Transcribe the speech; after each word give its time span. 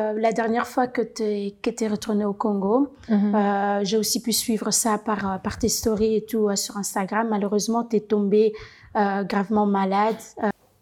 Euh, 0.00 0.14
la 0.18 0.32
dernière 0.32 0.66
fois 0.66 0.86
que 0.86 1.02
tu 1.02 1.22
es, 1.22 1.88
retourné 1.88 2.24
au 2.24 2.32
Congo, 2.32 2.94
Mhm. 3.10 3.34
euh, 3.34 3.80
j'ai 3.84 3.98
aussi 3.98 4.22
pu 4.22 4.32
suivre 4.32 4.70
ça 4.70 4.96
par, 4.96 5.32
euh, 5.34 5.36
par 5.36 5.58
tes 5.58 5.68
stories 5.68 6.16
et 6.16 6.24
tout 6.24 6.48
euh, 6.48 6.56
sur 6.56 6.78
Instagram. 6.78 7.28
Malheureusement, 7.28 7.84
tu 7.84 7.96
es 7.96 8.00
tombé 8.00 8.54
euh, 8.96 9.22
gravement 9.24 9.66
malade. 9.66 10.16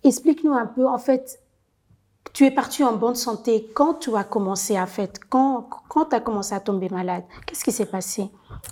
Explique-nous 0.05 0.53
un 0.53 0.67
peu, 0.67 0.87
en 0.87 0.99
fait, 0.99 1.41
tu 2.33 2.45
es 2.47 2.53
parti 2.53 2.85
en 2.85 2.95
bonne 2.97 3.17
santé. 3.17 3.69
Quand 3.75 3.95
tu 3.95 4.15
as 4.15 4.23
commencé, 4.23 4.79
en 4.81 4.87
fait, 4.87 5.19
quand, 5.29 5.69
quand 5.89 6.05
tu 6.11 6.15
as 6.15 6.21
commencé 6.21 6.55
à 6.55 6.61
tomber 6.61 6.89
malade, 6.89 7.25
qu'est-ce 7.47 7.65
qui 7.65 7.73
s'est 7.73 7.87
passé? 7.87 8.31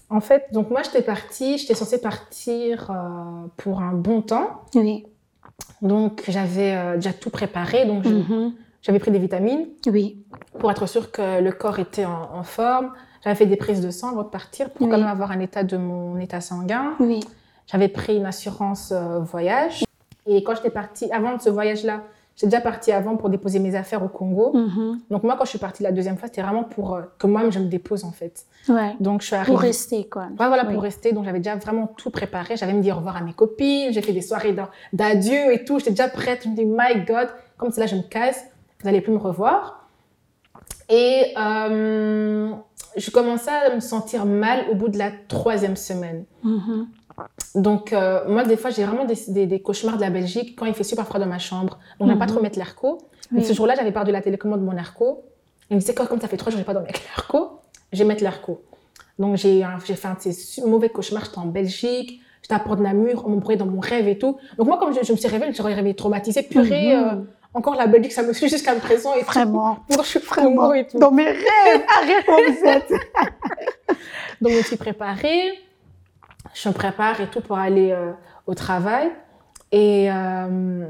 En 0.08 0.20
fait, 0.20 0.44
donc 0.52 0.70
moi, 0.70 0.82
j'étais 0.84 1.02
partie, 1.02 1.58
j'étais 1.58 1.74
censée 1.74 2.00
partir 2.00 2.92
pour 3.56 3.80
un 3.82 3.92
bon 3.92 4.22
temps. 4.22 4.62
Oui. 4.76 5.04
Donc, 5.82 6.22
j'avais 6.28 6.94
déjà 6.94 7.12
tout 7.12 7.30
préparé. 7.30 7.86
Donc, 7.86 8.04
je- 8.04 8.14
Mhm. 8.14 8.52
J'avais 8.82 8.98
pris 8.98 9.10
des 9.10 9.18
vitamines 9.18 9.66
Oui. 9.86 10.22
pour 10.58 10.70
être 10.70 10.86
sûre 10.86 11.10
que 11.10 11.40
le 11.42 11.52
corps 11.52 11.78
était 11.78 12.04
en, 12.04 12.30
en 12.34 12.42
forme. 12.42 12.92
J'avais 13.24 13.36
fait 13.36 13.46
des 13.46 13.56
prises 13.56 13.80
de 13.80 13.90
sang 13.90 14.10
avant 14.10 14.22
de 14.22 14.28
partir 14.28 14.70
pour 14.70 14.86
Oui. 14.86 14.92
quand 14.92 14.98
même 14.98 15.08
avoir 15.08 15.30
un 15.32 15.40
état 15.40 15.64
de 15.64 15.76
mon 15.76 16.16
état 16.18 16.40
sanguin. 16.40 16.92
Oui. 17.00 17.20
J'avais 17.66 17.88
pris 17.88 18.16
une 18.16 18.26
assurance 18.26 18.92
euh, 18.92 19.18
voyage. 19.18 19.84
Et 20.26 20.42
quand 20.44 20.54
j'étais 20.54 20.70
partie, 20.70 21.10
avant 21.10 21.36
de 21.36 21.40
ce 21.42 21.50
voyage-là, 21.50 22.02
j'étais 22.36 22.46
déjà 22.50 22.60
partie 22.60 22.92
avant 22.92 23.16
pour 23.16 23.28
déposer 23.30 23.58
mes 23.58 23.74
affaires 23.74 24.02
au 24.04 24.08
Congo. 24.08 24.52
Mhm. 24.54 25.00
Donc, 25.10 25.22
moi, 25.24 25.34
quand 25.36 25.44
je 25.44 25.50
suis 25.50 25.58
partie 25.58 25.82
la 25.82 25.90
deuxième 25.90 26.16
fois, 26.16 26.28
c'était 26.28 26.42
vraiment 26.42 26.64
pour 26.64 26.94
euh, 26.94 27.02
que 27.18 27.26
moi-même, 27.26 27.50
je 27.50 27.58
me 27.58 27.66
dépose, 27.66 28.04
en 28.04 28.12
fait. 28.12 28.46
Ouais. 28.68 28.94
Donc, 29.00 29.22
je 29.22 29.26
suis 29.26 29.34
arrivée. 29.36 29.52
Pour 29.52 29.60
rester, 29.60 30.08
quoi. 30.08 30.24
Ouais, 30.38 30.46
voilà, 30.46 30.64
pour 30.64 30.80
rester. 30.82 31.12
Donc, 31.12 31.24
j'avais 31.24 31.40
déjà 31.40 31.56
vraiment 31.56 31.88
tout 31.96 32.10
préparé. 32.10 32.56
J'avais 32.56 32.72
me 32.74 32.80
dit 32.82 32.92
au 32.92 32.96
revoir 32.96 33.16
à 33.16 33.22
mes 33.22 33.32
copines. 33.32 33.92
J'ai 33.92 34.02
fait 34.02 34.12
des 34.12 34.22
soirées 34.22 34.52
d'a- 34.52 34.70
d'adieu 34.92 35.52
et 35.52 35.64
tout. 35.64 35.78
J'étais 35.78 35.90
déjà 35.90 36.08
prête. 36.08 36.42
Je 36.44 36.48
me 36.50 36.54
dis, 36.54 36.64
my 36.64 37.04
God, 37.06 37.28
comme 37.56 37.70
c'est 37.72 37.80
là, 37.80 37.86
je 37.86 37.96
me 37.96 38.02
casse. 38.02 38.44
Vous 38.80 38.86
n'allez 38.86 39.00
plus 39.00 39.12
me 39.12 39.18
revoir. 39.18 39.88
Et 40.88 41.34
euh, 41.36 42.52
je 42.96 43.10
commençais 43.10 43.50
à 43.50 43.74
me 43.74 43.80
sentir 43.80 44.24
mal 44.24 44.66
au 44.70 44.74
bout 44.74 44.88
de 44.88 44.98
la 44.98 45.10
troisième 45.28 45.76
semaine. 45.76 46.24
Mhm. 46.42 46.86
Donc, 47.56 47.92
euh, 47.92 48.20
moi, 48.28 48.44
des 48.44 48.56
fois, 48.56 48.70
j'ai 48.70 48.84
vraiment 48.84 49.04
des, 49.04 49.16
des- 49.28 49.46
des 49.46 49.60
cauchemars 49.60 49.96
de 49.96 50.02
la 50.02 50.10
Belgique 50.10 50.56
quand 50.56 50.66
il 50.66 50.74
fait 50.74 50.84
super 50.84 51.04
froid 51.06 51.18
dans 51.18 51.26
ma 51.26 51.38
chambre. 51.40 51.78
Donc, 51.98 52.08
j'aime 52.08 52.18
pas 52.18 52.26
Mhm. 52.26 52.30
trop 52.32 52.40
mettre 52.42 52.58
l'airco. 52.58 52.98
Mais 53.32 53.40
Oui. 53.40 53.44
ce 53.46 53.52
jour-là, 53.52 53.74
j'avais 53.76 53.92
perdu 53.92 54.12
la 54.12 54.22
télécommande 54.22 54.60
de 54.60 54.64
mon 54.64 54.76
airco. 54.76 55.24
Il 55.70 55.74
me 55.76 55.80
disait, 55.80 55.94
quoi, 55.94 56.06
comme 56.06 56.20
ça 56.20 56.28
fait 56.28 56.36
trois 56.36 56.50
jours 56.50 56.58
que 56.58 56.62
j'ai 56.62 56.66
pas 56.66 56.72
dormi 56.74 56.88
avec 56.88 57.02
l'airco, 57.04 57.60
je 57.92 57.98
vais 57.98 58.04
mettre 58.04 58.22
l'airco. 58.22 58.62
Donc, 59.18 59.36
j'ai 59.36 59.62
fait 59.82 60.08
un 60.08 60.14
de 60.14 60.30
ces 60.30 60.62
mauvais 60.64 60.88
cauchemars. 60.88 61.24
J'étais 61.24 61.38
en 61.38 61.46
Belgique, 61.46 62.20
j'étais 62.42 62.54
à 62.54 62.60
Port-de-Namur, 62.60 63.24
on 63.26 63.30
me 63.30 63.40
brûlait 63.40 63.58
dans 63.58 63.66
mon 63.66 63.80
rêve 63.80 64.06
et 64.08 64.16
tout. 64.16 64.38
Donc, 64.56 64.68
moi, 64.68 64.78
comme 64.78 64.94
je, 64.94 65.00
je 65.04 65.12
me 65.12 65.16
suis 65.18 65.26
réveillée, 65.28 65.52
je 65.52 65.60
me 65.62 65.66
suis 65.66 65.74
réveillée 65.74 65.96
traumatisée. 65.96 66.44
Purée, 66.44 66.96
Mhm. 66.96 67.02
euh, 67.04 67.14
encore 67.54 67.74
la 67.74 67.86
Belgique, 67.86 68.12
ça 68.12 68.22
me 68.22 68.32
suit 68.32 68.48
jusqu'à 68.48 68.74
présent. 68.74 69.14
Et 69.14 69.20
tout. 69.20 69.26
Vraiment. 69.26 69.78
Pourtant, 69.88 70.02
je 70.02 70.08
suis 70.08 70.18
Vraiment. 70.20 70.72
et 70.74 70.86
tout. 70.86 70.98
Dans 70.98 71.10
mes 71.10 71.24
rêves, 71.26 71.84
arrête 72.02 72.26
vous 72.28 72.64
êtes. 72.68 72.90
Donc, 74.40 74.52
je 74.52 74.58
me 74.58 74.62
suis 74.62 74.76
préparée. 74.76 75.50
Je 76.54 76.68
me 76.68 76.74
prépare 76.74 77.20
et 77.20 77.26
tout 77.28 77.40
pour 77.40 77.58
aller 77.58 77.90
euh, 77.92 78.12
au 78.46 78.54
travail. 78.54 79.10
Et 79.72 80.10
euh, 80.10 80.86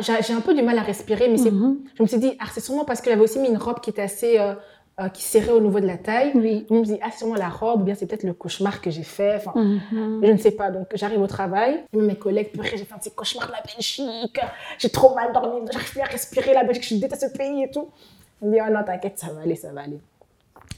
j'ai 0.00 0.32
un 0.34 0.40
peu 0.40 0.54
du 0.54 0.62
mal 0.62 0.78
à 0.78 0.82
respirer, 0.82 1.28
mais 1.28 1.38
Mhm. 1.50 1.78
Je 1.96 2.02
me 2.02 2.08
suis 2.08 2.18
dit, 2.18 2.36
ah, 2.40 2.44
c'est 2.52 2.60
sûrement 2.60 2.84
parce 2.84 3.00
que 3.00 3.10
j'avais 3.10 3.22
aussi 3.22 3.38
mis 3.38 3.48
une 3.48 3.56
robe 3.56 3.80
qui 3.80 3.90
était 3.90 4.02
assez. 4.02 4.38
euh, 4.38 4.54
euh, 5.00 5.08
qui 5.08 5.22
serrait 5.22 5.52
au 5.52 5.60
niveau 5.60 5.80
de 5.80 5.86
la 5.86 5.96
taille. 5.96 6.32
Oui. 6.34 6.66
Je 6.68 6.74
me 6.74 6.82
dit, 6.84 6.98
ah, 7.02 7.10
sûrement 7.10 7.34
la 7.34 7.48
robe, 7.48 7.84
bien 7.84 7.94
c'est 7.94 8.06
peut-être 8.06 8.24
le 8.24 8.34
cauchemar 8.34 8.80
que 8.80 8.90
j'ai 8.90 9.02
fait. 9.02 9.36
Enfin, 9.36 9.52
Mhm. 9.54 10.20
je 10.22 10.30
ne 10.32 10.36
sais 10.36 10.50
pas. 10.50 10.70
Donc, 10.70 10.86
j'arrive 10.94 11.20
au 11.20 11.26
travail. 11.26 11.82
Mes 11.94 12.14
collègues, 12.16 12.52
purée, 12.52 12.70
j'ai 12.76 12.84
fait 12.84 12.94
un 12.94 12.98
petit 12.98 13.10
cauchemar 13.10 13.46
de 13.48 13.52
la 13.52 13.62
Belgique. 13.62 14.40
J'ai 14.78 14.90
trop 14.90 15.14
mal 15.14 15.32
dormi. 15.32 15.66
J'arrive 15.72 15.90
plus 15.90 16.00
à 16.00 16.04
respirer 16.04 16.52
la 16.54 16.64
Belgique. 16.64 16.86
Je 16.86 16.96
déteste 16.96 17.28
ce 17.32 17.36
pays 17.36 17.62
et 17.64 17.70
tout. 17.70 17.88
On 18.42 18.46
me 18.48 18.52
dit, 18.52 18.58
oh 18.60 18.70
non, 18.70 18.82
t'inquiète, 18.84 19.18
ça 19.18 19.28
va 19.32 19.42
aller, 19.42 19.56
ça 19.56 19.72
va 19.72 19.82
aller. 19.82 19.98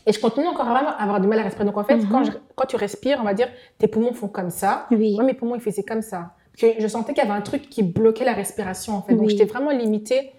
Et 0.07 0.13
je 0.13 0.21
continue 0.21 0.47
encore 0.47 0.69
à 0.69 0.79
avoir 1.03 1.21
du 1.21 1.27
mal 1.27 1.39
à 1.41 1.43
respirer. 1.43 1.65
Donc, 1.65 1.77
en 1.77 1.85
fait, 1.85 1.97
Mhm. 1.97 2.09
quand, 2.11 2.25
je- 2.25 2.33
quand 2.55 2.67
tu 2.67 2.77
respires, 2.77 3.19
on 3.21 3.25
va 3.25 3.35
dire, 3.35 3.49
tes 3.79 3.89
poumons 3.89 4.13
font 4.13 4.29
comme 4.29 4.51
ça. 4.51 4.87
Oui. 4.91 5.15
Moi, 5.15 5.25
mes 5.25 5.35
poumons, 5.35 5.55
ils 5.57 5.61
faisaient 5.61 5.83
comme 5.83 6.03
ça. 6.03 6.31
Parce 6.57 6.75
que 6.75 6.81
je 6.81 6.87
sentais 6.87 7.15
qu'il 7.15 7.23
y 7.25 7.27
avait 7.27 7.37
un 7.37 7.43
truc 7.43 7.69
qui 7.69 7.83
bloquait 7.83 8.25
la 8.25 8.33
respiration, 8.35 8.95
en 8.97 9.03
fait. 9.03 9.15
Donc, 9.15 9.27
Oui. 9.27 9.31
j'étais 9.31 9.47
vraiment 9.51 9.71
limitée 9.71 10.31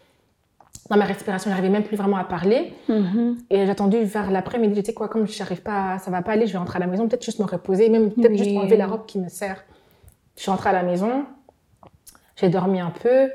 dans 0.89 0.97
ma 0.97 1.05
respiration. 1.05 1.49
J'arrivais 1.49 1.69
même 1.69 1.83
plus 1.83 1.97
vraiment 1.97 2.17
à 2.17 2.23
parler. 2.23 2.73
Mhm. 2.89 3.37
Et 3.49 3.65
j'ai 3.65 3.71
attendu 3.71 4.03
vers 4.03 4.29
l'après-midi. 4.31 4.75
J'étais 4.75 4.93
quoi, 4.93 5.07
comme 5.07 5.27
je 5.27 5.37
n'arrive 5.39 5.61
pas, 5.61 5.97
ça 5.99 6.11
va 6.11 6.21
pas 6.21 6.33
aller, 6.33 6.47
je 6.47 6.51
vais 6.53 6.57
rentrer 6.59 6.77
à 6.77 6.79
la 6.79 6.87
maison, 6.87 7.07
peut-être 7.07 7.25
juste 7.25 7.39
me 7.39 7.45
reposer, 7.45 7.89
même 7.89 8.11
peut-être 8.11 8.31
Oui. 8.31 8.37
juste 8.37 8.57
enlever 8.57 8.77
la 8.77 8.87
robe 8.87 9.05
qui 9.05 9.19
me 9.19 9.29
sert. 9.29 9.63
Je 10.35 10.41
suis 10.41 10.51
rentrée 10.51 10.69
à 10.69 10.73
la 10.73 10.83
maison. 10.83 11.25
J'ai 12.35 12.49
dormi 12.49 12.79
un 12.79 12.91
peu. 12.91 13.29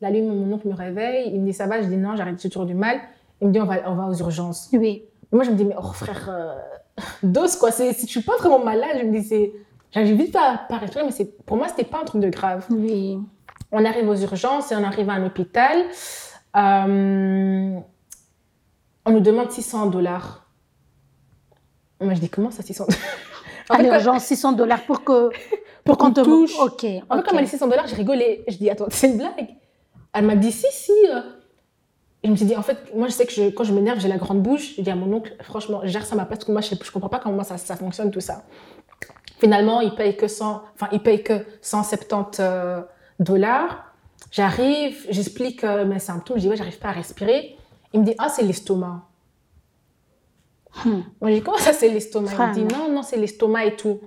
La 0.00 0.10
nuit, 0.10 0.22
mon 0.22 0.52
oncle 0.52 0.66
me 0.68 0.74
réveille. 0.74 1.30
Il 1.32 1.40
me 1.40 1.46
dit, 1.46 1.52
ça 1.52 1.66
va? 1.66 1.80
Je 1.80 1.86
dis, 1.86 1.96
non, 1.96 2.16
j'arrête, 2.16 2.40
j'ai 2.40 2.48
toujours 2.48 2.66
du 2.66 2.74
mal. 2.74 2.98
Il 3.40 3.48
me 3.48 3.52
dit, 3.52 3.60
on 3.60 3.66
va, 3.66 3.76
on 3.86 3.94
va 3.94 4.06
aux 4.06 4.14
urgences. 4.14 4.68
Oui. 4.72 5.04
Et 5.32 5.36
moi, 5.36 5.44
je 5.44 5.50
me 5.50 5.56
dis, 5.56 5.64
mais 5.64 5.76
oh 5.78 5.92
frère, 5.92 6.28
euh, 6.28 6.54
dose 7.22 7.56
quoi. 7.56 7.70
C'est, 7.70 7.92
si 7.92 8.06
je 8.06 8.10
suis 8.10 8.22
pas 8.22 8.36
vraiment 8.38 8.58
malade, 8.58 8.96
je 9.00 9.04
me 9.06 9.12
dis, 9.18 9.24
c'est. 9.24 9.52
J'arrive 9.92 10.16
vite 10.16 10.32
pas 10.32 10.60
à 10.68 10.76
respirer, 10.78 11.04
mais 11.04 11.10
c'est, 11.10 11.36
pour 11.44 11.56
moi, 11.56 11.66
c'était 11.68 11.84
pas 11.84 12.00
un 12.00 12.04
truc 12.04 12.20
de 12.22 12.28
grave. 12.28 12.64
Oui. 12.70 13.18
On 13.72 13.84
arrive 13.84 14.08
aux 14.08 14.16
urgences 14.16 14.70
et 14.72 14.76
on 14.76 14.84
arrive 14.84 15.08
à 15.10 15.14
un 15.14 15.26
hôpital. 15.26 15.78
Euh, 16.56 17.78
on 19.06 19.10
nous 19.12 19.20
demande 19.20 19.50
600 19.50 19.86
dollars. 19.86 20.46
Moi, 22.00 22.14
je 22.14 22.20
dis, 22.20 22.28
comment 22.30 22.50
ça, 22.50 22.62
600 22.62 22.86
dollars? 22.86 23.00
En 23.70 23.74
fait, 23.76 23.82
quand- 23.84 23.90
l'urgence, 23.90 24.24
600 24.24 24.52
dollars 24.52 24.82
pour 24.82 25.04
que. 25.04 25.30
Pour 25.84 25.96
qu'on 25.96 26.12
te 26.12 26.20
touche. 26.20 26.58
Ok. 26.60 26.84
En 26.84 27.16
fait, 27.16 27.22
quand 27.22 27.30
elle 27.30 27.36
m'a 27.36 27.42
dit 27.42 27.48
600 27.48 27.66
dollars, 27.66 27.86
j'ai 27.86 27.96
rigolé. 27.96 28.44
Je 28.48 28.56
dis, 28.58 28.68
attends, 28.68 28.84
c'est 28.90 29.08
une 29.08 29.16
blague. 29.16 29.56
Elle 30.12 30.26
m'a 30.26 30.36
dit, 30.36 30.52
si, 30.52 30.66
si. 30.70 30.92
euh. 31.10 31.20
Et 32.22 32.26
je 32.26 32.30
me 32.32 32.36
suis 32.36 32.44
dit, 32.44 32.54
en 32.54 32.60
fait, 32.62 32.94
moi, 32.94 33.08
je 33.08 33.12
sais 33.14 33.24
que 33.24 33.32
je- 33.32 33.48
quand 33.48 33.64
je 33.64 33.72
m'énerve, 33.72 33.98
j'ai 33.98 34.08
la 34.08 34.18
grande 34.18 34.42
bouche. 34.42 34.74
Je 34.76 34.82
dis 34.82 34.90
à 34.90 34.94
mon 34.94 35.10
oncle, 35.16 35.34
franchement, 35.42 35.80
gère 35.84 36.04
ça 36.04 36.14
à 36.14 36.16
ma 36.18 36.26
place, 36.26 36.40
parce 36.40 36.44
que 36.46 36.52
moi, 36.52 36.60
je, 36.60 36.74
je 36.84 36.90
comprends 36.92 37.08
pas 37.08 37.18
comment 37.18 37.42
ça, 37.44 37.56
ça 37.56 37.76
fonctionne, 37.76 38.10
tout 38.10 38.20
ça. 38.20 38.42
Finalement, 39.38 39.80
il 39.80 39.94
paye 39.94 40.18
que 40.18 40.28
100, 40.28 40.62
enfin, 40.74 40.88
il 40.92 41.00
paye 41.02 41.22
que 41.22 41.46
170 41.62 42.40
euh, 42.40 42.82
dollars. 43.18 43.89
J'arrive, 44.30 45.06
j'explique 45.08 45.64
euh, 45.64 45.84
mes 45.84 45.98
symptômes. 45.98 46.36
Je 46.36 46.42
dis, 46.42 46.48
ouais, 46.48 46.56
j'arrive 46.56 46.78
pas 46.78 46.88
à 46.88 46.92
respirer. 46.92 47.56
Il 47.92 48.00
me 48.00 48.04
dit, 48.04 48.14
ah, 48.18 48.28
c'est 48.28 48.42
l'estomac. 48.42 49.02
Hmm. 50.84 51.00
Moi, 51.20 51.30
je 51.30 51.34
dis, 51.36 51.42
comment 51.42 51.58
ça, 51.58 51.72
c'est 51.72 51.88
l'estomac? 51.88 52.30
Il 52.30 52.64
me 52.64 52.68
dit, 52.68 52.74
non, 52.74 52.90
non, 52.90 53.02
c'est 53.02 53.16
l'estomac 53.16 53.64
et 53.66 53.76
tout. 53.76 54.00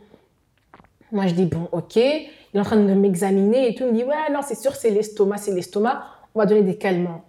Moi, 1.11 1.27
je 1.27 1.33
dis, 1.33 1.45
bon, 1.45 1.67
ok. 1.71 1.97
Il 1.97 2.57
est 2.57 2.59
en 2.59 2.63
train 2.63 2.77
de 2.77 2.93
m'examiner 2.93 3.69
et 3.69 3.75
tout. 3.75 3.83
Il 3.83 3.91
me 3.91 3.97
dit, 3.97 4.03
ouais, 4.03 4.31
non, 4.31 4.39
c'est 4.41 4.55
sûr, 4.55 4.73
c'est 4.75 4.89
l'estomac, 4.91 5.37
c'est 5.37 5.53
l'estomac. 5.53 6.05
On 6.33 6.39
va 6.39 6.45
donner 6.45 6.63
des 6.63 6.77
calmants. 6.77 7.23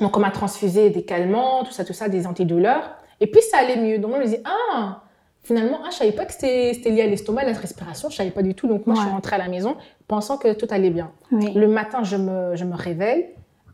Donc, 0.00 0.16
on 0.16 0.20
m'a 0.20 0.30
transfusé 0.30 0.90
des 0.90 1.04
calmants, 1.04 1.64
tout 1.64 1.72
ça, 1.72 1.84
tout 1.84 1.92
ça, 1.92 2.08
des 2.08 2.26
antidouleurs. 2.26 2.90
Et 3.20 3.26
puis, 3.26 3.42
ça 3.42 3.58
allait 3.58 3.76
mieux. 3.76 3.98
Donc, 3.98 4.10
moi, 4.10 4.20
je 4.20 4.24
me 4.24 4.36
dis, 4.36 4.42
ah, 4.44 5.02
finalement, 5.46 5.78
ah, 5.84 5.88
je 5.92 5.96
savais 5.96 6.12
pas 6.12 6.24
que 6.26 6.32
c'était 6.32 6.90
lié 6.90 7.02
à 7.02 7.06
l'estomac, 7.06 7.44
la 7.44 7.52
respiration. 7.52 8.10
Je 8.10 8.16
savais 8.16 8.30
pas 8.32 8.42
du 8.42 8.54
tout. 8.54 8.66
Donc, 8.66 8.86
moi, 8.86 8.96
je 8.96 9.00
suis 9.02 9.10
rentrée 9.10 9.36
à 9.36 9.38
la 9.38 9.48
maison 9.48 9.76
pensant 10.08 10.38
que 10.38 10.52
tout 10.54 10.66
allait 10.70 10.90
bien. 10.90 11.12
Oui. 11.30 11.52
Le 11.54 11.68
matin, 11.68 12.02
je 12.02 12.16
me, 12.16 12.56
je 12.56 12.64
me 12.64 12.74
réveille, 12.74 13.26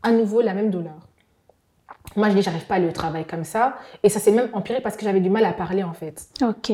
à 0.03 0.11
nouveau 0.11 0.41
la 0.41 0.53
même 0.53 0.69
douleur. 0.69 1.07
Moi, 2.15 2.29
je 2.29 2.35
dis, 2.35 2.41
j'arrive 2.43 2.65
pas 2.67 2.75
à 2.75 2.77
aller 2.77 2.87
au 2.87 2.91
travail 2.91 3.25
comme 3.25 3.43
ça. 3.43 3.75
Et 4.03 4.09
ça 4.09 4.19
s'est 4.19 4.31
même 4.31 4.49
empiré 4.53 4.81
parce 4.81 4.95
que 4.97 5.03
j'avais 5.03 5.19
du 5.19 5.31
mal 5.31 5.45
à 5.45 5.53
parler, 5.53 5.83
en 5.83 5.93
fait. 5.93 6.27
Ok. 6.43 6.71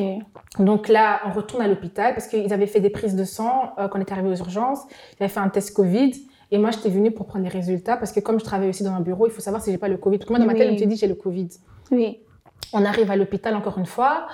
Donc 0.58 0.88
là, 0.88 1.20
on 1.26 1.30
retourne 1.32 1.62
à 1.62 1.68
l'hôpital 1.68 2.12
parce 2.14 2.26
qu'ils 2.26 2.52
avaient 2.52 2.66
fait 2.66 2.80
des 2.80 2.90
prises 2.90 3.16
de 3.16 3.24
sang 3.24 3.72
euh, 3.78 3.88
quand 3.88 3.98
on 3.98 4.02
est 4.02 4.12
arrivé 4.12 4.28
aux 4.28 4.36
urgences. 4.36 4.80
Ils 5.18 5.22
avaient 5.24 5.32
fait 5.32 5.40
un 5.40 5.48
test 5.48 5.74
Covid. 5.74 6.12
Et 6.50 6.58
moi, 6.58 6.72
j'étais 6.72 6.90
venue 6.90 7.10
pour 7.10 7.26
prendre 7.26 7.44
les 7.44 7.50
résultats 7.50 7.96
parce 7.96 8.12
que 8.12 8.20
comme 8.20 8.38
je 8.38 8.44
travaille 8.44 8.68
aussi 8.68 8.82
dans 8.82 8.92
un 8.92 9.00
bureau, 9.00 9.26
il 9.26 9.32
faut 9.32 9.40
savoir 9.40 9.62
si 9.62 9.70
j'ai 9.70 9.78
pas 9.78 9.88
le 9.88 9.96
Covid. 9.96 10.18
Parce 10.18 10.28
que 10.28 10.32
moi, 10.32 10.40
dans 10.40 10.46
ma 10.46 10.52
tête, 10.54 10.62
Oui. 10.62 10.66
je 10.68 10.72
me 10.72 10.78
suis 10.78 10.86
dit, 10.88 10.96
j'ai 10.96 11.06
le 11.06 11.14
Covid. 11.14 11.48
Oui. 11.90 12.20
On 12.72 12.84
arrive 12.84 13.10
à 13.10 13.16
l'hôpital 13.16 13.54
encore 13.56 13.78
une 13.78 13.86
fois. 13.86 14.26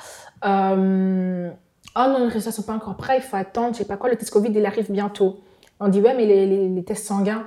Euh, 0.44 1.50
Oh 1.98 2.04
non, 2.10 2.18
les 2.18 2.24
résultats 2.28 2.52
sont 2.52 2.62
pas 2.62 2.74
encore 2.74 2.96
prêts, 2.96 3.16
il 3.16 3.22
faut 3.22 3.36
attendre, 3.36 3.72
je 3.72 3.78
sais 3.78 3.84
pas 3.86 3.96
quoi. 3.96 4.10
Le 4.10 4.16
test 4.16 4.30
Covid, 4.30 4.50
il 4.50 4.66
arrive 4.66 4.90
bientôt. 4.92 5.40
On 5.80 5.88
dit, 5.88 6.00
ouais, 6.02 6.14
mais 6.14 6.26
les, 6.26 6.44
les- 6.46 6.68
les 6.68 6.84
tests 6.84 7.06
sanguins. 7.06 7.46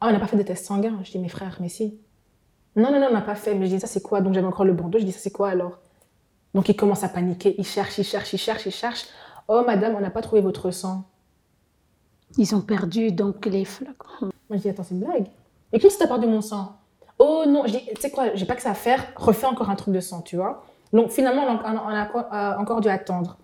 Ah, 0.00 0.06
on 0.08 0.12
n'a 0.12 0.18
pas 0.18 0.26
fait 0.26 0.36
de 0.38 0.42
tests 0.42 0.64
sanguins. 0.64 0.98
Je 1.04 1.10
dis, 1.10 1.18
mes 1.18 1.28
frères, 1.28 1.58
mais 1.60 1.68
si. 1.68 1.98
Non, 2.74 2.90
non, 2.90 2.98
non, 3.00 3.08
on 3.10 3.12
n'a 3.12 3.20
pas 3.20 3.34
fait. 3.34 3.54
Mais 3.54 3.66
je 3.66 3.74
dis, 3.74 3.80
ça 3.80 3.86
c'est 3.86 4.00
quoi? 4.00 4.22
Donc 4.22 4.32
j'avais 4.32 4.46
encore 4.46 4.64
le 4.64 4.72
bandeau. 4.72 4.98
Je 4.98 5.04
dis, 5.04 5.12
ça 5.12 5.18
c'est 5.18 5.30
quoi 5.30 5.50
alors? 5.50 5.78
Donc 6.54 6.70
il 6.70 6.74
commence 6.76 7.04
à 7.04 7.08
paniquer. 7.10 7.54
Il 7.58 7.66
cherche, 7.66 7.98
il 7.98 8.04
cherche, 8.04 8.32
il 8.32 8.38
cherche, 8.38 8.64
il 8.64 8.72
cherche. 8.72 9.04
Oh, 9.48 9.62
madame, 9.66 9.94
on 9.94 10.00
n'a 10.00 10.10
pas 10.10 10.22
trouvé 10.22 10.40
votre 10.40 10.70
sang. 10.70 11.04
Ils 12.38 12.54
ont 12.54 12.62
perdu 12.62 13.12
donc 13.12 13.44
les 13.44 13.66
flacons. 13.66 14.06
Moi, 14.22 14.32
je 14.52 14.56
dis, 14.56 14.68
attends, 14.70 14.84
c'est 14.84 14.94
une 14.94 15.00
blague. 15.00 15.26
Et 15.74 15.78
qui 15.78 15.88
t'a 15.98 16.06
perdu 16.06 16.26
mon 16.26 16.40
sang? 16.40 16.76
Oh 17.18 17.44
non, 17.46 17.64
je 17.66 17.72
dis, 17.72 17.84
tu 17.94 18.00
sais 18.00 18.10
quoi, 18.10 18.34
j'ai 18.34 18.46
pas 18.46 18.54
que 18.54 18.62
ça 18.62 18.70
à 18.70 18.74
faire, 18.74 19.04
refais 19.16 19.46
encore 19.46 19.68
un 19.68 19.76
truc 19.76 19.94
de 19.94 20.00
sang, 20.00 20.22
tu 20.22 20.36
vois. 20.36 20.64
Donc 20.92 21.10
finalement, 21.10 21.42
on 21.42 21.56
a, 21.56 21.84
on 21.84 21.88
a 21.88 22.04
encore- 22.04 22.32
euh, 22.32 22.60
encore 22.62 22.80
dû 22.80 22.88
attendre. 22.88 23.38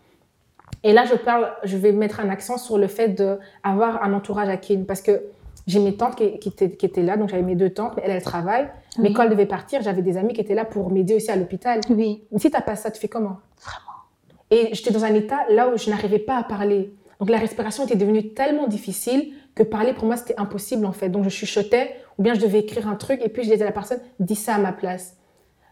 Et 0.84 0.92
là, 0.92 1.04
je 1.06 1.14
parle, 1.14 1.50
je 1.64 1.76
vais 1.76 1.92
mettre 1.92 2.20
un 2.20 2.28
accent 2.28 2.56
sur 2.58 2.78
le 2.78 2.86
fait 2.86 3.08
d'avoir 3.08 4.02
un 4.02 4.12
entourage 4.12 4.48
à 4.48 4.56
Kin, 4.56 4.84
parce 4.86 5.00
que 5.02 5.22
j'ai 5.66 5.80
mes 5.80 5.96
tantes 5.96 6.14
qui, 6.16 6.38
qui 6.38 6.50
étaient, 6.50 6.70
qui 6.70 6.86
étaient 6.86 7.02
là, 7.02 7.16
donc 7.16 7.28
j'avais 7.30 7.42
mes 7.42 7.56
deux 7.56 7.70
tantes, 7.70 7.94
mais 7.96 8.02
elles, 8.04 8.12
elles 8.12 8.22
travaillent. 8.22 8.68
Mais 8.98 9.08
Oui. 9.08 9.14
quand 9.14 9.22
elles 9.24 9.30
devaient 9.30 9.46
partir, 9.46 9.82
j'avais 9.82 10.02
des 10.02 10.16
amis 10.16 10.32
qui 10.34 10.40
étaient 10.40 10.54
là 10.54 10.64
pour 10.64 10.90
m'aider 10.90 11.14
aussi 11.16 11.30
à 11.30 11.36
l'hôpital. 11.36 11.80
Oui. 11.90 12.22
Mais 12.30 12.38
si 12.38 12.50
t'as 12.50 12.60
pas 12.60 12.76
ça, 12.76 12.90
tu 12.90 13.00
fais 13.00 13.08
comment? 13.08 13.38
Et 14.50 14.70
j'étais 14.72 14.90
dans 14.92 15.04
un 15.04 15.14
état 15.14 15.40
là 15.50 15.68
où 15.68 15.76
je 15.76 15.90
n'arrivais 15.90 16.18
pas 16.20 16.36
à 16.38 16.42
parler. 16.42 16.94
Donc 17.20 17.28
la 17.30 17.38
respiration 17.38 17.84
était 17.84 17.96
devenue 17.96 18.32
tellement 18.32 18.66
difficile 18.66 19.32
que 19.54 19.62
parler 19.62 19.92
pour 19.92 20.06
moi 20.06 20.16
c'était 20.16 20.38
impossible 20.38 20.86
en 20.86 20.92
fait. 20.92 21.08
Donc 21.08 21.24
je 21.24 21.28
chuchotais 21.28 21.96
ou 22.16 22.22
bien 22.22 22.32
je 22.34 22.40
devais 22.40 22.60
écrire 22.60 22.88
un 22.88 22.94
truc 22.94 23.20
et 23.22 23.28
puis 23.28 23.42
je 23.42 23.50
disais 23.50 23.62
à 23.62 23.66
la 23.66 23.72
personne, 23.72 23.98
dis 24.20 24.36
ça 24.36 24.54
à 24.54 24.58
ma 24.58 24.72
place. 24.72 25.16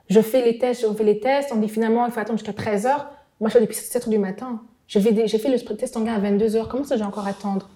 Je 0.09 0.21
fais 0.21 0.45
les 0.45 0.59
tests, 0.59 0.83
je 0.83 0.95
fais 0.95 1.05
les 1.05 1.19
tests, 1.21 1.51
on 1.53 1.57
dit 1.57 1.69
finalement 1.69 2.07
il 2.07 2.13
faut 2.13 2.21
attendre 2.21 2.39
jusqu'à 2.39 2.53
13h. 2.53 3.07
Moi 3.41 3.51
je 3.51 3.55
fais 3.55 3.61
depuis 3.61 3.77
7h 3.77 4.09
du 4.09 4.19
matin. 4.19 4.63
J'ai 4.89 5.01
fait, 5.01 5.27
j'ai 5.27 5.39
fait 5.39 5.51
le 5.51 5.77
test 5.77 5.97
en 5.97 6.03
gars 6.03 6.15
à 6.15 6.21
22h, 6.21 6.69
comment 6.69 6.85
ça 6.85 6.97
je 6.97 7.01
vais 7.01 7.07
encore 7.07 7.27
attendre? 7.27 7.69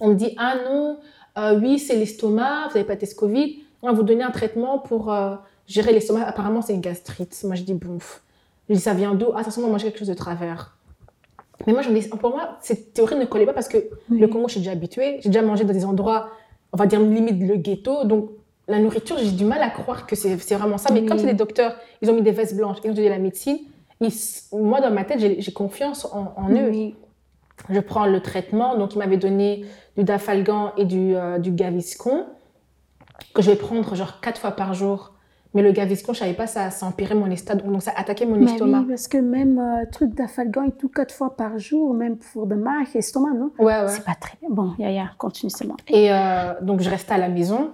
On 0.00 0.08
me 0.08 0.14
dit, 0.14 0.34
ah 0.38 0.54
non, 0.64 0.98
euh, 1.38 1.58
oui 1.60 1.78
c'est 1.78 1.96
l'estomac, 1.96 2.68
vous 2.68 2.74
n'avez 2.74 2.86
pas 2.86 2.94
de 2.94 3.00
test 3.00 3.18
Covid, 3.18 3.58
on 3.82 3.88
va 3.88 3.92
vous 3.92 4.04
donner 4.04 4.22
un 4.22 4.30
traitement 4.30 4.78
pour 4.78 5.12
euh, 5.12 5.34
gérer 5.66 5.92
l'estomac. 5.92 6.24
Apparemment 6.24 6.62
c'est 6.62 6.74
une 6.74 6.80
gastrite. 6.80 7.36
Moi 7.44 7.56
je 7.56 7.62
dis, 7.62 7.74
bouf. 7.74 8.22
Je 8.68 8.74
dis, 8.74 8.80
ça 8.80 8.94
vient 8.94 9.14
d'où? 9.14 9.26
Ah, 9.34 9.42
ça 9.42 9.50
semble 9.50 9.68
manger 9.70 9.86
quelque 9.86 9.98
chose 9.98 10.08
de 10.08 10.14
travers. 10.14 10.76
Mais 11.66 11.72
moi, 11.72 11.82
dis, 11.82 12.08
pour 12.08 12.30
moi, 12.30 12.58
cette 12.60 12.92
théorie 12.92 13.16
ne 13.16 13.24
collait 13.24 13.46
pas 13.46 13.52
parce 13.52 13.68
que 13.68 13.78
le 14.10 14.26
Congo, 14.26 14.48
je 14.48 14.52
suis 14.52 14.60
déjà 14.60 14.72
habituée. 14.72 15.20
J'ai 15.20 15.28
déjà 15.28 15.42
mangé 15.42 15.64
dans 15.64 15.72
des 15.72 15.84
endroits, 15.84 16.30
on 16.72 16.76
va 16.76 16.86
dire 16.86 17.00
limite 17.00 17.40
le 17.40 17.56
ghetto. 17.56 18.04
Donc, 18.04 18.30
la 18.68 18.78
nourriture, 18.78 19.16
j'ai 19.18 19.32
du 19.32 19.44
mal 19.44 19.62
à 19.62 19.70
croire 19.70 20.06
que 20.06 20.16
c'est 20.16 20.36
vraiment 20.54 20.78
ça. 20.78 20.92
Mais 20.92 21.04
comme 21.04 21.18
c'est 21.18 21.26
des 21.26 21.34
docteurs, 21.34 21.76
ils 22.00 22.10
ont 22.10 22.14
mis 22.14 22.22
des 22.22 22.32
vestes 22.32 22.56
blanches, 22.56 22.78
ils 22.84 22.90
ont 22.90 22.94
dit 22.94 23.08
la 23.08 23.18
médecine. 23.18 23.58
moi, 24.52 24.80
dans 24.80 24.90
ma 24.90 25.04
tête, 25.04 25.18
j'ai 25.20 25.52
confiance 25.52 26.06
en, 26.12 26.50
eux. 26.50 26.92
Je 27.68 27.80
prends 27.80 28.06
le 28.06 28.20
traitement. 28.20 28.76
Donc, 28.76 28.94
ils 28.94 28.98
m'avaient 28.98 29.16
donné 29.18 29.64
du 29.96 30.04
dafalgan 30.04 30.72
et 30.76 30.84
du, 30.84 31.14
euh, 31.14 31.38
du 31.38 31.52
gaviscon 31.52 32.24
que 33.34 33.42
je 33.42 33.50
vais 33.50 33.56
prendre 33.56 33.94
genre 33.94 34.20
quatre 34.20 34.40
fois 34.40 34.52
par 34.52 34.74
jour 34.74 35.12
mais 35.54 35.62
le 35.62 35.72
gaviscon, 35.72 36.14
je 36.14 36.20
savais 36.20 36.32
pas, 36.32 36.46
ça, 36.46 36.70
ça 36.70 36.86
empirait 36.86 37.14
mon 37.14 37.30
estomac, 37.30 37.62
donc 37.62 37.82
ça 37.82 37.92
attaquait 37.94 38.24
mon 38.24 38.36
mais 38.36 38.50
estomac. 38.50 38.80
Oui, 38.80 38.86
parce 38.88 39.06
que 39.06 39.18
même 39.18 39.58
euh, 39.58 39.84
truc 39.90 40.14
d'afalgan 40.14 40.64
et 40.64 40.72
tout, 40.72 40.88
quatre 40.88 41.14
fois 41.14 41.36
par 41.36 41.58
jour, 41.58 41.92
même 41.92 42.16
pour 42.16 42.46
de 42.46 42.54
marque, 42.54 42.96
estomac, 42.96 43.34
non? 43.34 43.50
Ouais, 43.58 43.82
ouais. 43.82 43.88
C'est 43.88 44.04
pas 44.04 44.14
très 44.18 44.38
bien. 44.40 44.48
Bon, 44.50 44.72
Yaya, 44.78 45.10
continue 45.18 45.50
seulement. 45.50 45.76
Et 45.88 46.10
euh, 46.10 46.54
donc, 46.62 46.80
je 46.80 46.88
restais 46.88 47.12
à 47.12 47.18
la 47.18 47.28
maison, 47.28 47.72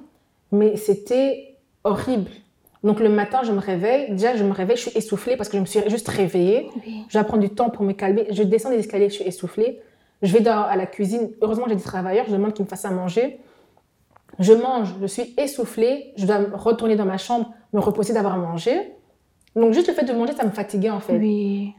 mais 0.53 0.77
c'était 0.77 1.57
horrible. 1.85 2.31
Donc, 2.85 3.01
le 3.01 3.09
matin, 3.09 3.41
je 3.43 3.53
me 3.53 3.59
réveille. 3.59 4.11
Déjà, 4.11 4.37
je 4.37 4.45
me 4.45 4.53
réveille, 4.53 4.77
je 4.77 4.89
suis 4.89 4.97
essoufflée 4.97 5.37
parce 5.37 5.49
que 5.49 5.57
je 5.57 5.61
me 5.61 5.67
suis 5.67 5.81
juste 5.89 6.09
réveillée. 6.09 6.71
Oui. 6.87 7.05
Je 7.09 7.15
dois 7.15 7.25
prendre 7.25 7.43
du 7.43 7.51
temps 7.51 7.71
pour 7.71 7.85
me 7.85 7.93
calmer. 7.93 8.27
Je 8.31 8.43
descends 8.43 8.71
les 8.71 8.79
escaliers, 8.79 9.09
je 9.09 9.15
suis 9.15 9.25
essoufflée. 9.25 9.81
Je 10.23 10.33
vais 10.33 10.41
dans, 10.41 10.63
à 10.63 10.77
la 10.77 10.87
cuisine. 10.87 11.31
Heureusement, 11.43 11.67
j'ai 11.69 11.75
des 11.75 11.83
travailleurs. 11.83 12.27
Je 12.29 12.33
demande 12.33 12.55
qu'ils 12.55 12.65
me 12.65 12.69
fassent 12.69 12.85
à 12.85 12.91
manger. 12.91 13.41
Je 14.39 14.53
mange, 14.53 14.95
je 15.01 15.07
suis 15.07 15.35
essoufflée, 15.37 16.13
je 16.17 16.25
dois 16.27 16.39
retourner 16.55 16.95
dans 16.95 17.05
ma 17.05 17.19
chambre, 17.19 17.53
me 17.73 17.81
reposer 17.81 18.13
d'avoir 18.13 18.37
mangé. 18.39 18.93
Donc 19.57 19.73
juste 19.73 19.89
le 19.89 19.95
fait 19.95 20.05
de 20.05 20.13
manger, 20.13 20.33
ça 20.33 20.45
me 20.45 20.51
fatiguait 20.51 20.91
en 20.91 21.01
fait. 21.01 21.17
Oui. 21.17 21.73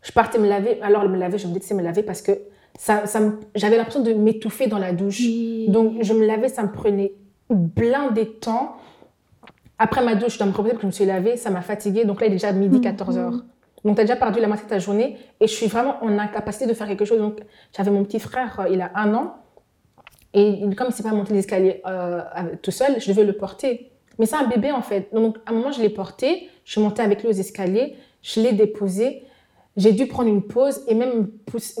Je 0.00 0.10
partais 0.12 0.38
me 0.38 0.48
laver, 0.48 0.80
alors 0.80 1.06
me 1.08 1.18
laver, 1.18 1.36
je 1.38 1.46
me 1.46 1.58
disais 1.58 1.74
me 1.74 1.82
laver 1.82 2.02
parce 2.02 2.22
que 2.22 2.32
ça, 2.78 3.06
ça 3.06 3.20
j'avais 3.54 3.76
l'impression 3.76 4.02
de 4.02 4.12
m'étouffer 4.14 4.68
dans 4.68 4.78
la 4.78 4.92
douche. 4.92 5.20
Oui. 5.20 5.66
Donc 5.68 6.02
je 6.02 6.14
me 6.14 6.24
lavais, 6.24 6.48
ça 6.48 6.62
me 6.62 6.72
prenait 6.72 7.12
blindé 7.54 8.24
de 8.24 8.30
temps. 8.30 8.76
Après 9.78 10.04
ma 10.04 10.14
douche, 10.14 10.34
je 10.34 10.38
dois 10.38 10.46
me 10.46 10.52
reposer 10.52 10.70
parce 10.70 10.78
que 10.78 10.82
je 10.82 10.86
me 10.86 10.92
suis 10.92 11.04
lavée, 11.04 11.36
ça 11.36 11.50
m'a 11.50 11.62
fatiguée. 11.62 12.04
Donc 12.04 12.20
là, 12.20 12.26
il 12.26 12.30
est 12.30 12.36
déjà 12.36 12.52
midi, 12.52 12.80
14 12.80 13.18
heures. 13.18 13.44
Donc, 13.84 13.96
tu 13.96 14.00
as 14.00 14.04
déjà 14.04 14.16
perdu 14.16 14.38
la 14.40 14.46
moitié 14.46 14.64
de 14.64 14.70
ta 14.70 14.78
journée 14.78 15.16
et 15.40 15.46
je 15.48 15.52
suis 15.52 15.66
vraiment 15.66 15.96
en 16.02 16.18
incapacité 16.18 16.66
de 16.66 16.74
faire 16.74 16.86
quelque 16.86 17.04
chose. 17.04 17.18
Donc, 17.18 17.40
j'avais 17.76 17.90
mon 17.90 18.04
petit 18.04 18.20
frère, 18.20 18.60
euh, 18.60 18.68
il 18.70 18.80
a 18.80 18.92
un 18.94 19.12
an. 19.14 19.34
Et 20.34 20.60
comme 20.76 20.86
il 20.86 20.90
ne 20.90 20.92
s'est 20.92 21.02
pas 21.02 21.12
monté 21.12 21.34
l'escalier 21.34 21.82
euh, 21.86 22.22
tout 22.62 22.70
seul, 22.70 23.00
je 23.00 23.08
devais 23.08 23.24
le 23.24 23.34
porter. 23.34 23.92
Mais 24.18 24.26
c'est 24.26 24.36
un 24.36 24.46
bébé 24.46 24.72
en 24.72 24.82
fait. 24.82 25.08
Donc 25.12 25.36
à 25.46 25.50
un 25.50 25.54
moment, 25.54 25.72
je 25.72 25.80
l'ai 25.82 25.90
porté, 25.90 26.48
je 26.64 26.72
suis 26.72 26.80
montée 26.80 27.02
avec 27.02 27.22
lui 27.22 27.28
aux 27.28 27.32
escaliers, 27.32 27.96
je 28.22 28.40
l'ai 28.40 28.52
déposé. 28.52 29.24
J'ai 29.76 29.92
dû 29.92 30.06
prendre 30.06 30.28
une 30.28 30.42
pause 30.42 30.82
et 30.86 30.94
même 30.94 31.28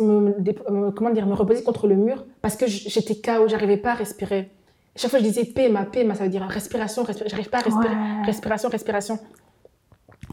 me, 0.00 0.90
comment 0.90 1.10
dire, 1.10 1.26
me 1.26 1.34
reposer 1.34 1.62
contre 1.62 1.86
le 1.86 1.94
mur 1.94 2.24
parce 2.40 2.56
que 2.56 2.66
j'étais 2.66 3.16
KO, 3.16 3.48
j'arrivais 3.48 3.76
pas 3.76 3.92
à 3.92 3.94
respirer. 3.94 4.50
Chaque 4.96 5.10
fois, 5.10 5.18
je 5.20 5.24
disais 5.24 5.44
PMA, 5.44 5.86
PMA, 5.86 6.14
ça 6.14 6.24
veut 6.24 6.28
dire 6.30 6.42
respiration, 6.42 7.02
respiration. 7.02 7.30
J'arrive 7.36 7.50
pas 7.50 7.58
à 7.58 7.62
respirer. 7.62 7.94
Ouais. 7.94 8.22
Respiration, 8.26 8.68
respiration. 8.68 9.18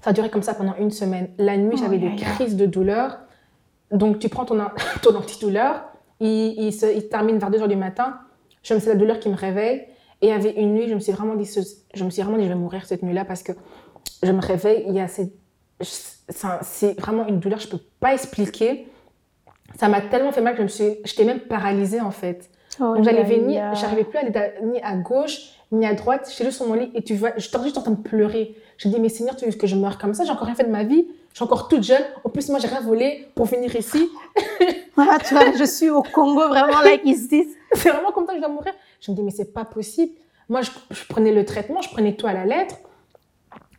Ça 0.03 0.09
a 0.09 0.13
duré 0.13 0.29
comme 0.29 0.43
ça 0.43 0.53
pendant 0.53 0.75
une 0.77 0.91
semaine. 0.91 1.29
La 1.37 1.57
nuit, 1.57 1.77
j'avais 1.77 1.97
Oh, 1.97 2.09
des 2.09 2.15
crises 2.15 2.55
de 2.57 2.65
douleur. 2.65 3.19
Donc, 3.91 4.19
tu 4.19 4.29
prends 4.29 4.45
ton, 4.45 4.57
ton 5.01 5.15
antidouleur, 5.15 5.83
il, 6.19 6.27
il, 6.61 6.73
se, 6.73 6.85
il 6.93 7.07
termine 7.09 7.37
vers 7.39 7.49
2 7.49 7.61
heures 7.61 7.67
du 7.67 7.75
matin. 7.77 8.19
Je 8.63 8.73
me 8.73 8.79
c'est 8.79 8.89
la 8.89 8.95
douleur 8.95 9.19
qui 9.19 9.29
me 9.29 9.35
réveille. 9.35 9.85
Et 10.21 10.27
il 10.27 10.29
y 10.29 10.33
avait 10.33 10.51
une 10.51 10.73
nuit, 10.73 10.89
je 10.89 10.93
me 10.93 10.99
suis 10.99 11.13
vraiment 11.13 11.35
dit, 11.35 11.45
ce- 11.45 11.59
je 11.93 12.03
me 12.03 12.09
suis 12.09 12.21
vraiment 12.21 12.37
dit, 12.37 12.43
je 12.43 12.49
vais 12.49 12.55
mourir 12.55 12.85
cette 12.85 13.03
nuit-là 13.03 13.23
parce 13.23 13.41
que 13.41 13.53
je 14.21 14.31
me 14.33 14.41
réveille, 14.41 14.83
il 14.87 14.93
y 14.93 14.99
a 14.99 15.07
c'est 15.07 15.31
vraiment 16.99 17.25
une 17.27 17.39
douleur, 17.39 17.59
je 17.59 17.69
peux 17.69 17.79
pas 18.01 18.13
expliquer. 18.13 18.87
Ça 19.79 19.87
m'a 19.87 20.01
tellement 20.01 20.31
fait 20.33 20.41
mal 20.41 20.53
que 20.53 20.57
je 20.59 20.63
me 20.63 20.67
suis, 20.67 20.97
j'étais 21.05 21.23
même 21.23 21.39
paralysée 21.39 22.01
en 22.01 22.11
fait. 22.11 22.49
Oh, 22.79 22.95
Donc 22.95 23.03
j'arrivais 23.03 23.37
ni, 23.37 23.55
j'arrivais 23.73 24.03
plus 24.03 24.17
à 24.17 24.21
aller 24.21 24.31
ni 24.63 24.79
à 24.81 24.95
gauche 24.95 25.53
ni 25.71 25.85
à 25.85 25.93
droite. 25.93 26.27
J'étais 26.31 26.45
juste 26.45 26.57
sur 26.57 26.67
mon 26.67 26.73
lit 26.75 26.89
et 26.95 27.01
tu 27.03 27.15
vois, 27.15 27.31
j'étais 27.37 27.61
juste 27.63 27.77
en 27.77 27.81
train 27.81 27.91
de 27.91 28.01
pleurer. 28.01 28.55
Je 28.77 28.87
me 28.87 28.93
dis 28.93 28.99
mais 28.99 29.09
Seigneur, 29.09 29.35
tu 29.35 29.45
veux 29.45 29.51
que 29.51 29.67
je 29.67 29.75
meure 29.75 29.97
comme 29.97 30.13
ça? 30.13 30.23
J'ai 30.23 30.31
encore 30.31 30.45
rien 30.47 30.55
fait 30.55 30.63
de 30.63 30.69
ma 30.71 30.83
vie. 30.83 31.07
Je 31.31 31.35
suis 31.35 31.43
encore 31.43 31.67
toute 31.67 31.83
jeune. 31.83 32.01
En 32.23 32.29
plus 32.29 32.49
moi 32.49 32.59
j'ai 32.59 32.67
rien 32.67 32.81
volé 32.81 33.27
pour 33.35 33.45
venir 33.45 33.75
ici. 33.75 34.09
Ah, 35.01 35.17
tu 35.25 35.33
vois, 35.33 35.53
je 35.57 35.63
suis 35.63 35.89
au 35.89 36.03
Congo, 36.03 36.49
vraiment, 36.49 36.81
like, 36.81 37.03
this? 37.03 37.47
c'est 37.73 37.89
vraiment 37.89 38.11
comme 38.11 38.25
ça 38.25 38.33
que 38.33 38.37
je 38.39 38.43
dois 38.43 38.51
mourir. 38.53 38.73
Je 38.99 39.11
me 39.11 39.15
dis 39.15 39.23
mais 39.23 39.31
c'est 39.31 39.53
pas 39.53 39.63
possible. 39.63 40.11
Moi 40.49 40.61
je, 40.61 40.71
je 40.91 41.05
prenais 41.07 41.31
le 41.31 41.45
traitement, 41.45 41.81
je 41.81 41.89
prenais 41.89 42.15
tout 42.15 42.27
à 42.27 42.33
la 42.33 42.45
lettre 42.45 42.75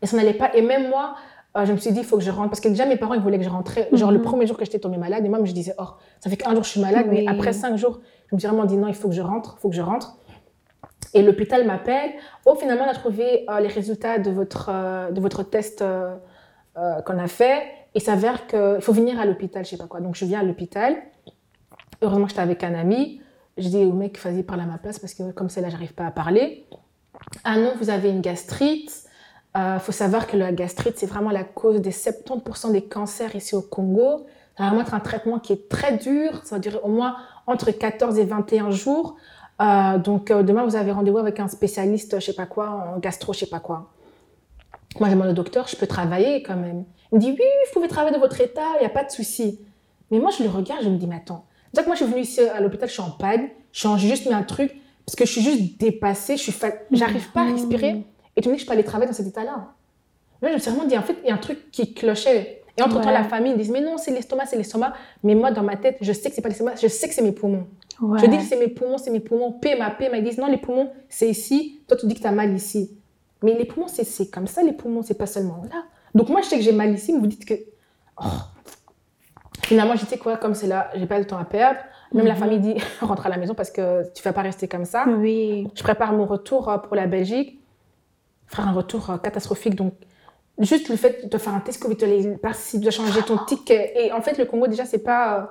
et 0.00 0.06
ça 0.06 0.16
n'allait 0.16 0.32
pas. 0.34 0.54
Et 0.54 0.62
même 0.62 0.88
moi. 0.88 1.16
euh, 1.58 1.66
je 1.66 1.72
me 1.72 1.76
suis 1.78 1.90
dit, 1.92 1.98
il 1.98 2.04
faut 2.06 2.16
que 2.16 2.22
je 2.22 2.30
rentre. 2.30 2.48
Parce 2.48 2.60
que 2.60 2.68
déjà, 2.68 2.86
mes 2.86 2.96
parents, 2.96 3.12
ils 3.14 3.20
voulaient 3.20 3.36
que 3.38 3.44
je 3.44 3.50
rentre. 3.50 3.72
Genre, 3.92 4.12
le 4.12 4.18
Mhm. 4.18 4.24
premier 4.24 4.46
jour 4.46 4.56
que 4.56 4.64
j'étais 4.64 4.78
tombée 4.78 4.96
malade, 4.98 5.26
et 5.26 5.28
moi, 5.28 5.40
je 5.42 5.52
disais, 5.52 5.74
oh, 5.78 5.88
ça 6.20 6.30
fait 6.30 6.36
qu'un 6.36 6.50
jour 6.52 6.60
que 6.60 6.64
je 6.66 6.70
suis 6.70 6.80
malade, 6.80 7.06
Oui. 7.10 7.24
mais 7.26 7.30
après 7.30 7.52
cinq 7.52 7.76
jours, 7.76 8.00
je 8.30 8.36
me 8.36 8.40
suis 8.40 8.48
vraiment 8.48 8.64
dit, 8.64 8.76
non, 8.76 8.86
il 8.86 8.94
faut 8.94 9.08
que 9.08 9.14
je 9.14 9.22
rentre, 9.22 9.56
il 9.58 9.60
faut 9.60 9.70
que 9.70 9.76
je 9.76 9.82
rentre. 9.82 10.16
Et 11.14 11.22
l'hôpital 11.22 11.66
m'appelle. 11.66 12.12
Oh, 12.46 12.54
finalement, 12.54 12.84
on 12.84 12.90
a 12.90 12.94
trouvé 12.94 13.44
euh, 13.48 13.58
les 13.60 13.68
résultats 13.68 14.18
de 14.18 14.30
votre, 14.30 14.70
euh, 14.72 15.10
de 15.10 15.20
votre 15.20 15.42
test 15.42 15.82
euh, 15.82 16.16
qu'on 16.74 17.18
a 17.18 17.26
fait. 17.26 17.64
Il 17.94 18.00
s'avère 18.00 18.46
qu'il 18.46 18.78
faut 18.80 18.92
venir 18.92 19.18
à 19.18 19.26
l'hôpital, 19.26 19.64
je 19.64 19.70
sais 19.70 19.76
pas 19.76 19.88
quoi. 19.88 20.00
Donc, 20.00 20.14
je 20.14 20.24
viens 20.24 20.40
à 20.40 20.42
l'hôpital. 20.44 20.96
Heureusement 22.02 22.28
j'étais 22.28 22.40
avec 22.40 22.62
un 22.62 22.74
ami. 22.74 23.20
Je 23.58 23.68
dis 23.68 23.84
au 23.84 23.92
mec, 23.92 24.18
vas-y, 24.22 24.44
parle 24.44 24.60
à 24.60 24.66
ma 24.66 24.78
place 24.78 25.00
parce 25.00 25.12
que 25.12 25.32
comme 25.32 25.50
c'est 25.50 25.60
là, 25.60 25.68
j'arrive 25.68 25.92
pas 25.92 26.06
à 26.06 26.10
parler. 26.12 26.66
Ah 27.42 27.58
non, 27.58 27.74
vous 27.78 27.90
avez 27.90 28.08
une 28.08 28.20
gastrite. 28.20 29.04
Il 29.56 29.80
faut 29.80 29.92
savoir 29.92 30.28
que 30.28 30.36
la 30.36 30.52
gastrite, 30.52 30.96
c'est 30.96 31.06
vraiment 31.06 31.30
la 31.30 31.42
cause 31.42 31.80
des 31.82 31.90
70% 31.90 32.70
des 32.70 32.84
cancers 32.84 33.34
ici 33.34 33.56
au 33.56 33.60
Congo. 33.60 34.24
Ça 34.56 34.62
va 34.62 34.68
vraiment 34.68 34.82
être 34.82 34.94
un 34.94 35.00
traitement 35.00 35.40
qui 35.40 35.52
est 35.52 35.68
très 35.68 35.96
dur. 35.98 36.40
Ça 36.44 36.54
va 36.54 36.60
durer 36.60 36.78
au 36.82 36.88
moins 36.88 37.16
entre 37.46 37.70
14 37.70 38.18
et 38.18 38.24
21 38.24 38.70
jours. 38.70 39.16
Euh, 39.60 39.98
donc, 39.98 40.30
euh, 40.30 40.42
demain, 40.42 40.64
vous 40.64 40.76
avez 40.76 40.92
rendez-vous 40.92 41.18
avec 41.18 41.38
un 41.40 41.48
spécialiste, 41.48 42.18
je 42.18 42.26
sais 42.26 42.34
pas 42.34 42.46
quoi, 42.46 42.94
en 42.94 42.98
gastro, 42.98 43.32
je 43.32 43.40
sais 43.40 43.46
pas 43.46 43.60
quoi. 43.60 43.90
Moi, 44.98 45.08
je 45.08 45.14
demande 45.14 45.28
au 45.28 45.34
docteur, 45.34 45.68
je 45.68 45.76
peux 45.76 45.86
travailler 45.86 46.42
quand 46.42 46.56
même. 46.56 46.84
Il 47.12 47.16
me 47.16 47.20
dit, 47.20 47.30
oui, 47.30 47.38
vous 47.66 47.72
pouvez 47.72 47.88
travailler 47.88 48.14
dans 48.14 48.20
votre 48.20 48.40
état, 48.40 48.66
il 48.76 48.80
n'y 48.80 48.86
a 48.86 48.90
pas 48.90 49.04
de 49.04 49.10
souci. 49.10 49.60
Mais 50.10 50.18
moi, 50.18 50.30
je 50.36 50.42
le 50.42 50.48
regarde, 50.48 50.82
je 50.82 50.88
me 50.88 50.96
dis, 50.96 51.06
mais 51.06 51.16
attends. 51.16 51.44
Déjà 51.72 51.82
que 51.82 51.88
moi, 51.88 51.94
je 51.94 52.04
suis 52.04 52.10
venue 52.10 52.22
ici 52.22 52.40
à 52.40 52.60
l'hôpital, 52.60 52.88
je 52.88 52.94
suis 52.94 53.02
en 53.02 53.10
panne, 53.10 53.48
je 53.72 53.86
suis 53.86 54.08
juste 54.08 54.26
mis 54.26 54.34
un 54.34 54.42
truc, 54.42 54.74
parce 55.06 55.14
que 55.16 55.24
je 55.24 55.32
suis 55.32 55.42
juste 55.42 55.78
dépassée, 55.78 56.36
je 56.36 56.42
suis 56.42 56.54
j'arrive 56.92 57.30
pas 57.32 57.42
à 57.42 57.52
respirer. 57.52 58.04
Et 58.36 58.40
tu 58.40 58.48
me 58.48 58.54
dis 58.54 58.58
que 58.58 58.62
je 58.62 58.66
peux 58.66 58.72
aller 58.72 58.84
travailler 58.84 59.10
dans 59.10 59.16
cet 59.16 59.26
état-là. 59.26 59.74
Là, 60.42 60.48
je 60.48 60.54
me 60.54 60.58
suis 60.58 60.70
vraiment 60.70 60.86
dit, 60.86 60.96
en 60.96 61.02
fait, 61.02 61.16
il 61.22 61.28
y 61.28 61.30
a 61.30 61.34
un 61.34 61.38
truc 61.38 61.70
qui 61.70 61.92
clochait. 61.94 62.59
Et 62.80 62.82
entre-temps, 62.82 63.06
Ouais. 63.08 63.12
la 63.12 63.24
famille, 63.24 63.52
ils 63.52 63.58
disent, 63.58 63.70
mais 63.70 63.80
non, 63.80 63.96
c'est 63.98 64.10
l'estomac, 64.10 64.46
c'est 64.46 64.56
l'estomac. 64.56 64.92
Mais 65.22 65.34
moi, 65.34 65.50
dans 65.50 65.62
ma 65.62 65.76
tête, 65.76 65.98
je 66.00 66.12
sais 66.12 66.28
que 66.30 66.34
c'est 66.34 66.42
pas 66.42 66.48
l'estomac, 66.48 66.76
je 66.80 66.88
sais 66.88 67.08
que 67.08 67.14
c'est 67.14 67.22
mes 67.22 67.32
poumons. 67.32 67.66
Ouais. 68.00 68.18
Je 68.18 68.26
dis 68.26 68.38
que 68.38 68.42
c'est 68.42 68.56
mes 68.58 68.68
poumons, 68.68 68.96
c'est 68.98 69.10
mes 69.10 69.20
poumons. 69.20 69.52
P, 69.52 69.76
ma 69.76 69.90
P, 69.90 70.08
ils 70.12 70.24
disent, 70.24 70.38
non, 70.38 70.46
les 70.46 70.56
poumons, 70.56 70.90
c'est 71.08 71.28
ici. 71.28 71.80
Toi, 71.86 71.96
tu 71.98 72.06
dis 72.06 72.14
que 72.14 72.20
tu 72.20 72.26
as 72.26 72.32
mal 72.32 72.52
ici. 72.54 72.96
Mais 73.42 73.54
les 73.54 73.64
poumons, 73.66 73.88
c'est- 73.88 74.30
comme 74.30 74.46
ça, 74.46 74.62
les 74.62 74.72
poumons, 74.72 75.02
c'est 75.02 75.16
pas 75.18 75.26
seulement 75.26 75.62
là. 75.70 75.82
Donc, 76.14 76.28
moi, 76.30 76.40
je 76.42 76.46
sais 76.48 76.56
que 76.56 76.62
j'ai 76.62 76.72
mal 76.72 76.92
ici, 76.92 77.12
mais 77.12 77.20
vous 77.20 77.26
dites 77.26 77.44
que. 77.44 77.54
Oh. 78.22 78.24
Finalement, 79.64 79.94
je 79.96 80.04
dis, 80.06 80.18
quoi, 80.18 80.36
comme 80.36 80.54
c'est 80.54 80.66
là, 80.66 80.90
j'ai 80.94 81.06
pas 81.06 81.18
le 81.18 81.26
temps 81.26 81.38
à 81.38 81.44
perdre. 81.44 81.78
Même 82.12 82.26
la 82.26 82.32
Mhm. 82.34 82.38
famille 82.40 82.58
dit, 82.58 82.74
rentre 83.00 83.26
à 83.26 83.28
la 83.28 83.36
maison 83.36 83.54
parce 83.54 83.70
que 83.70 84.10
tu 84.14 84.22
vas 84.22 84.32
pas 84.32 84.42
rester 84.42 84.66
comme 84.66 84.84
ça. 84.84 85.04
Oui. 85.06 85.68
Je 85.74 85.82
prépare 85.82 86.12
mon 86.12 86.26
retour 86.26 86.68
euh, 86.68 86.78
pour 86.78 86.96
la 86.96 87.06
Belgique. 87.06 87.60
Faire 88.46 88.66
un 88.66 88.72
retour 88.72 89.10
euh, 89.10 89.16
catastrophique. 89.18 89.76
Donc, 89.76 89.92
juste 90.60 90.88
le 90.88 90.96
fait 90.96 91.28
de 91.30 91.38
faire 91.38 91.54
un 91.54 91.60
test 91.60 91.82
Covid, 91.82 91.96
si 92.54 92.76
tu 92.78 92.82
dois 92.82 92.90
changer 92.90 93.22
ton 93.22 93.38
ticket. 93.38 93.92
Et 93.96 94.12
en 94.12 94.20
fait, 94.20 94.38
le 94.38 94.44
Congo, 94.44 94.66
déjà, 94.66 94.84
c'est 94.84 95.02
pas 95.02 95.38
euh, 95.38 95.42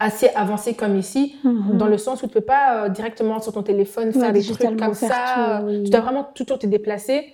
assez 0.00 0.28
avancé 0.30 0.74
comme 0.74 0.96
ici, 0.96 1.36
Mhm. 1.44 1.76
dans 1.76 1.86
le 1.88 1.98
sens 1.98 2.22
où 2.22 2.26
tu 2.26 2.32
peux 2.34 2.40
pas 2.40 2.84
euh, 2.84 2.88
directement 2.88 3.40
sur 3.40 3.52
ton 3.52 3.62
téléphone 3.62 4.12
faire 4.12 4.22
Ouais, 4.22 4.32
des 4.32 4.42
trucs 4.42 4.58
comme 4.78 4.94
faire 4.94 5.08
ça. 5.08 5.58
tout, 5.60 5.66
oui. 5.66 5.82
Tu 5.84 5.90
dois 5.90 6.00
vraiment 6.00 6.24
toujours 6.34 6.58
te 6.58 6.66
déplacer. 6.66 7.32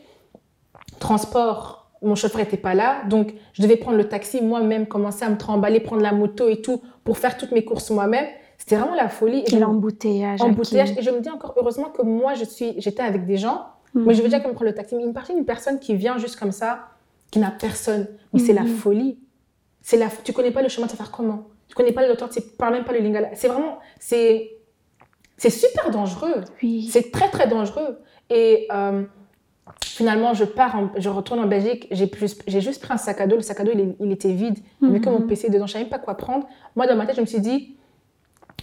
Transport, 1.01 1.91
mon 2.03 2.15
chauffeur 2.15 2.41
était 2.41 2.57
pas 2.57 2.75
là, 2.75 3.03
donc 3.09 3.35
je 3.53 3.63
devais 3.63 3.77
prendre 3.77 3.97
le 3.97 4.09
taxi 4.09 4.43
moi-même, 4.43 4.87
commencer 4.87 5.25
à 5.25 5.31
me 5.31 5.37
trimballer, 5.37 5.81
prendre 5.81 6.03
la 6.03 6.13
moto 6.13 6.49
et 6.49 6.61
tout 6.63 6.83
pour 7.03 7.19
faire 7.19 7.37
toutes 7.37 7.53
mes 7.53 7.65
courses 7.65 7.91
moi-même. 7.91 8.27
C'était 8.59 8.77
vraiment 8.77 8.95
la 8.95 9.09
folie. 9.09 9.43
Et 9.47 9.59
l'embouteillage. 9.59 10.41
embouteillage. 10.41 10.93
Et 10.97 11.03
je 11.03 11.11
me 11.11 11.21
dis 11.21 11.29
encore, 11.31 11.55
heureusement 11.57 11.89
que 11.91 12.03
moi, 12.03 12.35
je 12.35 12.45
suis, 12.45 12.75
j'étais 12.79 13.03
avec 13.03 13.27
des 13.27 13.37
gens, 13.37 13.67
Mhm. 13.95 14.05
mais 14.07 14.15
je 14.15 14.23
veux 14.23 14.29
déjà 14.29 14.41
comme 14.41 14.53
prendre 14.53 14.71
le 14.71 14.75
taxi. 14.75 14.95
Mais 14.97 15.05
une 15.05 15.13
personne, 15.15 15.39
une 15.39 15.45
personne 15.45 15.79
qui 15.79 15.95
vient 15.95 16.19
juste 16.19 16.37
comme 16.39 16.53
ça, 16.53 16.89
qui 17.31 17.39
n'a 17.39 17.51
personne, 17.51 18.07
mais 18.33 18.41
c'est 18.41 18.53
la 18.53 18.63
Mhm. 18.63 18.69
folie. 18.77 19.19
C'est 19.83 19.97
la, 19.97 20.09
tu 20.23 20.33
connais 20.33 20.51
pas 20.51 20.63
le 20.63 20.69
chemin, 20.69 20.87
tu 20.87 20.97
vas 20.97 21.05
faire 21.05 21.11
comment 21.13 21.49
Tu 21.69 21.75
connais 21.75 21.93
pas 21.93 22.03
le 22.03 22.09
docteur, 22.09 22.29
tu 22.29 22.41
parles 22.41 22.75
même 22.75 22.85
pas 22.85 22.93
le 22.93 23.01
lingala. 23.01 23.31
C'est 23.35 23.49
vraiment, 23.49 23.79
c'est, 23.99 24.51
C'est 25.37 25.51
super 25.51 25.91
dangereux. 25.91 26.43
Oui. 26.63 26.89
C'est 26.93 27.11
très, 27.11 27.29
très 27.29 27.49
dangereux. 27.49 27.99
Et 28.31 28.69
euh, 28.73 29.03
finalement, 29.85 30.33
je 30.33 30.45
pars, 30.45 30.77
en- 30.77 30.91
je 30.97 31.09
retourne 31.09 31.41
en 31.41 31.47
Belgique. 31.47 31.89
J'ai 31.91 32.07
plus- 32.07 32.37
j'ai 32.47 32.61
juste 32.61 32.81
pris 32.81 32.93
un 32.93 32.97
sac 32.99 33.21
à 33.21 33.27
dos. 33.27 33.35
Le 33.35 33.43
sac 33.43 33.59
à 33.59 33.65
dos, 33.65 33.73
il, 33.99 34.13
était 34.13 34.33
vide. 34.33 34.59
Il 34.81 34.89
n'y 34.89 34.95
avait 34.95 35.05
que 35.05 35.11
mon 35.11 35.19
Mhm. 35.19 35.27
PC 35.27 35.49
dedans. 35.49 35.67
Je 35.67 35.73
ne 35.73 35.73
savais 35.73 35.85
même 35.85 35.91
pas 35.91 35.99
quoi 35.99 36.15
prendre. 36.17 36.47
Moi, 36.77 36.87
dans 36.87 36.95
ma 36.95 37.05
tête, 37.07 37.17
je 37.17 37.21
me 37.21 37.27
suis 37.27 37.41
dit, 37.41 37.77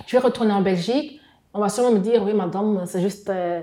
je 0.07 0.13
vais 0.15 0.23
retourner 0.23 0.53
en 0.53 0.61
Belgique. 0.61 1.19
On 1.53 1.59
va 1.59 1.67
sûrement 1.67 1.91
me 1.91 1.99
dire, 1.99 2.23
oui, 2.23 2.33
madame, 2.33 2.83
c'est 2.85 3.01
juste, 3.01 3.29
euh, 3.29 3.61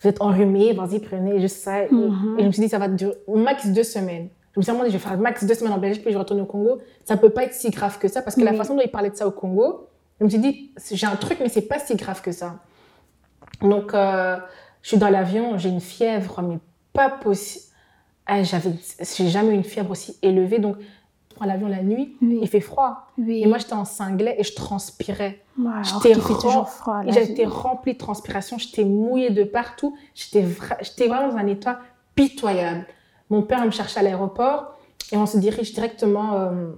vous 0.00 0.08
êtes 0.08 0.20
enrhumée, 0.22 0.72
vas-y, 0.72 0.98
prenez 1.00 1.40
juste 1.40 1.56
ça. 1.58 1.84
Et- 1.84 1.88
Mhm. 1.92 2.36
Et 2.38 2.42
je 2.42 2.46
me 2.46 2.52
suis 2.52 2.62
dit, 2.62 2.68
ça 2.68 2.78
va 2.78 2.88
durer 2.88 3.14
max 3.28 3.66
deux 3.68 3.82
semaines. 3.82 4.28
Je 4.54 4.60
me 4.60 4.62
suis 4.62 4.72
vraiment 4.72 4.84
dit, 4.84 4.90
je 4.90 4.96
vais 4.98 5.02
faire 5.08 5.18
max 5.18 5.44
deux 5.44 5.54
semaines 5.54 5.72
en 5.74 5.78
Belgique, 5.78 6.02
puis 6.02 6.12
je 6.12 6.18
retourne 6.18 6.40
au 6.40 6.46
Congo. 6.46 6.78
Ça 7.04 7.14
ne 7.14 7.20
peut 7.20 7.30
pas 7.30 7.44
être 7.44 7.54
si 7.54 7.70
grave 7.70 7.98
que 7.98 8.08
ça, 8.08 8.22
parce 8.22 8.34
que 8.36 8.40
la 8.42 8.52
façon 8.54 8.74
dont 8.74 8.82
il 8.84 8.90
parlait 8.90 9.10
de 9.10 9.16
ça 9.16 9.26
au 9.26 9.30
Congo, 9.30 9.86
je 10.18 10.24
me 10.24 10.30
suis 10.30 10.38
dit, 10.38 10.72
j'ai 10.92 11.06
un 11.06 11.16
truc, 11.16 11.38
mais 11.40 11.48
c'est 11.48 11.62
pas 11.62 11.78
si 11.78 11.94
grave 11.96 12.20
que 12.20 12.32
ça. 12.32 12.56
Donc, 13.62 13.94
euh, 13.94 14.36
je 14.82 14.88
suis 14.88 14.96
dans 14.98 15.08
l'avion, 15.10 15.58
j'ai 15.58 15.68
une 15.68 15.80
fièvre, 15.80 16.40
mais 16.42 16.58
pas 16.92 17.10
possible. 17.10 17.64
Ah, 18.26 18.42
j'avais, 18.42 18.70
j'ai 19.16 19.28
jamais 19.28 19.50
eu 19.50 19.54
une 19.54 19.64
fièvre 19.64 19.90
aussi 19.90 20.16
élevée. 20.22 20.58
Donc, 20.58 20.76
prends 21.40 21.48
l'avion 21.48 21.68
la 21.68 21.82
nuit, 21.82 22.16
Oui. 22.20 22.38
il 22.42 22.48
fait 22.48 22.60
froid. 22.60 23.06
Oui. 23.18 23.42
Et 23.42 23.46
moi, 23.46 23.56
j'étais 23.58 23.72
en 23.72 23.84
singlet 23.86 24.36
et 24.38 24.44
je 24.44 24.54
transpirais. 24.54 25.42
J'étais 25.82 26.14
toujours 26.18 26.68
froid. 26.68 27.00
J'étais 27.08 27.46
remplie 27.46 27.94
de 27.94 27.98
transpiration, 27.98 28.58
j'étais 28.58 28.84
mouillée 28.84 29.30
de 29.30 29.44
partout. 29.44 29.96
J'étais, 30.14 30.42
vra- 30.42 30.76
j'étais 30.82 31.08
vraiment 31.08 31.28
dans 31.28 31.36
un 31.38 31.46
état 31.46 31.80
pitoyable. 32.14 32.86
Mon 33.30 33.42
père 33.42 33.64
me 33.64 33.70
cherchait 33.70 34.00
à 34.00 34.02
l'aéroport 34.02 34.74
et 35.12 35.16
on 35.16 35.26
se 35.26 35.38
dirige 35.38 35.72
directement 35.72 36.34
euh, 36.34 36.72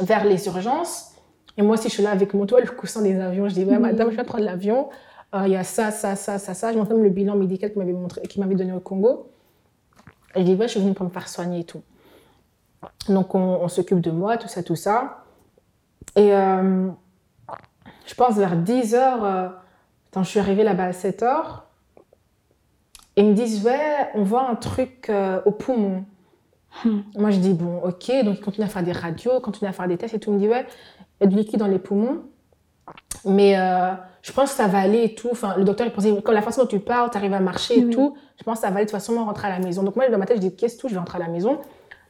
vers 0.00 0.24
les 0.24 0.46
urgences. 0.46 1.10
Et 1.58 1.62
moi 1.62 1.74
aussi, 1.74 1.88
je 1.88 1.94
suis 1.94 2.02
là 2.02 2.10
avec 2.10 2.32
mon 2.34 2.46
toit, 2.46 2.60
le 2.60 2.66
coussin 2.70 3.02
des 3.02 3.18
avions. 3.20 3.48
Je 3.48 3.54
dis, 3.54 3.64
ouais, 3.64 3.76
Oui. 3.76 3.82
madame, 3.82 4.10
je 4.10 4.16
de 4.16 4.22
prendre 4.22 4.44
l'avion. 4.44 4.88
Euh, 5.34 5.42
Il 5.46 5.52
y 5.52 5.56
a 5.56 5.64
ça, 5.64 5.90
ça, 5.90 6.16
ça, 6.16 6.38
ça, 6.38 6.54
ça. 6.54 6.72
Je 6.72 6.78
montre 6.78 6.92
même 6.94 7.02
le 7.02 7.10
bilan 7.10 7.36
médical 7.36 7.70
qu'il 7.72 7.80
m'avait, 7.80 7.92
m'avait 8.38 8.54
donné 8.54 8.72
au 8.72 8.80
Congo. 8.80 9.30
Et 10.34 10.40
je 10.40 10.44
dis, 10.44 10.54
ouais, 10.54 10.66
je 10.66 10.72
suis 10.72 10.80
venue 10.80 10.94
pour 10.94 11.04
me 11.06 11.10
faire 11.10 11.28
soigner 11.28 11.60
et 11.60 11.64
tout. 11.64 11.82
Donc, 13.08 13.34
on, 13.34 13.38
on 13.38 13.68
s'occupe 13.68 14.00
de 14.00 14.10
moi, 14.10 14.36
tout 14.36 14.48
ça, 14.48 14.62
tout 14.62 14.76
ça. 14.76 15.24
Et 16.16 16.32
euh, 16.34 16.88
je 18.06 18.14
pense 18.14 18.36
vers 18.36 18.56
10 18.56 18.94
heures, 18.94 19.24
euh, 19.24 19.48
je 20.16 20.22
suis 20.22 20.38
arrivée 20.38 20.64
là-bas 20.64 20.84
à 20.84 20.92
7 20.92 21.22
heures. 21.22 21.66
Et 23.16 23.22
ils 23.22 23.28
me 23.28 23.34
disent, 23.34 23.64
ouais, 23.64 24.10
on 24.14 24.22
voit 24.24 24.48
un 24.48 24.56
truc 24.56 25.06
euh, 25.08 25.40
au 25.44 25.52
poumon. 25.52 26.04
Hmm. 26.84 27.00
Moi, 27.16 27.30
je 27.30 27.38
dis, 27.38 27.52
bon, 27.52 27.80
ok. 27.84 28.24
Donc, 28.24 28.38
ils 28.38 28.40
continuent 28.40 28.66
à 28.66 28.70
faire 28.70 28.82
des 28.82 28.92
radios, 28.92 29.40
continuent 29.40 29.68
à 29.68 29.72
faire 29.72 29.86
des 29.86 29.96
tests 29.96 30.14
et 30.14 30.18
tout. 30.18 30.30
Il 30.30 30.34
me 30.34 30.38
dit, 30.40 30.48
ouais, 30.48 30.66
il 31.20 31.24
y 31.24 31.26
a 31.26 31.30
du 31.30 31.36
liquide 31.36 31.60
dans 31.60 31.68
les 31.68 31.78
poumons. 31.78 32.22
Mais 33.24 33.56
euh, 33.58 33.92
je 34.22 34.32
pense 34.32 34.50
que 34.50 34.56
ça 34.56 34.66
va 34.66 34.80
aller 34.80 35.04
et 35.04 35.14
tout. 35.14 35.28
Enfin, 35.30 35.54
le 35.56 35.64
docteur, 35.64 35.86
il 35.86 35.92
pensait, 35.92 36.20
comme 36.22 36.34
la 36.34 36.42
façon 36.42 36.62
dont 36.62 36.68
tu 36.68 36.80
parles, 36.80 37.10
tu 37.10 37.16
arrives 37.16 37.32
à 37.32 37.40
marcher 37.40 37.78
et 37.78 37.90
tout, 37.90 38.16
je 38.38 38.42
pense 38.42 38.58
que 38.58 38.62
ça 38.62 38.70
va 38.70 38.76
aller 38.76 38.86
de 38.86 38.90
toute 38.90 38.98
façon, 38.98 39.14
on 39.14 39.24
rentrer 39.24 39.46
à 39.46 39.58
la 39.58 39.64
maison. 39.64 39.84
Donc, 39.84 39.96
moi, 39.96 40.08
dans 40.08 40.18
ma 40.18 40.26
tête, 40.26 40.36
je 40.38 40.42
dis, 40.42 40.56
qu'est-ce 40.56 40.76
que 40.76 40.80
tout, 40.82 40.88
je 40.88 40.94
vais 40.94 40.98
rentrer 40.98 41.16
à 41.16 41.22
la 41.22 41.28
maison. 41.28 41.60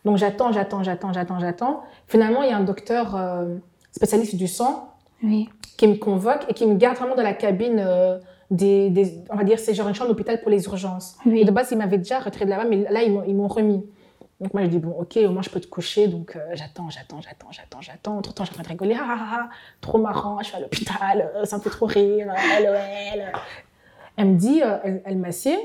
Donc, 0.04 0.16
j'attends, 0.18 0.52
j'attends, 0.52 0.82
j'attends, 0.82 1.12
j'attends, 1.12 1.38
j'attends. 1.40 1.82
Finalement, 2.06 2.42
il 2.42 2.50
y 2.50 2.52
a 2.52 2.56
un 2.56 2.64
docteur 2.64 3.16
euh, 3.16 3.56
spécialiste 3.92 4.36
du 4.36 4.46
sang 4.48 4.90
Oui. 5.22 5.48
qui 5.76 5.86
me 5.88 5.94
convoque 5.96 6.44
et 6.48 6.54
qui 6.54 6.66
me 6.66 6.74
garde 6.74 6.96
vraiment 6.96 7.14
dans 7.14 7.22
la 7.22 7.32
cabine 7.32 7.78
euh, 7.84 8.18
des, 8.50 8.90
des- 8.90 9.24
on 9.30 9.36
va 9.36 9.44
dire, 9.44 9.58
c'est 9.58 9.72
genre 9.74 9.88
une 9.88 9.94
chambre 9.94 10.10
d'hôpital 10.10 10.40
pour 10.42 10.50
les 10.50 10.64
urgences. 10.66 11.16
Oui. 11.24 11.40
Et 11.40 11.44
de 11.44 11.50
base, 11.50 11.70
ils 11.72 11.78
m'avaient 11.78 11.98
déjà 11.98 12.18
retiré 12.20 12.44
de 12.44 12.50
là-bas, 12.50 12.64
mais 12.68 12.86
là, 12.90 13.02
ils 13.02 13.34
m'ont- 13.34 13.48
remis. 13.48 13.82
Donc 14.40 14.52
moi, 14.52 14.62
je 14.64 14.68
dis, 14.68 14.78
bon, 14.78 14.90
ok, 14.98 15.16
au 15.26 15.30
moins, 15.30 15.40
je 15.42 15.48
peux 15.48 15.60
te 15.60 15.66
coucher. 15.68 16.08
Donc 16.08 16.36
euh, 16.36 16.40
j'attends, 16.52 16.90
j'attends, 16.90 17.20
j'attends, 17.22 17.50
j'attends, 17.50 17.80
j'attends. 17.80 18.18
Entre-temps, 18.18 18.44
je 18.44 18.50
suis 18.50 18.60
en 18.60 18.62
train 18.62 18.74
de 18.74 18.78
rigoler. 18.80 18.96
Ah, 19.00 19.06
ah, 19.08 19.28
ah, 19.44 19.48
trop 19.80 19.96
marrant, 19.98 20.38
je 20.40 20.46
suis 20.48 20.56
à 20.56 20.60
l'hôpital, 20.60 21.30
euh, 21.36 21.44
ça 21.46 21.56
me 21.56 21.62
fait 21.62 21.70
trop 21.70 21.86
rire. 21.86 22.30
euh, 22.30 22.64
LOL. 22.64 23.32
Elle 24.16 24.26
me 24.28 24.36
dit, 24.36 24.60
euh, 24.62 24.76
elle, 24.84 25.02
elle 25.06 25.16
m'assied, 25.18 25.56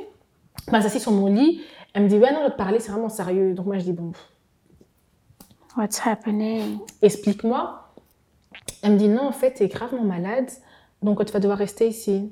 elle 0.72 0.82
s'assied 0.84 1.00
sur 1.00 1.12
mon 1.12 1.28
lit. 1.28 1.62
Elle 1.94 2.04
me 2.04 2.10
dit, 2.10 2.18
ouais, 2.18 2.32
non, 2.32 2.50
te 2.50 2.56
parler, 2.56 2.80
c'est 2.80 2.92
vraiment 2.92 3.10
sérieux. 3.10 3.54
Donc 3.54 3.66
moi, 3.66 3.78
je 3.80 3.84
dis, 3.84 3.94
bon, 3.94 4.12
What's 5.78 6.00
happening? 6.06 6.80
explique-moi. 7.02 7.94
Elle 8.82 8.94
me 8.94 8.98
dit 8.98 9.08
non, 9.10 9.28
en 9.28 9.32
fait, 9.32 9.54
tu 9.56 9.64
es 9.64 9.68
gravement 9.68 10.04
malade, 10.04 10.50
donc 11.02 11.24
tu 11.26 11.32
vas 11.32 11.40
devoir 11.40 11.58
rester 11.58 11.88
ici. 11.88 12.32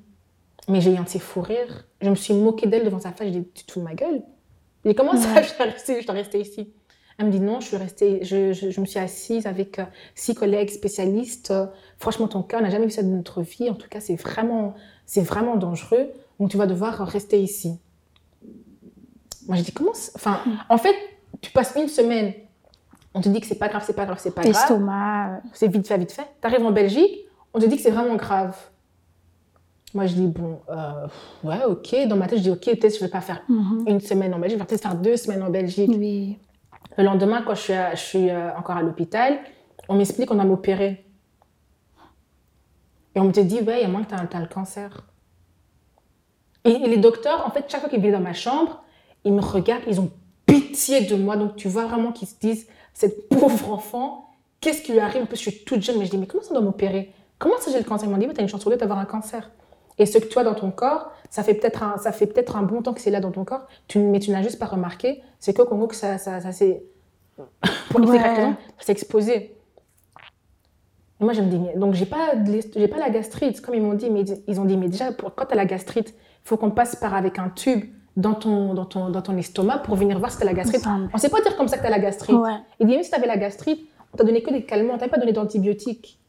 Mais 0.68 0.82
j'ai 0.82 0.94
eu 0.94 0.98
un 0.98 1.04
de 1.04 1.10
ces 1.10 1.20
fous 1.20 1.42
rires. 1.42 1.86
Je 2.02 2.10
me 2.10 2.16
suis 2.16 2.34
moquée 2.34 2.68
d'elle 2.68 2.84
devant 2.86 3.00
sa 3.00 3.12
face. 3.12 3.28
Je 3.28 3.40
dis, 3.40 3.48
tu 3.54 3.64
te 3.66 3.72
fous 3.72 3.80
de 3.80 3.86
ma 3.86 3.94
gueule? 3.96 4.22
Je 4.84 4.90
dis, 4.90 4.96
comment 4.96 5.16
ça, 5.16 5.42
je 5.42 5.56
dois 5.58 5.66
rester, 5.68 6.02
je 6.02 6.06
dois 6.06 6.16
rester 6.16 6.40
ici 6.42 6.74
Elle 7.18 7.28
me 7.28 7.32
dit 7.32 7.40
non, 7.40 7.60
je 7.62 7.68
suis 7.68 7.78
restée, 7.78 8.24
je, 8.24 8.54
je, 8.54 8.70
je 8.72 8.82
me 8.82 8.86
suis 8.86 9.00
assise 9.00 9.48
avec 9.48 9.80
euh, 9.80 9.86
six 10.16 10.36
collègues 10.36 10.70
spécialistes. 10.70 11.54
Franchement, 12.00 12.28
ton 12.28 12.44
cas, 12.44 12.60
on 12.60 12.62
n'a 12.62 12.70
jamais 12.70 12.86
vu 12.86 12.92
ça 12.92 13.04
de 13.04 13.08
notre 13.10 13.42
vie. 13.42 13.70
En 13.70 13.76
tout 13.76 13.88
cas, 13.90 14.00
c'est 14.02 14.16
vraiment, 14.16 14.74
c'est 15.06 15.22
vraiment 15.22 15.56
dangereux. 15.56 16.10
Donc, 16.40 16.50
tu 16.52 16.58
vas 16.58 16.68
devoir 16.68 16.98
rester 17.08 17.42
ici. 17.42 17.80
Moi, 19.48 19.58
je 19.58 19.64
dis, 19.64 19.72
comment 19.72 19.94
ça- 19.94 20.12
Enfin, 20.16 20.40
en 20.70 20.78
fait, 20.78 20.96
tu 21.42 21.52
passes 21.52 21.74
une 21.76 21.88
semaine. 21.88 22.34
On 23.14 23.22
te 23.22 23.30
dit 23.30 23.40
que 23.40 23.48
c'est 23.48 23.56
pas 23.58 23.68
grave, 23.70 23.84
c'est 23.86 23.96
pas 23.96 24.06
grave, 24.06 24.18
c'est 24.20 24.36
pas 24.36 24.42
grave 24.44 24.54
L'estomac. 24.54 25.28
euh, 25.38 25.40
c'est 25.54 25.68
vite 25.68 25.88
fait, 25.88 25.98
vite 25.98 26.12
fait. 26.12 26.28
T'arrives 26.42 26.66
en 26.66 26.72
Belgique, 26.72 27.26
on 27.54 27.60
te 27.60 27.66
dit 27.66 27.78
que 27.78 27.82
c'est 27.82 27.92
vraiment 27.92 28.16
grave. 28.16 28.56
Moi, 29.94 30.06
je 30.06 30.14
dis, 30.16 30.28
bon, 30.28 30.60
euh, 30.70 31.08
ouais, 31.44 31.64
ok. 31.66 32.08
Dans 32.08 32.18
ma 32.18 32.28
tête, 32.28 32.40
je 32.40 32.44
dis, 32.44 32.52
ok, 32.52 32.64
peut-être 32.80 32.96
je 32.96 33.00
vais 33.00 33.10
pas 33.10 33.22
faire 33.22 33.42
mhm. 33.48 33.86
une 33.88 34.02
semaine 34.02 34.34
en 34.34 34.40
Belgique, 34.40 34.58
je 34.58 34.64
vais 34.64 34.68
peut-être 34.68 34.82
faire 34.82 34.96
deux 34.96 35.18
semaines 35.18 35.42
en 35.42 35.50
Belgique. 35.50 35.90
Oui. 35.94 36.38
Le 36.98 37.04
lendemain, 37.06 37.42
quand 37.42 37.56
je 37.56 37.62
suis, 37.62 37.74
à- 37.74 37.96
je 37.96 38.02
suis 38.04 38.30
euh, 38.30 38.56
encore 38.58 38.78
à 38.78 38.82
l'hôpital, 38.82 39.40
on 39.88 39.96
m'explique 39.96 40.28
qu'on 40.28 40.36
va 40.36 40.44
m'opérer. 40.44 41.06
Et 43.16 43.20
on 43.20 43.24
me 43.24 43.32
dit, 43.32 43.62
ouais, 43.62 43.80
il 43.80 43.82
y 43.82 43.86
a 43.86 43.88
moins 43.88 44.04
que 44.04 44.10
tu 44.10 44.36
as, 44.36 44.40
le 44.40 44.48
cancer. 44.48 45.02
Et, 46.66 46.72
et 46.72 46.88
les 46.88 46.98
docteurs, 46.98 47.48
en 47.48 47.50
fait, 47.50 47.66
chaque 47.68 47.82
fois 47.82 47.90
qu'ils 47.90 48.02
viennent 48.02 48.14
dans 48.14 48.20
ma 48.20 48.34
chambre, 48.34 48.84
ils 49.28 49.34
me 49.34 49.42
regardent, 49.42 49.84
ils 49.88 50.00
ont 50.00 50.10
pitié 50.46 51.02
de 51.02 51.16
moi. 51.16 51.36
Donc, 51.36 51.56
tu 51.56 51.68
vois 51.68 51.86
vraiment 51.86 52.12
qu'ils 52.12 52.28
se 52.28 52.36
disent, 52.40 52.68
cette 52.94 53.30
pauvre 53.30 53.72
enfant, 53.72 54.30
qu'est-ce 54.62 54.82
qui 54.82 54.94
lui 54.94 55.00
arrive? 55.00 55.24
En 55.24 55.26
plus, 55.26 55.38
je 55.38 55.50
suis 55.50 55.64
toute 55.66 55.82
jeune, 55.82 56.00
mais 56.00 56.06
je 56.06 56.12
dis, 56.12 56.18
mais 56.18 56.26
comment 56.28 56.44
ça 56.44 56.54
doit 56.54 56.62
m'opérer? 56.64 57.12
Comment 57.38 57.56
ça 57.60 57.72
j'ai 57.72 57.78
le 57.78 57.84
cancer? 57.84 58.08
Ils 58.08 58.12
m'ont 58.12 58.18
dit, 58.18 58.28
tu 58.28 58.40
as 58.40 58.42
une 58.42 58.48
chance 58.50 58.62
sur 58.62 58.70
deux 58.72 58.78
d'avoir 58.78 58.98
un 59.00 59.06
cancer. 59.06 59.52
Et 60.00 60.06
ce 60.06 60.18
que 60.18 60.28
tu 60.28 60.38
as 60.40 60.44
dans 60.44 60.56
ton 60.56 60.72
corps, 60.72 61.12
ça 61.30 61.44
fait 61.44 61.54
peut-être 61.56 61.84
un, 61.84 61.98
ça 61.98 62.12
fait 62.12 62.28
peut-être 62.28 62.56
un 62.56 62.64
bon 62.64 62.82
temps 62.82 62.94
que 62.94 63.02
c'est 63.02 63.12
là 63.12 63.20
dans 63.20 63.32
ton 63.32 63.44
corps, 63.44 63.66
tu, 63.88 64.00
mais 64.00 64.20
tu 64.20 64.32
n'as 64.32 64.42
juste 64.44 64.60
pas 64.60 64.66
remarqué. 64.68 65.22
C'est 65.40 65.54
qu'au 65.56 65.66
Congo 65.66 65.88
que 65.88 65.96
ça, 65.96 66.18
ça, 66.18 66.40
ça 66.40 66.52
s'est, 66.52 66.84
pour 67.90 68.02
Ouais. 68.08 68.18
raison, 68.18 68.56
ça 68.80 68.86
s'est 68.86 68.92
exposé. 68.94 69.56
Et 71.20 71.24
moi, 71.24 71.34
je 71.34 71.42
me 71.42 71.50
dis, 71.50 71.58
mais- 71.58 71.76
donc 71.76 71.96
j'ai 71.96 72.06
pas, 72.06 72.34
j'ai 72.76 72.88
pas 72.88 72.98
la 73.00 73.10
gastrite, 73.10 73.60
comme 73.62 73.74
ils 73.76 73.82
m'ont 73.82 73.94
dit, 73.96 74.10
mais 74.12 74.22
ils- 74.48 74.60
ont 74.60 74.66
dit, 74.66 74.78
mais 74.78 74.88
déjà, 74.88 75.12
pour, 75.12 75.34
quand 75.34 75.46
tu 75.46 75.54
as 75.54 75.56
la 75.56 75.66
gastrite, 75.66 76.10
il 76.10 76.48
faut 76.48 76.58
qu'on 76.58 76.70
passe 76.72 76.96
par 76.96 77.16
avec 77.16 77.40
un 77.40 77.50
tube 77.50 77.86
dans 78.18 78.34
ton, 78.34 78.74
dans 78.74 78.86
ton, 78.86 79.10
dans 79.10 79.22
ton 79.22 79.38
estomac 79.38 79.78
pour 79.80 79.96
venir 79.96 80.18
voir 80.20 80.32
si 80.32 80.38
tu 80.38 80.44
as 80.44 80.46
la 80.48 80.54
gastrite. 80.54 80.84
On 81.14 81.18
sait 81.18 81.30
pas 81.30 81.40
dire 81.42 81.56
comme 81.56 81.68
ça 81.70 81.78
que 81.78 81.82
tu 81.84 81.88
as 81.88 81.92
la 81.92 82.00
gastrite. 82.00 82.36
Ouais. 82.36 82.56
Il 82.80 82.88
dit, 82.88 82.94
même 82.94 83.04
si 83.04 83.10
tu 83.12 83.16
avais 83.16 83.28
la 83.28 83.38
gastrite, 83.38 83.88
on 84.14 84.18
t'a 84.18 84.24
donné 84.26 84.42
que 84.42 84.52
des 84.52 84.64
calmants, 84.66 84.96
on 84.96 84.98
t'a 84.98 85.08
pas 85.08 85.18
donné 85.20 85.32
d'antibiotiques. 85.34 86.20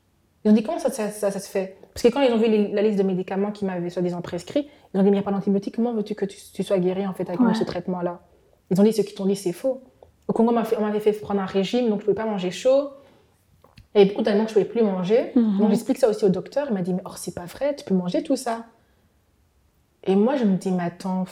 Ils 0.44 0.50
ont 0.50 0.54
dit, 0.54 0.62
comment 0.62 0.78
ça, 0.78 0.90
ça, 0.90 1.08
ça- 1.10 1.30
ça 1.30 1.40
se 1.40 1.48
fait? 1.48 1.78
Parce 1.92 2.02
que 2.02 2.08
quand 2.08 2.20
ils 2.20 2.32
ont 2.32 2.36
vu 2.38 2.46
les- 2.48 2.68
la 2.68 2.82
liste 2.82 2.98
de 2.98 3.02
médicaments 3.02 3.50
qui 3.50 3.64
m'avaient 3.64 3.90
soi-disant 3.90 4.20
prescrits, 4.20 4.68
ils 4.94 5.00
ont 5.00 5.02
dit, 5.02 5.10
mais 5.10 5.16
il 5.16 5.20
n'y 5.20 5.26
a 5.26 5.30
pas 5.30 5.32
d'antibiotiques, 5.32 5.74
comment 5.76 5.92
veux-tu 5.94 6.14
que 6.14 6.26
tu, 6.26 6.36
tu 6.54 6.62
sois 6.62 6.78
guéri 6.78 7.06
en 7.06 7.12
fait 7.14 7.28
avec 7.28 7.40
Ouais. 7.40 7.54
ce 7.54 7.64
traitement-là? 7.64 8.20
Ils 8.70 8.80
ont 8.80 8.84
dit, 8.84 8.92
ceux 8.92 9.02
qui 9.02 9.14
t'ont 9.14 9.26
dit, 9.26 9.34
c'est 9.36 9.52
faux. 9.52 9.82
Au 10.28 10.32
Congo, 10.34 10.50
on 10.50 10.80
m'avait 10.82 11.00
fait 11.00 11.12
prendre 11.12 11.40
un 11.40 11.46
régime, 11.46 11.88
donc 11.88 12.00
je 12.00 12.06
ne 12.06 12.12
pouvais 12.12 12.14
pas 12.14 12.26
manger 12.26 12.50
chaud. 12.50 12.90
Avait 13.94 14.04
beaucoup 14.04 14.20
d'aliments 14.22 14.44
que 14.44 14.50
je 14.52 14.58
ne 14.58 14.64
pouvais 14.64 14.72
plus 14.80 14.84
manger. 14.86 15.32
Mhm. 15.34 15.58
Donc 15.58 15.70
j'explique 15.70 15.96
ça 15.96 16.08
aussi 16.10 16.22
au 16.24 16.28
docteur. 16.28 16.66
Il 16.68 16.74
m'a 16.74 16.82
dit, 16.82 16.92
mais 16.92 17.00
or, 17.06 17.16
c'est 17.16 17.34
pas 17.34 17.46
vrai, 17.46 17.74
tu 17.74 17.84
peux 17.84 17.94
manger 17.94 18.22
tout 18.22 18.36
ça. 18.36 18.66
Et 20.04 20.14
moi, 20.14 20.36
je 20.36 20.44
me 20.44 20.56
dis, 20.56 20.70
mais 20.70 20.82
attends. 20.84 21.24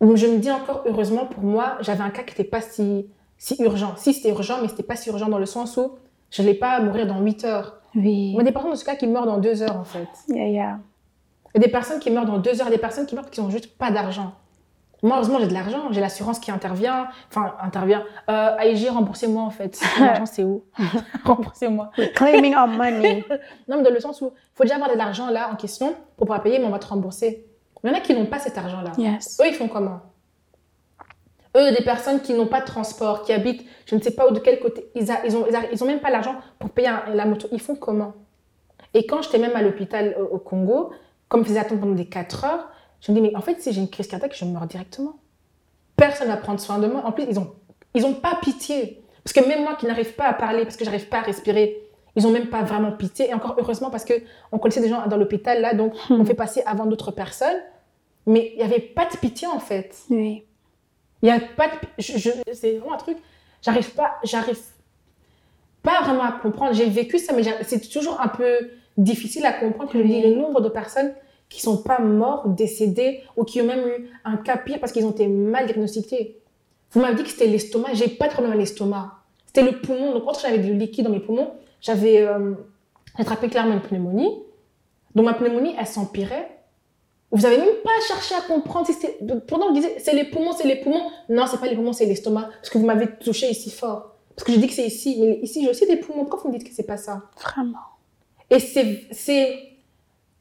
Je 0.00 0.26
me 0.26 0.38
dis 0.38 0.50
encore, 0.50 0.82
heureusement 0.86 1.26
pour 1.26 1.42
moi, 1.42 1.76
j'avais 1.80 2.02
un 2.02 2.10
cas 2.10 2.22
qui 2.22 2.32
n'était 2.32 2.48
pas 2.48 2.60
si, 2.60 3.06
si 3.36 3.56
urgent. 3.62 3.94
Si 3.96 4.12
c'était 4.12 4.30
urgent, 4.30 4.58
mais 4.62 4.68
c'était 4.68 4.82
pas 4.82 4.96
si 4.96 5.08
urgent 5.08 5.28
dans 5.28 5.38
le 5.38 5.46
sens 5.46 5.76
où 5.76 5.92
je 6.30 6.42
n'allais 6.42 6.54
pas 6.54 6.80
mourir 6.80 7.06
dans 7.06 7.20
8 7.20 7.44
heures. 7.44 7.80
Oui. 7.94 8.32
Il 8.32 8.36
y 8.36 8.40
a 8.40 8.42
des 8.42 8.52
personnes 8.52 8.70
dans 8.70 8.76
ce 8.76 8.84
cas 8.84 8.96
qui 8.96 9.06
meurent 9.06 9.26
dans 9.26 9.38
2 9.38 9.62
heures, 9.62 9.76
en 9.76 9.84
fait. 9.84 10.08
Yeah, 10.28 10.48
yeah. 10.48 10.78
Il 11.54 11.60
y 11.60 11.64
a 11.64 11.66
des 11.66 11.72
personnes 11.72 11.98
qui 11.98 12.10
meurent 12.10 12.26
dans 12.26 12.38
2 12.38 12.60
heures, 12.60 12.70
des 12.70 12.78
personnes 12.78 13.06
qui 13.06 13.14
meurent 13.14 13.30
qu'ils 13.30 13.42
n'ont 13.42 13.50
juste 13.50 13.76
pas 13.76 13.90
d'argent. 13.90 14.34
Moi, 15.02 15.16
heureusement, 15.16 15.38
j'ai 15.38 15.46
de 15.46 15.54
l'argent, 15.54 15.92
j'ai 15.92 16.00
l'assurance 16.00 16.40
qui 16.40 16.50
intervient. 16.50 17.08
Enfin, 17.30 17.54
intervient. 17.62 18.02
Euh, 18.28 18.56
AIG, 18.58 18.88
remboursez-moi, 18.90 19.42
en 19.42 19.50
fait. 19.50 19.80
L'argent, 20.00 20.26
c'est 20.26 20.42
où? 20.42 20.64
Remboursez-moi. 21.24 21.90
Claiming 22.14 22.54
our 22.54 22.66
money. 22.66 23.24
Non, 23.68 23.76
mais 23.76 23.84
dans 23.84 23.90
le 23.90 24.00
sens 24.00 24.20
où 24.22 24.32
il 24.34 24.56
faut 24.56 24.64
déjà 24.64 24.74
avoir 24.74 24.90
de 24.90 24.96
l'argent 24.96 25.30
là 25.30 25.50
en 25.52 25.56
question 25.56 25.94
pour 26.16 26.26
pouvoir 26.26 26.42
payer, 26.42 26.58
mais 26.58 26.64
on 26.64 26.70
va 26.70 26.78
te 26.78 26.86
rembourser. 26.86 27.46
Il 27.84 27.88
y 27.88 27.92
en 27.92 27.96
a 27.96 28.00
qui 28.00 28.14
n'ont 28.14 28.26
pas 28.26 28.38
cet 28.38 28.58
argent-là. 28.58 28.92
Yes. 28.98 29.38
Eux, 29.40 29.48
ils 29.48 29.54
font 29.54 29.68
comment? 29.68 30.00
Eux, 31.56 31.70
des 31.72 31.82
personnes 31.84 32.20
qui 32.20 32.34
n'ont 32.34 32.46
pas 32.46 32.60
de 32.60 32.66
transport, 32.66 33.22
qui 33.22 33.32
habitent, 33.32 33.64
je 33.86 33.94
ne 33.94 34.00
sais 34.00 34.10
pas 34.10 34.28
où, 34.28 34.32
de 34.32 34.38
quel 34.38 34.60
côté, 34.60 34.90
ils 34.94 35.04
n'ont 35.06 35.14
ils 35.24 35.36
ont, 35.36 35.46
ils 35.48 35.56
a- 35.56 35.72
ils 35.72 35.82
ont 35.82 35.86
même 35.86 36.00
pas 36.00 36.10
l'argent 36.10 36.36
pour 36.58 36.70
payer 36.70 36.88
un- 36.88 37.14
la 37.14 37.24
moto. 37.24 37.48
Ils 37.52 37.60
font 37.60 37.74
comment? 37.76 38.12
Et 38.94 39.06
quand 39.06 39.22
j'étais 39.22 39.38
même 39.38 39.56
à 39.56 39.62
l'hôpital 39.62 40.16
au, 40.20 40.34
au 40.36 40.38
Congo, 40.38 40.90
comme 41.28 41.40
ils 41.42 41.46
faisaient 41.46 41.58
attendre 41.58 41.80
pendant 41.80 41.94
des 41.94 42.06
4 42.06 42.44
heures, 42.44 42.68
je 43.00 43.12
me 43.12 43.16
dis, 43.16 43.22
mais 43.22 43.34
en 43.36 43.40
fait, 43.40 43.60
si 43.62 43.72
j'ai 43.72 43.80
une 43.80 43.88
crise 43.88 44.08
cardiaque, 44.08 44.34
je 44.36 44.44
meurs 44.44 44.66
directement. 44.66 45.14
Personne 45.96 46.28
ne 46.28 46.32
va 46.32 46.38
prendre 46.38 46.60
soin 46.60 46.78
de 46.78 46.86
moi. 46.86 47.02
En 47.04 47.12
plus, 47.12 47.24
ils 47.28 47.34
n'ont 47.34 47.52
ils 47.94 48.04
ont 48.04 48.14
pas 48.14 48.38
pitié. 48.42 49.02
Parce 49.24 49.32
que 49.32 49.48
même 49.48 49.62
moi 49.62 49.74
qui 49.76 49.86
n'arrive 49.86 50.14
pas 50.14 50.26
à 50.26 50.32
parler, 50.34 50.62
parce 50.64 50.76
que 50.76 50.84
j'arrive 50.84 51.08
pas 51.08 51.18
à 51.18 51.22
respirer, 51.22 51.87
Ils 52.18 52.26
ont 52.26 52.30
même 52.32 52.48
pas 52.48 52.62
vraiment 52.64 52.92
pitié. 52.92 53.30
Et 53.30 53.34
encore 53.34 53.54
heureusement 53.58 53.90
parce 53.90 54.04
que 54.04 54.14
on 54.52 54.58
connaissait 54.58 54.80
des 54.82 54.88
gens 54.90 55.06
dans 55.06 55.16
l'hôpital 55.16 55.60
là, 55.62 55.72
donc 55.74 55.94
Hmm. 56.10 56.20
on 56.20 56.24
fait 56.24 56.34
passer 56.34 56.62
avant 56.66 56.84
d'autres 56.86 57.12
personnes. 57.12 57.60
Mais 58.26 58.50
il 58.54 58.58
y 58.60 58.62
avait 58.62 58.80
pas 58.80 59.06
de 59.06 59.16
pitié 59.16 59.46
en 59.48 59.60
fait. 59.60 59.96
Oui. 60.10 60.44
Il 61.22 61.28
y 61.28 61.32
a 61.32 61.40
pas 61.40 61.68
de, 61.68 61.72
je, 61.98 62.18
je- 62.18 62.30
c'est 62.52 62.76
vraiment 62.78 62.94
un 62.94 62.98
truc. 62.98 63.16
J'arrive 63.62 63.90
pas, 63.94 64.16
j'arrive 64.22 64.58
pas 65.82 66.02
vraiment 66.02 66.24
à 66.24 66.32
comprendre. 66.32 66.74
J'ai 66.74 66.86
vécu 66.88 67.18
ça, 67.18 67.32
mais 67.32 67.42
c'est 67.62 67.88
toujours 67.88 68.20
un 68.20 68.28
peu 68.28 68.70
difficile 68.96 69.46
à 69.46 69.52
comprendre. 69.52 69.90
Que 69.90 69.98
je 69.98 70.04
dis 70.06 70.20
le 70.22 70.34
nombre 70.34 70.60
de 70.60 70.68
personnes 70.68 71.12
qui 71.48 71.62
sont 71.62 71.78
pas 71.82 71.98
mortes, 72.00 72.54
décédées, 72.54 73.22
ou 73.36 73.44
qui 73.44 73.60
ont 73.62 73.64
même 73.64 73.86
eu 73.86 74.10
un 74.24 74.36
cas 74.36 74.56
pire 74.58 74.78
parce 74.80 74.92
qu'ils 74.92 75.06
ont 75.06 75.10
été 75.12 75.26
mal 75.28 75.66
diagnostiqués. 75.66 76.36
Vous 76.92 77.00
m'avez 77.00 77.14
dit 77.16 77.22
que 77.22 77.30
c'était 77.30 77.46
l'estomac. 77.46 77.94
J'ai 77.94 78.08
pas 78.08 78.26
de 78.28 78.32
problème 78.32 78.52
à 78.52 78.56
l'estomac. 78.56 79.12
C'était 79.46 79.62
le 79.62 79.80
poumon. 79.80 80.12
Donc, 80.12 80.24
quand 80.26 80.38
j'avais 80.40 80.58
du 80.58 80.74
liquide 80.74 81.04
dans 81.06 81.10
mes 81.12 81.20
poumons, 81.20 81.52
j'avais 81.80 82.20
euh, 82.22 82.54
attrapé 83.16 83.48
clairement 83.48 83.74
une 83.74 83.80
pneumonie. 83.80 84.42
Donc, 85.14 85.24
ma 85.26 85.34
pneumonie, 85.34 85.74
elle 85.78 85.86
s'empirait. 85.86 86.54
Vous 87.30 87.44
avez 87.44 87.58
même 87.58 87.74
pas 87.84 87.90
cherché 88.06 88.34
à 88.34 88.40
comprendre 88.40 88.86
si 88.86 88.94
c'était. 88.94 89.18
Pendant 89.46 89.68
vous 89.68 89.74
disiez, 89.74 89.98
c'est 89.98 90.14
les 90.14 90.24
poumons, 90.24 90.52
c'est 90.52 90.66
les 90.66 90.76
poumons. 90.76 91.10
Non, 91.28 91.46
c'est 91.46 91.58
pas 91.60 91.66
les 91.66 91.76
poumons, 91.76 91.92
c'est 91.92 92.06
l'estomac. 92.06 92.48
Parce 92.56 92.70
que 92.70 92.78
vous 92.78 92.86
m'avez 92.86 93.06
touché 93.18 93.50
ici 93.50 93.70
fort. 93.70 94.14
Parce 94.34 94.44
que 94.46 94.52
je 94.52 94.58
dis 94.58 94.66
que 94.66 94.72
c'est 94.72 94.86
ici. 94.86 95.18
Mais 95.20 95.38
ici, 95.42 95.62
j'ai 95.62 95.70
aussi 95.70 95.86
des 95.86 95.96
poumons. 95.96 96.24
Pourquoi 96.24 96.40
vous 96.44 96.48
me 96.52 96.58
dites 96.58 96.68
que 96.68 96.74
c'est 96.74 96.86
pas 96.86 96.96
ça? 96.96 97.22
Vraiment. 97.42 97.78
Et 98.50 98.58
c'est. 98.58 99.02
c'est 99.10 99.58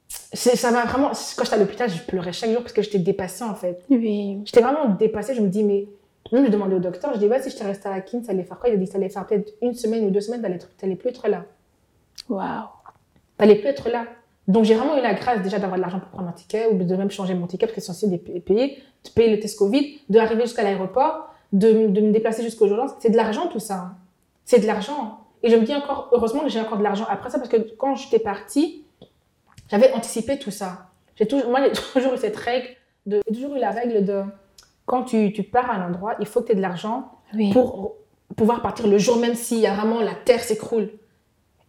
c'est- 0.07 0.55
ça 0.55 0.71
m'a 0.71 0.85
vraiment. 0.85 1.09
Quand 1.09 1.43
j'étais 1.43 1.55
à 1.55 1.57
l'hôpital, 1.57 1.89
je 1.89 2.01
pleurais 2.03 2.31
chaque 2.31 2.51
jour 2.51 2.61
parce 2.61 2.71
que 2.73 2.81
j'étais 2.81 2.99
dépassée 2.99 3.43
en 3.43 3.55
fait. 3.55 3.83
Oui. 3.89 4.37
J'étais 4.45 4.61
vraiment 4.61 4.89
dépassée. 4.95 5.35
Je 5.35 5.41
me 5.41 5.49
dis, 5.49 5.63
mais. 5.65 5.87
Même 6.31 6.45
je 6.45 6.51
demandais 6.51 6.75
au 6.75 6.79
docteur, 6.79 7.13
je 7.13 7.19
dis, 7.19 7.27
ouais, 7.27 7.41
si 7.41 7.49
je 7.49 7.55
t'ai 7.55 7.63
resté 7.63 7.87
à 7.87 7.91
la 7.91 8.01
Kin, 8.01 8.21
ça 8.23 8.31
allait 8.31 8.43
faire 8.43 8.59
quoi? 8.59 8.69
Il 8.69 8.75
a 8.75 8.77
dit, 8.77 8.87
ça 8.87 8.97
allait 8.97 9.09
faire 9.09 9.25
peut-être 9.25 9.53
une 9.61 9.73
semaine 9.73 10.05
ou 10.05 10.09
deux 10.09 10.21
semaines, 10.21 10.59
t'allais 10.77 10.95
plus 10.95 11.09
être 11.09 11.27
là. 11.27 11.45
Waouh. 12.29 12.67
T'allais 13.37 13.55
plus 13.55 13.67
être 13.67 13.89
là. 13.89 14.05
Donc 14.47 14.63
j'ai 14.63 14.75
vraiment 14.75 14.97
eu 14.97 15.01
la 15.01 15.13
grâce 15.13 15.41
déjà 15.41 15.59
d'avoir 15.59 15.77
de 15.77 15.81
l'argent 15.81 15.99
pour 15.99 16.09
prendre 16.09 16.29
un 16.29 16.33
ticket 16.33 16.67
ou 16.67 16.77
de 16.81 16.95
même 16.95 17.11
changer 17.11 17.33
mon 17.33 17.47
ticket 17.47 17.65
parce 17.65 17.75
que 17.75 17.81
c'est 17.81 17.87
censé 17.87 18.07
de 18.07 18.15
payer, 18.17 18.81
de 19.03 19.09
payer 19.09 19.35
le 19.35 19.39
test 19.39 19.57
Covid, 19.59 19.99
d'arriver 20.09 20.43
jusqu'à 20.43 20.63
l'aéroport, 20.63 21.29
de, 21.51 21.87
de 21.87 22.01
me 22.01 22.11
déplacer 22.11 22.43
jusqu'aux 22.43 22.67
urgences. 22.67 22.91
C'est 22.99 23.09
de 23.09 23.17
l'argent 23.17 23.47
tout 23.47 23.59
ça. 23.59 23.91
C'est 24.45 24.59
de 24.59 24.65
l'argent. 24.65 25.19
Et 25.43 25.49
je 25.49 25.55
me 25.55 25.63
dis 25.63 25.75
encore, 25.75 26.09
heureusement 26.13 26.43
que 26.43 26.49
j'ai 26.49 26.61
encore 26.61 26.77
de 26.77 26.83
l'argent 26.83 27.05
après 27.09 27.29
ça 27.29 27.39
parce 27.39 27.49
que 27.49 27.57
quand 27.57 27.95
j'étais 27.95 28.19
partie, 28.19 28.85
j'avais 29.69 29.91
anticipé 29.93 30.39
tout 30.39 30.51
ça. 30.51 30.87
J'ai 31.17 31.27
toujours, 31.27 31.49
moi, 31.49 31.59
j'ai 31.63 31.71
toujours 31.93 32.13
eu 32.13 32.17
cette 32.17 32.37
règle, 32.37 32.67
de, 33.05 33.21
j'ai 33.27 33.35
toujours 33.35 33.55
eu 33.55 33.59
la 33.59 33.71
règle 33.71 34.05
de 34.05 34.23
quand 34.87 35.03
tu, 35.03 35.31
tu 35.33 35.43
pars 35.43 35.69
à 35.69 35.75
un 35.75 35.87
endroit, 35.89 36.15
il 36.19 36.25
faut 36.25 36.41
que 36.41 36.47
tu 36.47 36.51
aies 36.53 36.55
de 36.55 36.61
l'argent 36.61 37.11
Oui. 37.35 37.51
pour 37.53 37.93
pouvoir 38.35 38.61
partir 38.63 38.87
le 38.87 38.97
jour 38.97 39.17
même 39.17 39.33
y 39.51 39.67
a 39.67 39.73
vraiment 39.75 40.01
la 40.01 40.15
terre 40.15 40.39
s'écroule. 40.41 40.89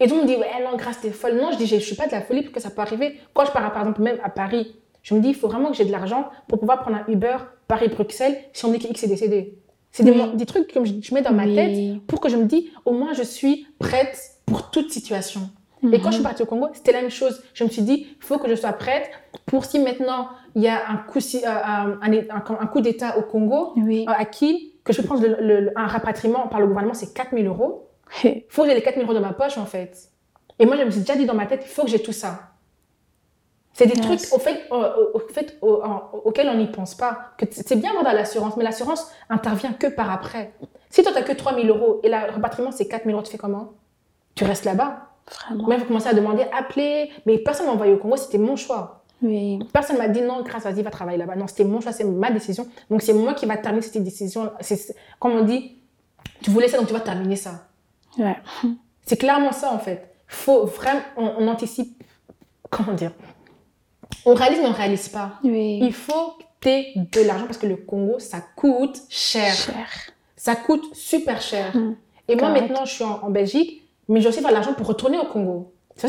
Et 0.00 0.06
tout 0.06 0.14
le 0.14 0.20
monde 0.20 0.28
me 0.30 0.34
dit, 0.34 0.40
ouais, 0.40 0.64
non, 0.64 0.76
grâce, 0.76 1.00
t'es 1.00 1.10
folle. 1.10 1.34
Non, 1.36 1.50
je 1.52 1.56
dis, 1.58 1.66
je 1.66 1.76
suis 1.76 1.96
pas 1.96 2.06
de 2.06 2.12
la 2.12 2.22
folie 2.22 2.42
parce 2.42 2.54
que 2.54 2.60
ça 2.60 2.70
peut 2.70 2.80
arriver. 2.80 3.18
Quand 3.34 3.44
je 3.44 3.50
pars, 3.50 3.70
par 3.72 3.82
exemple, 3.82 4.00
même 4.00 4.18
à 4.22 4.30
Paris, 4.30 4.76
je 5.02 5.14
me 5.14 5.20
dis, 5.20 5.28
il 5.30 5.34
faut 5.34 5.48
vraiment 5.48 5.70
que 5.70 5.76
j'ai 5.76 5.84
de 5.84 5.90
l'argent 5.92 6.28
pour 6.46 6.58
pouvoir 6.60 6.80
prendre 6.82 6.98
un 6.98 7.04
Uber 7.12 7.36
Paris-Bruxelles 7.66 8.38
si 8.52 8.64
on 8.64 8.68
me 8.70 8.78
dit 8.78 8.86
que 8.86 8.90
X 8.92 9.02
est 9.02 9.08
décédé. 9.08 9.58
C'est 9.90 10.04
des, 10.04 10.12
Oui. 10.12 10.36
des 10.36 10.46
trucs 10.46 10.68
que 10.72 10.84
je, 10.84 10.92
je 11.02 11.14
mets 11.14 11.22
dans 11.22 11.32
ma 11.32 11.46
tête 11.46 12.00
pour 12.06 12.20
que 12.20 12.28
je 12.28 12.36
me 12.36 12.44
dis, 12.44 12.70
au 12.84 12.92
moins, 12.92 13.12
je 13.14 13.22
suis 13.22 13.66
prête 13.80 14.16
pour 14.46 14.70
toute 14.70 14.90
situation. 14.92 15.50
Et 15.82 15.86
Mhm. 15.86 16.00
quand 16.00 16.10
je 16.10 16.14
suis 16.14 16.22
partie 16.22 16.42
au 16.42 16.46
Congo, 16.46 16.68
c'était 16.72 16.92
la 16.92 17.00
même 17.02 17.10
chose. 17.10 17.42
Je 17.54 17.62
me 17.64 17.68
suis 17.68 17.82
dit, 17.82 18.08
il 18.18 18.24
faut 18.24 18.38
que 18.38 18.48
je 18.48 18.54
sois 18.54 18.72
prête 18.72 19.10
pour 19.46 19.64
si 19.64 19.78
maintenant 19.78 20.28
il 20.54 20.62
y 20.62 20.68
a 20.68 20.88
un 20.90 20.96
coup, 20.96 21.20
si- 21.20 21.44
euh, 21.44 21.48
un, 21.48 21.98
un, 22.02 22.12
un- 22.30 22.58
un 22.60 22.66
coup 22.66 22.80
d'État 22.80 23.16
au 23.18 23.22
Congo, 23.22 23.72
Oui. 23.76 24.04
à 24.08 24.24
qui 24.24 24.74
que 24.84 24.92
je 24.92 25.02
prends 25.02 25.16
le- 25.16 25.36
le- 25.40 25.72
un 25.76 25.86
rapatriement 25.86 26.48
par 26.48 26.60
le 26.60 26.66
gouvernement, 26.66 26.94
c'est 26.94 27.12
4 27.14 27.30
000 27.34 27.46
euros. 27.46 27.88
Il 28.24 28.44
faut 28.48 28.62
que 28.62 28.68
j'ai 28.68 28.74
les 28.74 28.82
4 28.82 28.94
000 28.96 29.04
euros 29.06 29.14
dans 29.14 29.24
ma 29.24 29.34
poche, 29.34 29.58
en 29.58 29.66
fait. 29.66 30.08
Et 30.58 30.66
moi, 30.66 30.76
je 30.76 30.82
me 30.82 30.90
suis 30.90 31.00
déjà 31.00 31.14
dit 31.14 31.26
dans 31.26 31.34
ma 31.34 31.46
tête, 31.46 31.62
il 31.64 31.68
faut 31.68 31.82
que 31.84 31.90
j'ai 31.90 32.02
tout 32.02 32.12
ça. 32.12 32.40
C'est 33.74 33.86
des 33.86 33.94
Yes. 33.94 34.00
trucs 34.28 34.32
au 34.34 34.38
fait, 34.42 34.64
au, 34.72 34.76
au- 34.76 35.16
au 35.16 35.20
fait 35.32 35.56
au- 35.62 35.82
en- 35.84 36.10
auxquels 36.24 36.48
on 36.48 36.56
n'y 36.56 36.66
pense 36.66 36.96
pas. 36.96 37.18
C'est 37.52 37.76
bien 37.76 37.92
d'avoir 37.94 38.12
de 38.12 38.18
l'assurance, 38.18 38.56
mais 38.56 38.64
l'assurance 38.64 39.08
intervient 39.30 39.72
que 39.72 39.86
par 39.86 40.10
après. 40.10 40.52
Si 40.90 41.02
toi, 41.02 41.12
tu 41.12 41.18
n'as 41.18 41.24
que 41.24 41.32
3 41.32 41.54
000 41.54 41.68
euros 41.68 42.00
et 42.02 42.08
le 42.08 42.16
rapatriement, 42.32 42.72
c'est 42.72 42.88
4 42.88 43.04
000 43.04 43.14
euros, 43.14 43.24
tu 43.24 43.30
fais 43.30 43.38
comment? 43.38 43.74
Tu 44.34 44.42
restes 44.44 44.64
là-bas. 44.64 45.07
Vraiment. 45.30 45.66
Même, 45.68 45.80
vous 45.80 45.86
commencez 45.86 46.08
à 46.08 46.14
demander, 46.14 46.44
appeler. 46.56 47.10
Mais 47.26 47.38
personne 47.38 47.66
m'a 47.66 47.72
envoyé 47.72 47.92
au 47.92 47.98
Congo, 47.98 48.16
c'était 48.16 48.38
mon 48.38 48.56
choix. 48.56 49.04
Oui. 49.22 49.58
Personne 49.72 49.98
m'a 49.98 50.08
dit 50.08 50.20
non, 50.20 50.42
grâce, 50.42 50.62
vas-y, 50.62 50.82
va 50.82 50.90
travailler 50.90 51.18
là-bas. 51.18 51.36
Non, 51.36 51.46
c'était 51.46 51.64
mon 51.64 51.80
choix, 51.80 51.92
c'est 51.92 52.04
ma 52.04 52.30
décision. 52.30 52.68
Donc, 52.90 53.02
c'est 53.02 53.12
moi 53.12 53.34
qui 53.34 53.46
va 53.46 53.56
terminer 53.56 53.82
cette 53.82 54.02
décision. 54.02 54.50
C'est, 54.60 54.94
comme 55.18 55.32
on 55.32 55.44
dit, 55.44 55.78
tu 56.42 56.50
voulais 56.50 56.68
ça, 56.68 56.78
donc 56.78 56.86
tu 56.86 56.92
vas 56.92 57.00
terminer 57.00 57.36
ça. 57.36 57.66
Ouais. 58.18 58.36
C'est 59.04 59.16
clairement 59.16 59.52
ça, 59.52 59.72
en 59.72 59.78
fait. 59.78 60.14
Faut 60.26 60.66
vraiment, 60.66 61.00
on, 61.16 61.32
on 61.38 61.48
anticipe, 61.48 62.04
comment 62.68 62.92
dire 62.92 63.12
On 64.26 64.34
réalise, 64.34 64.58
mais 64.60 64.68
on 64.68 64.72
réalise 64.72 65.08
pas. 65.08 65.38
Oui. 65.42 65.78
Il 65.80 65.94
faut 65.94 66.32
que 66.38 66.44
tu 66.60 66.68
aies 66.68 66.92
de 66.94 67.22
l'argent 67.22 67.46
parce 67.46 67.56
que 67.56 67.66
le 67.66 67.76
Congo, 67.76 68.18
ça 68.18 68.42
coûte 68.54 69.00
cher. 69.08 69.54
Cher. 69.54 69.88
Ça 70.36 70.56
coûte 70.56 70.94
super 70.94 71.40
cher. 71.40 71.74
Mm. 71.74 71.96
Et 72.28 72.36
moi, 72.36 72.50
maintenant, 72.50 72.84
je 72.84 72.92
suis 72.92 73.04
en, 73.04 73.20
en 73.22 73.30
Belgique, 73.30 73.87
mais 74.08 74.20
j'ai 74.20 74.28
aussi 74.28 74.40
faire 74.40 74.48
de 74.50 74.54
l'argent 74.54 74.74
pour 74.74 74.86
retourner 74.86 75.18
au 75.18 75.24
Congo. 75.26 75.72
C'est 75.96 76.06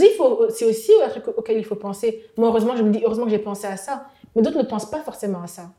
aussi, 0.65 0.91
c'est 0.97 1.03
un 1.03 1.09
truc 1.09 1.27
auquel 1.29 1.57
il 1.57 1.65
faut 1.65 1.75
penser. 1.75 2.23
Moi, 2.38 2.47
heureusement, 2.49 2.75
je 2.75 2.83
me 2.83 2.91
dis, 2.91 3.01
heureusement 3.03 3.25
que 3.25 3.31
j'ai 3.31 3.39
pensé 3.39 3.65
à 3.67 3.75
ça. 3.77 4.05
Mais 4.35 4.41
d'autres 4.43 4.57
ne 4.59 4.63
pensent 4.63 4.89
pas 4.89 5.01
forcément 5.01 5.41
à 5.41 5.47
ça. 5.47 5.71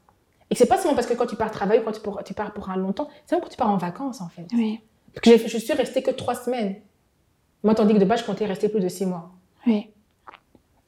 Et 0.51 0.57
c'est 0.57 0.67
pas 0.67 0.77
seulement 0.79 0.97
parce 0.97 1.07
que 1.07 1.15
quand 1.15 1.27
tu 1.27 1.37
pars 1.37 1.51
travailler, 1.53 1.83
quand 1.85 1.93
tu, 1.93 2.01
pour- 2.01 2.23
tu 2.25 2.35
pars 2.35 2.53
pour 2.53 2.71
un 2.71 2.77
long 2.77 2.93
temps, 2.93 3.09
c'est 3.25 3.37
même 3.37 3.43
quand 3.43 3.49
tu 3.51 3.57
pars 3.57 3.71
en 3.71 3.77
vacances, 3.77 4.21
en 4.21 4.29
fait. 4.29 4.47
Oui. 4.53 4.81
Parce 5.15 5.39
que 5.39 5.49
je 5.49 5.59
suis 5.59 5.73
restée 5.75 6.03
que 6.03 6.11
trois 6.11 6.35
semaines. 6.35 6.77
Moi, 7.63 7.75
tandis 7.77 7.95
que 7.95 7.99
de 8.01 8.05
base, 8.05 8.21
je 8.21 8.25
comptais 8.27 8.47
rester 8.47 8.69
plus 8.69 8.81
de 8.81 8.89
six 8.89 9.07
mois. 9.07 9.31
Oui. 9.67 9.91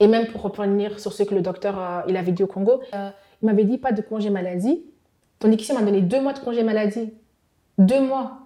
Et 0.01 0.09
même 0.09 0.27
pour 0.27 0.42
revenir 0.42 0.99
sur 0.99 1.12
ce 1.12 1.23
que 1.23 1.35
le 1.35 1.42
docteur 1.42 1.79
euh, 1.79 2.01
il 2.09 2.16
avait 2.16 2.33
dit 2.33 2.42
au 2.42 2.49
Congo, 2.49 2.81
euh, 2.92 3.11
il 3.40 3.47
m'avait 3.47 3.64
dit 3.64 3.79
pas 3.79 3.92
de 3.92 4.03
congé 4.03 4.31
maladie, 4.31 4.85
tandis 5.38 5.57
qu'ici, 5.57 5.71
il 5.73 5.79
m'a 5.79 5.83
donné 5.85 6.01
deux 6.01 6.21
mois 6.21 6.33
de 6.33 6.40
congé 6.40 6.64
maladie. 6.64 7.12
Deux 7.79 8.01
mois. 8.01 8.38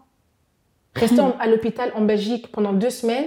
Rester 1.01 1.23
à 1.39 1.47
l'hôpital 1.47 1.93
en 1.95 2.03
Belgique 2.03 2.51
pendant 2.53 2.73
deux 2.73 2.91
semaines, 2.91 3.27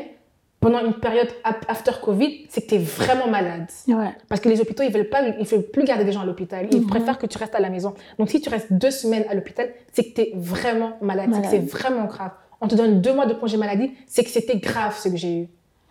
pendant 0.59 0.83
une 0.83 0.93
période 0.93 1.29
after 1.43 1.91
Covid, 2.03 2.45
c'est 2.49 2.61
que 2.61 2.67
tu 2.69 2.75
es 2.75 2.77
vraiment 2.79 3.27
malade. 3.27 3.67
Ouais. 3.87 4.11
Parce 4.27 4.41
que 4.41 4.49
les 4.49 4.59
hôpitaux, 4.59 4.83
ils 4.83 4.91
veulent 4.91 5.09
pas, 5.09 5.21
ils 5.21 5.45
veulent 5.45 5.63
plus 5.63 5.83
garder 5.85 6.03
des 6.03 6.11
gens 6.11 6.21
à 6.21 6.25
l'hôpital. 6.25 6.67
Ils 6.71 6.81
Mhm. 6.81 6.87
préfèrent 6.87 7.17
que 7.17 7.27
tu 7.27 7.37
restes 7.37 7.55
à 7.55 7.59
la 7.61 7.69
maison. 7.69 7.93
Donc, 8.17 8.29
si 8.29 8.41
tu 8.41 8.49
restes 8.49 8.73
deux 8.73 8.91
semaines 8.91 9.23
à 9.29 9.35
l'hôpital, 9.35 9.69
c'est 9.93 10.03
que 10.03 10.13
tu 10.15 10.21
es 10.21 10.31
vraiment 10.35 10.97
malade. 11.01 11.29
C'est 11.33 11.41
que 11.41 11.47
c'est 11.47 11.59
vraiment 11.71 12.05
grave. 12.05 12.31
On 12.59 12.67
te 12.67 12.75
donne 12.75 12.99
deux 13.01 13.13
mois 13.13 13.25
de 13.25 13.33
congé 13.33 13.55
maladie, 13.55 13.91
c'est 14.05 14.23
que 14.25 14.29
c'était 14.29 14.57
grave 14.57 14.97
ce 14.99 15.07
que 15.07 15.15
j'ai 15.15 15.33
eu. 15.43 15.47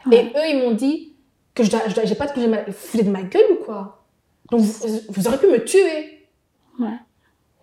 Ouais. 0.07 0.17
Et 0.17 0.37
eux, 0.37 0.49
ils 0.51 0.59
m'ont 0.59 0.73
dit 0.73 1.15
que 1.55 1.63
je 1.65 1.71
dois, 1.71 1.81
je 1.89 1.95
dois- 1.95 2.05
j'ai 2.05 2.15
pas 2.15 2.27
de 2.27 2.33
congé 2.33 2.47
maladie. 2.47 2.71
Vous 2.71 2.77
foutez 2.77 3.05
de 3.05 3.11
ma 3.11 3.23
gueule 3.23 3.43
ou 3.53 3.65
quoi? 3.65 4.05
Donc, 4.51 4.61
vous, 4.61 5.01
vous 5.09 5.27
aurez 5.29 5.39
pu 5.39 5.47
me 5.47 5.65
tuer. 5.65 6.27
Ouais. 6.79 6.89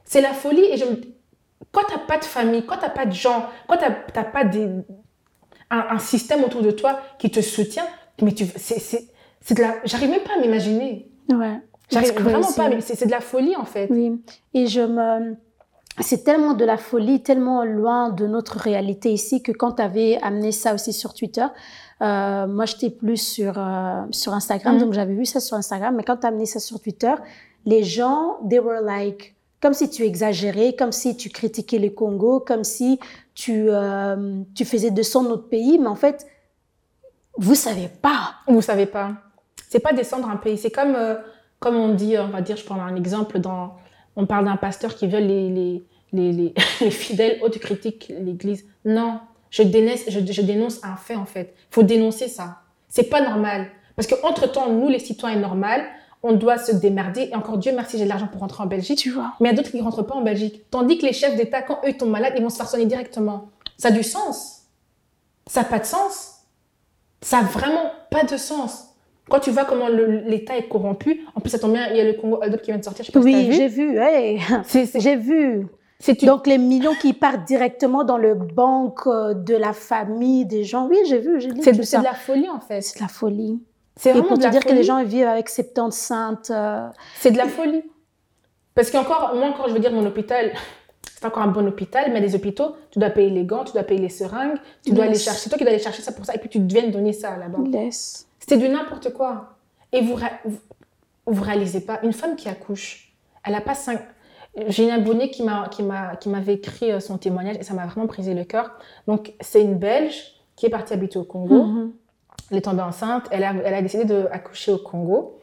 C'est 0.05 0.21
la 0.21 0.33
folie. 0.33 0.63
Et 0.71 0.77
je 0.77 0.85
me... 0.85 0.95
quand 1.75 1.83
t'as 1.89 1.99
pas 2.11 2.17
de 2.17 2.23
famille, 2.25 2.65
quand 2.65 2.77
t'as 2.79 2.89
pas 2.99 3.05
de 3.05 3.11
gens, 3.25 3.41
quand 3.67 3.77
t'as 3.77 3.91
t'as 4.15 4.23
pas 4.23 4.43
des... 4.45 4.65
un, 5.77 5.83
un 5.95 5.99
système 5.99 6.43
autour 6.43 6.61
de 6.61 6.71
toi 6.71 6.91
qui 7.19 7.29
te 7.29 7.41
soutient, 7.41 7.87
mais 8.21 8.31
tu, 8.31 8.45
c'est, 8.55 8.79
c'est, 8.79 9.03
c'est 9.41 9.55
de 9.57 9.61
la... 9.61 9.75
J'arrive 9.83 10.09
même 10.09 10.21
pas 10.21 10.35
à 10.37 10.41
m'imaginer. 10.41 11.09
Ouais. 11.29 11.59
J'arrive 11.91 12.13
vraiment 12.19 12.51
pas, 12.59 12.69
mais 12.69 12.81
c'est, 12.81 12.95
c'est 12.95 13.05
de 13.07 13.11
la 13.11 13.19
folie 13.31 13.55
en 13.55 13.65
fait. 13.65 13.87
Oui, 13.91 14.21
et 14.53 14.67
je 14.67 14.81
me... 14.81 15.35
C'est 16.01 16.23
tellement 16.25 16.53
de 16.53 16.65
la 16.65 16.77
folie, 16.77 17.23
tellement 17.23 17.63
loin 17.63 18.09
de 18.09 18.25
notre 18.27 18.57
réalité 18.57 19.13
ici 19.13 19.41
que 19.41 19.53
quand 19.53 19.73
tu 19.73 19.81
avais 19.81 20.17
amené 20.21 20.51
ça 20.51 20.73
aussi 20.73 20.91
sur 20.91 21.13
Twitter, 21.13 21.45
euh, 22.01 22.47
moi 22.47 22.65
j'étais 22.65 22.89
plus 22.89 23.15
sur, 23.17 23.53
euh, 23.57 24.01
sur 24.11 24.33
Instagram, 24.33 24.75
Mhm. 24.75 24.81
donc 24.81 24.93
j'avais 24.93 25.13
vu 25.13 25.25
ça 25.25 25.39
sur 25.39 25.55
Instagram, 25.55 25.95
mais 25.95 26.03
quand 26.03 26.17
tu 26.17 26.25
as 26.25 26.29
amené 26.29 26.45
ça 26.45 26.59
sur 26.59 26.81
Twitter, 26.81 27.13
les 27.65 27.83
gens, 27.83 28.39
they 28.49 28.59
were 28.59 28.81
like, 28.81 29.34
comme 29.65 29.73
si 29.73 29.89
tu 29.89 30.03
exagérais, 30.03 30.75
comme 30.77 30.91
si 30.91 31.17
tu 31.17 31.31
critiquais 31.31 31.79
le 31.79 31.89
Congo, 31.89 32.39
comme 32.39 32.63
si 32.63 32.99
tu, 33.33 33.65
euh, 33.69 34.43
tu 34.53 34.63
faisais 34.63 34.91
de 34.91 35.01
son 35.01 35.23
notre 35.23 35.49
pays, 35.49 35.79
mais 35.79 35.87
en 35.87 35.95
fait, 35.95 36.27
vous 37.35 37.55
savez 37.55 37.87
pas. 37.87 38.35
Vous 38.47 38.61
savez 38.61 38.85
pas. 38.85 39.13
C'est 39.67 39.79
pas 39.79 39.91
descendre 39.91 40.29
un 40.29 40.35
pays. 40.35 40.59
C'est 40.59 40.69
comme, 40.69 40.93
euh, 40.93 41.15
comme 41.57 41.77
on 41.77 41.95
dit, 41.95 42.15
on 42.15 42.27
va 42.27 42.41
dire, 42.41 42.57
je 42.57 42.63
prends 42.63 42.79
un 42.79 42.95
exemple, 42.95 43.39
dans, 43.39 43.73
on 44.15 44.27
parle 44.27 44.45
d'un 44.45 44.55
pasteur 44.55 44.93
qui 44.93 45.07
viole 45.07 45.23
les, 45.23 45.49
les, 45.49 45.83
les, 46.13 46.31
les, 46.31 46.53
les 46.81 46.91
fidèles, 46.91 47.39
oh, 47.41 47.49
tu 47.49 47.57
critiques 47.57 48.13
l'église. 48.19 48.67
Non, 48.85 49.19
je 49.49 49.63
dénonce, 49.63 50.01
je, 50.07 50.41
dénonce 50.43 50.79
un 50.83 50.95
fait 50.95 51.15
en 51.15 51.25
fait. 51.25 51.55
Il 51.71 51.73
faut 51.73 51.81
dénoncer 51.81 52.27
ça. 52.27 52.59
C'est 52.87 53.09
pas 53.09 53.21
normal. 53.27 53.71
Parce 53.95 54.07
qu'entre-temps, 54.07 54.71
nous, 54.71 54.89
les 54.89 54.99
citoyens 54.99 55.39
normaux, 55.39 55.81
on 56.23 56.33
doit 56.33 56.57
se 56.57 56.71
démerder. 56.75 57.29
Et 57.31 57.35
encore 57.35 57.57
Dieu 57.57 57.71
merci, 57.75 57.97
j'ai 57.97 58.03
de 58.05 58.09
l'argent 58.09 58.27
pour 58.27 58.41
rentrer 58.41 58.63
en 58.63 58.67
Belgique. 58.67 58.97
Tu 58.99 59.11
vois. 59.11 59.33
Mais 59.39 59.49
il 59.49 59.51
y 59.51 59.53
a 59.53 59.57
d'autres 59.57 59.71
qui 59.71 59.77
ne 59.77 59.83
rentrent 59.83 60.03
pas 60.03 60.15
en 60.15 60.21
Belgique. 60.21 60.65
Tandis 60.71 60.97
que 60.97 61.05
les 61.05 61.13
chefs 61.13 61.35
d'État, 61.35 61.61
quand 61.61 61.79
eux 61.87 61.93
tombent 61.93 62.09
malades, 62.09 62.33
ils 62.35 62.43
vont 62.43 62.49
se 62.49 62.57
faire 62.57 62.67
soigner 62.67 62.85
directement. 62.85 63.49
Ça 63.77 63.89
a 63.89 63.91
du 63.91 64.03
sens. 64.03 64.63
Ça 65.47 65.61
n'a 65.61 65.67
pas 65.67 65.79
de 65.79 65.85
sens. 65.85 66.31
Ça 67.21 67.41
n'a 67.41 67.47
vraiment 67.47 67.91
pas 68.09 68.23
de 68.23 68.37
sens. 68.37 68.89
Quand 69.29 69.39
tu 69.39 69.49
vois 69.51 69.65
comment 69.65 69.87
l'État 69.87 70.55
est 70.57 70.67
corrompu, 70.67 71.21
en 71.35 71.39
plus 71.41 71.49
ça 71.49 71.57
tombe 71.59 71.73
bien, 71.73 71.87
il 71.89 71.97
y 71.97 71.99
a 71.99 72.03
le 72.03 72.13
Congo 72.13 72.41
Up 72.43 72.61
qui 72.61 72.69
vient 72.71 72.77
de 72.77 72.83
sortir, 72.83 73.03
je 73.03 73.11
sais 73.11 73.13
pas 73.13 73.21
si 73.21 73.25
Oui, 73.25 73.47
vu. 73.49 73.53
j'ai 73.53 73.67
vu, 73.67 73.97
hey. 73.99 74.39
C'est- 74.65 74.85
c'est- 74.85 74.99
j'ai 74.99 75.15
vu. 75.15 75.67
Tu- 76.03 76.25
Donc 76.25 76.45
les 76.45 76.57
millions 76.59 76.93
qui 77.01 77.13
partent 77.13 77.45
directement 77.47 78.03
dans 78.03 78.17
le 78.17 78.35
banque 78.35 79.07
euh, 79.07 79.33
de 79.33 79.55
la 79.55 79.73
famille 79.73 80.45
des 80.45 80.63
gens. 80.63 80.87
Oui, 80.87 80.97
j'ai 81.07 81.17
vu, 81.17 81.39
j'ai 81.41 81.49
lu 81.49 81.61
c'est 81.63 81.71
de 81.71 82.03
la 82.03 82.13
folie 82.13 82.49
en 82.49 82.59
fait. 82.59 82.81
C'est 82.81 82.97
de 82.99 83.01
la 83.03 83.07
folie. 83.07 83.59
C'est 83.97 84.09
Et 84.09 84.13
vraiment 84.13 84.27
pour 84.27 84.37
de 84.37 84.41
te 84.43 84.47
la 84.47 84.51
dire 84.51 84.63
que 84.65 84.73
les 84.73 84.83
gens 84.83 85.03
vivent 85.03 85.27
avec 85.27 85.49
70 85.49 86.11
euh, 86.51 86.87
C'est 87.17 87.31
de 87.31 87.37
la 87.37 87.47
folie. 87.47 87.83
Parce 88.73 88.91
qu'encore, 88.91 89.33
moi 89.35 89.47
encore, 89.47 89.69
je 89.69 89.73
veux 89.73 89.79
dire, 89.79 89.91
mon 89.93 90.05
hôpital, 90.05 90.51
c'est 91.15 91.25
encore 91.25 91.43
un 91.43 91.47
bon 91.47 91.65
hôpital, 91.65 92.11
mais 92.11 92.19
des 92.19 92.35
hôpitaux, 92.35 92.75
tu 92.91 92.99
dois 92.99 93.09
payer 93.09 93.29
les 93.29 93.45
gants, 93.45 93.63
tu 93.63 93.71
dois 93.71 93.83
payer 93.83 94.01
les 94.01 94.09
seringues, 94.09 94.57
tu 94.83 94.91
dois 94.91 95.05
Yes. 95.05 95.09
aller 95.11 95.19
chercher, 95.19 95.39
c'est 95.39 95.49
toi 95.49 95.57
qui 95.57 95.63
dois 95.63 95.71
aller 95.73 95.81
chercher 95.81 96.01
ça 96.01 96.11
pour 96.11 96.25
ça, 96.25 96.35
et 96.35 96.39
puis 96.39 96.49
tu 96.49 96.59
viens 96.61 96.87
donner 96.89 97.13
ça 97.13 97.37
là-bas. 97.37 97.59
laisse. 97.71 98.27
C'était 98.39 98.57
du 98.57 98.67
n'importe 98.67 99.13
quoi. 99.13 99.55
Et 99.93 100.01
vous, 100.01 100.17
vous, 100.43 100.57
vous 101.27 101.43
réalisez 101.43 101.79
pas, 101.79 101.99
une 102.03 102.11
femme 102.11 102.35
qui 102.35 102.49
accouche, 102.49 103.13
elle 103.45 103.55
a 103.55 103.61
pas 103.61 103.75
cinq. 103.75 104.01
J'ai 104.67 104.83
une 104.83 104.91
abonnée 104.91 105.31
qui 105.31 105.43
m'a 105.43 105.67
qui 105.69 105.83
m'a 105.83 106.15
qui 106.15 106.29
m'avait 106.29 106.53
écrit 106.53 106.91
euh, 106.91 106.99
son 107.01 107.17
témoignage 107.17 107.57
et 107.59 107.63
ça 107.63 107.73
m'a 107.73 107.85
vraiment 107.85 108.05
brisé 108.07 108.33
le 108.33 108.45
cœur. 108.45 108.71
Donc 109.07 109.33
c'est 109.41 109.61
une 109.61 109.75
Belge 109.77 110.33
qui 110.55 110.65
est 110.65 110.69
partie 110.69 110.93
habiter 110.93 111.17
au 111.19 111.23
Congo. 111.25 111.63
Mhm. 111.63 111.91
Elle 112.51 112.57
est 112.57 112.61
tombée 112.61 112.81
enceinte. 112.83 113.27
Elle 113.31 113.43
a, 113.43 113.53
elle 113.63 113.73
a 113.73 113.81
décidé 113.81 114.05
d'accoucher 114.05 114.71
au 114.71 114.77
Congo. 114.77 115.39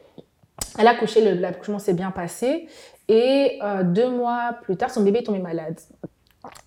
Elle 0.77 0.87
a 0.87 0.91
accouché, 0.91 1.33
l'accouchement 1.35 1.79
s'est 1.79 1.93
bien 1.93 2.11
passé. 2.11 2.67
Et 3.07 3.59
euh, 3.63 3.83
deux 3.83 4.09
mois 4.09 4.53
plus 4.61 4.77
tard, 4.77 4.89
son 4.89 5.01
bébé 5.03 5.19
est 5.19 5.23
tombé 5.23 5.39
malade. 5.39 5.79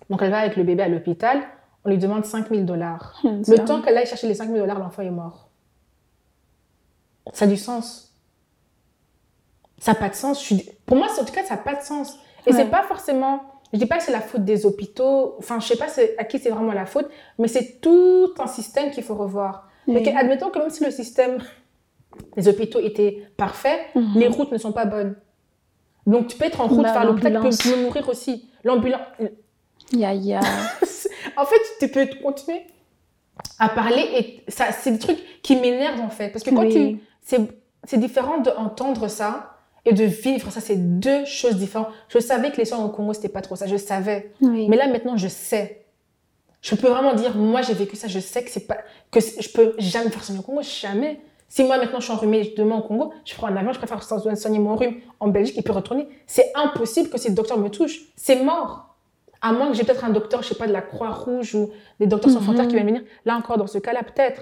Donc 0.09 0.21
elle 0.21 0.29
va 0.31 0.39
avec 0.39 0.55
le 0.55 0.63
bébé 0.63 0.83
à 0.83 0.87
l'hôpital. 0.89 1.41
On 1.85 1.89
lui 1.89 1.97
demande 1.97 2.25
5000 2.25 2.65
dollars. 2.65 3.19
Le 3.23 3.57
temps 3.65 3.81
qu'elle 3.81 3.97
aille 3.97 4.05
chercher 4.05 4.27
les 4.27 4.33
5000 4.35 4.59
dollars, 4.59 4.77
l'enfant 4.79 5.01
est 5.03 5.09
mort. 5.09 5.47
Ça 7.33 7.45
a 7.45 7.47
du 7.47 7.57
sens. 7.57 8.13
Ça 9.79 9.93
n'a 9.93 9.99
pas 9.99 10.09
de 10.09 10.15
sens. 10.15 10.39
Je 10.41 10.45
suis- 10.45 10.69
Pour 10.85 10.97
moi, 10.97 11.07
en 11.19 11.23
tout 11.25 11.31
cas, 11.31 11.43
ça 11.43 11.55
n'a 11.55 11.61
pas 11.61 11.75
de 11.75 11.81
sens. 11.81 12.17
Et 12.45 12.51
Ouais. 12.51 12.55
c'est 12.57 12.69
pas 12.69 12.83
forcément. 12.83 13.41
Je 13.73 13.79
dis 13.79 13.85
pas 13.85 13.97
que 13.97 14.03
c'est 14.03 14.11
la 14.11 14.21
faute 14.21 14.45
des 14.45 14.65
hôpitaux. 14.65 15.35
Enfin, 15.39 15.59
je 15.59 15.67
sais 15.67 15.75
pas 15.77 15.87
à 16.17 16.23
qui 16.23 16.39
c'est 16.39 16.49
vraiment 16.49 16.71
la 16.71 16.85
faute, 16.85 17.09
mais 17.37 17.47
c'est 17.47 17.79
tout 17.81 18.33
un 18.39 18.47
système 18.47 18.91
qu'il 18.91 19.03
faut 19.03 19.15
revoir. 19.15 19.66
Ok, 19.87 20.07
admettons 20.15 20.49
que 20.49 20.59
même 20.59 20.69
si 20.69 20.83
le 20.83 20.91
système 20.91 21.37
des 22.35 22.47
hôpitaux 22.47 22.79
était 22.79 23.23
parfait, 23.37 23.79
Mhm. 23.95 24.13
les 24.19 24.27
routes 24.27 24.51
ne 24.51 24.57
sont 24.57 24.71
pas 24.73 24.85
bonnes. 24.85 25.15
Donc, 26.05 26.27
tu 26.27 26.37
peux 26.37 26.45
être 26.45 26.61
en 26.61 26.67
route 26.67 26.83
Bah, 26.83 26.93
vers 26.93 27.05
l'hôpital, 27.05 27.33
tu 27.49 27.69
peux, 27.69 27.81
mourir 27.83 28.07
aussi. 28.09 28.49
L'ambulance. 28.63 29.01
Ya, 29.93 30.13
ya. 30.13 30.39
En 31.37 31.45
fait, 31.45 31.59
tu 31.79 31.89
peux 31.89 32.07
continuer 32.23 32.61
à 33.59 33.69
parler 33.69 34.01
et 34.17 34.43
ça, 34.51 34.71
c'est 34.71 34.91
des 34.91 34.99
trucs 34.99 35.19
qui 35.43 35.55
m'énervent 35.55 36.01
en 36.01 36.09
fait. 36.09 36.29
Parce 36.29 36.43
que 36.43 36.49
quand 36.49 36.61
Oui. 36.65 36.73
tu. 36.73 36.99
C'est, 37.21 37.39
c'est 37.83 37.97
différent 37.99 38.39
d'entendre 38.39 39.07
ça 39.07 39.57
et 39.85 39.93
de 39.93 40.03
vivre 40.05 40.49
ça. 40.51 40.61
C'est 40.61 40.77
deux 40.99 41.25
choses 41.25 41.55
différentes. 41.57 41.89
Je 42.09 42.19
savais 42.19 42.51
que 42.51 42.57
les 42.57 42.65
soins 42.65 42.83
au 42.83 42.89
Congo, 42.89 43.13
c'était 43.13 43.29
pas 43.29 43.41
trop 43.41 43.55
ça. 43.55 43.67
Je 43.67 43.77
savais. 43.77 44.31
Oui. 44.41 44.67
Mais 44.69 44.77
là, 44.77 44.87
maintenant, 44.87 45.15
je 45.17 45.27
sais. 45.27 45.85
Je 46.69 46.75
peux 46.75 46.87
vraiment 46.87 47.13
dire, 47.13 47.35
moi, 47.35 47.61
j'ai 47.61 47.73
vécu 47.73 47.95
ça. 47.95 48.07
Je 48.07 48.19
sais 48.19 48.43
que 48.43 48.49
c'est 48.49 48.67
pas. 48.67 48.77
que 49.11 49.19
je 49.21 49.49
peux 49.49 49.73
jamais 49.77 50.09
faire 50.09 50.23
soigner 50.23 50.39
au 50.39 50.43
Congo. 50.43 50.61
Jamais. 50.61 51.21
Si 51.49 51.63
moi, 51.63 51.77
maintenant, 51.77 51.99
je 51.99 52.05
suis 52.05 52.13
enrhumée 52.13 52.53
demain 52.57 52.75
au 52.77 52.81
Congo, 52.81 53.13
je 53.23 53.33
prends 53.35 53.47
un 53.47 53.55
avion, 53.55 53.71
je 53.71 53.77
préfère 53.77 54.03
so- 54.03 54.35
soigner 54.35 54.59
mon 54.59 54.75
rhume 54.75 54.95
en 55.21 55.29
Belgique 55.29 55.57
et 55.57 55.61
puis 55.61 55.71
retourner. 55.73 56.07
C'est 56.25 56.51
impossible 56.55 57.09
que 57.09 57.17
ces 57.17 57.31
docteurs 57.31 57.57
me 57.57 57.69
touchent. 57.69 58.01
C'est 58.17 58.43
mort. 58.43 58.95
À 59.41 59.53
moins 59.53 59.67
que 59.69 59.75
j'ai 59.75 59.83
peut-être 59.85 60.03
un 60.03 60.09
docteur, 60.09 60.43
je 60.43 60.49
sais 60.49 60.55
pas, 60.55 60.67
de 60.67 60.73
la 60.73 60.81
Croix-Rouge 60.81 61.55
ou 61.55 61.69
des 62.01 62.07
docteurs 62.07 62.31
sans 62.31 62.39
Mhm. 62.39 62.43
frontières 62.45 62.67
qui 62.67 62.73
viennent 62.73 62.87
venir. 62.87 63.03
Là 63.23 63.35
encore, 63.37 63.57
dans 63.57 63.67
ce 63.67 63.77
cas-là, 63.77 64.01
peut-être. 64.03 64.41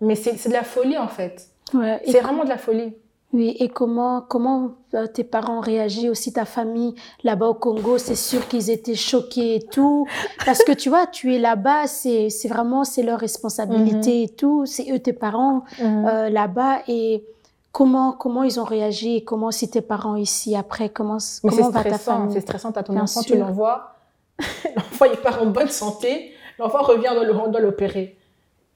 Mais 0.00 0.14
c'est 0.14 0.48
de 0.48 0.52
la 0.52 0.62
folie, 0.64 0.96
en 0.98 1.08
fait. 1.08 1.48
Ouais. 1.72 2.00
C'est 2.06 2.20
vraiment 2.20 2.44
de 2.44 2.50
la 2.50 2.58
folie. 2.58 2.94
Oui, 3.34 3.56
et 3.58 3.68
comment, 3.68 4.20
comment 4.20 4.70
euh, 4.94 5.06
tes 5.08 5.24
parents 5.24 5.58
ont 5.58 5.60
réagi, 5.60 6.08
aussi 6.08 6.32
ta 6.32 6.44
famille 6.44 6.94
là-bas 7.24 7.48
au 7.48 7.54
Congo, 7.54 7.98
c'est 7.98 8.14
sûr 8.14 8.46
qu'ils 8.48 8.70
étaient 8.70 8.94
choqués 8.94 9.56
et 9.56 9.60
tout. 9.66 10.06
Parce 10.46 10.62
que 10.62 10.72
tu 10.72 10.88
vois, 10.88 11.06
tu 11.08 11.34
es 11.34 11.38
là-bas, 11.38 11.86
c'est 11.88 12.30
c'est 12.30 12.46
vraiment, 12.48 12.84
c'est 12.84 13.02
leur 13.02 13.18
responsabilité 13.18 14.22
et 14.22 14.28
tout. 14.28 14.66
C'est 14.66 14.90
eux 14.92 15.00
tes 15.00 15.12
parents 15.12 15.64
euh, 15.82 16.30
là-bas. 16.30 16.82
Et 16.86 17.24
comment, 17.72 18.12
comment 18.12 18.44
ils 18.44 18.60
ont 18.60 18.64
réagi 18.64 19.16
et 19.16 19.24
comment 19.24 19.50
si 19.50 19.68
tes 19.68 19.80
parents 19.82 20.14
ici 20.14 20.54
après, 20.54 20.88
comment, 20.88 21.14
Mais 21.14 21.20
c'est 21.20 21.56
comment 21.56 21.70
va 21.70 21.82
ta 21.82 21.90
stressant, 21.90 22.12
famille? 22.18 22.34
c'est 22.34 22.40
stressant. 22.40 22.70
T'as 22.72 22.84
ton 22.84 22.92
Bien 22.92 23.02
enfant, 23.02 23.20
tu 23.22 23.30
sûr. 23.32 23.38
l'envoies. 23.38 23.96
l'enfant, 24.76 25.04
il 25.06 25.16
part 25.20 25.42
en 25.42 25.46
bonne 25.46 25.68
santé. 25.70 26.32
L'enfant 26.60 26.82
revient, 26.82 27.10
doit 27.14 27.24
le- 27.24 27.34
on 27.36 27.48
doit 27.50 27.60
l'opérer. 27.60 28.16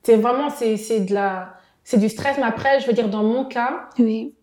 C'est 0.03 0.17
vraiment, 0.17 0.51
c'est 0.51 0.77
c'est 0.77 1.01
de 1.01 1.15
la... 1.15 1.55
C'est 1.85 1.99
du 1.99 2.09
stress, 2.09 2.37
mais 2.37 2.43
après, 2.45 2.81
je 2.81 2.87
veux 2.87 2.93
dire, 2.93 3.09
dans 3.09 3.23
mon 3.23 3.45
cas, 3.47 3.89
Oui. 3.99 4.35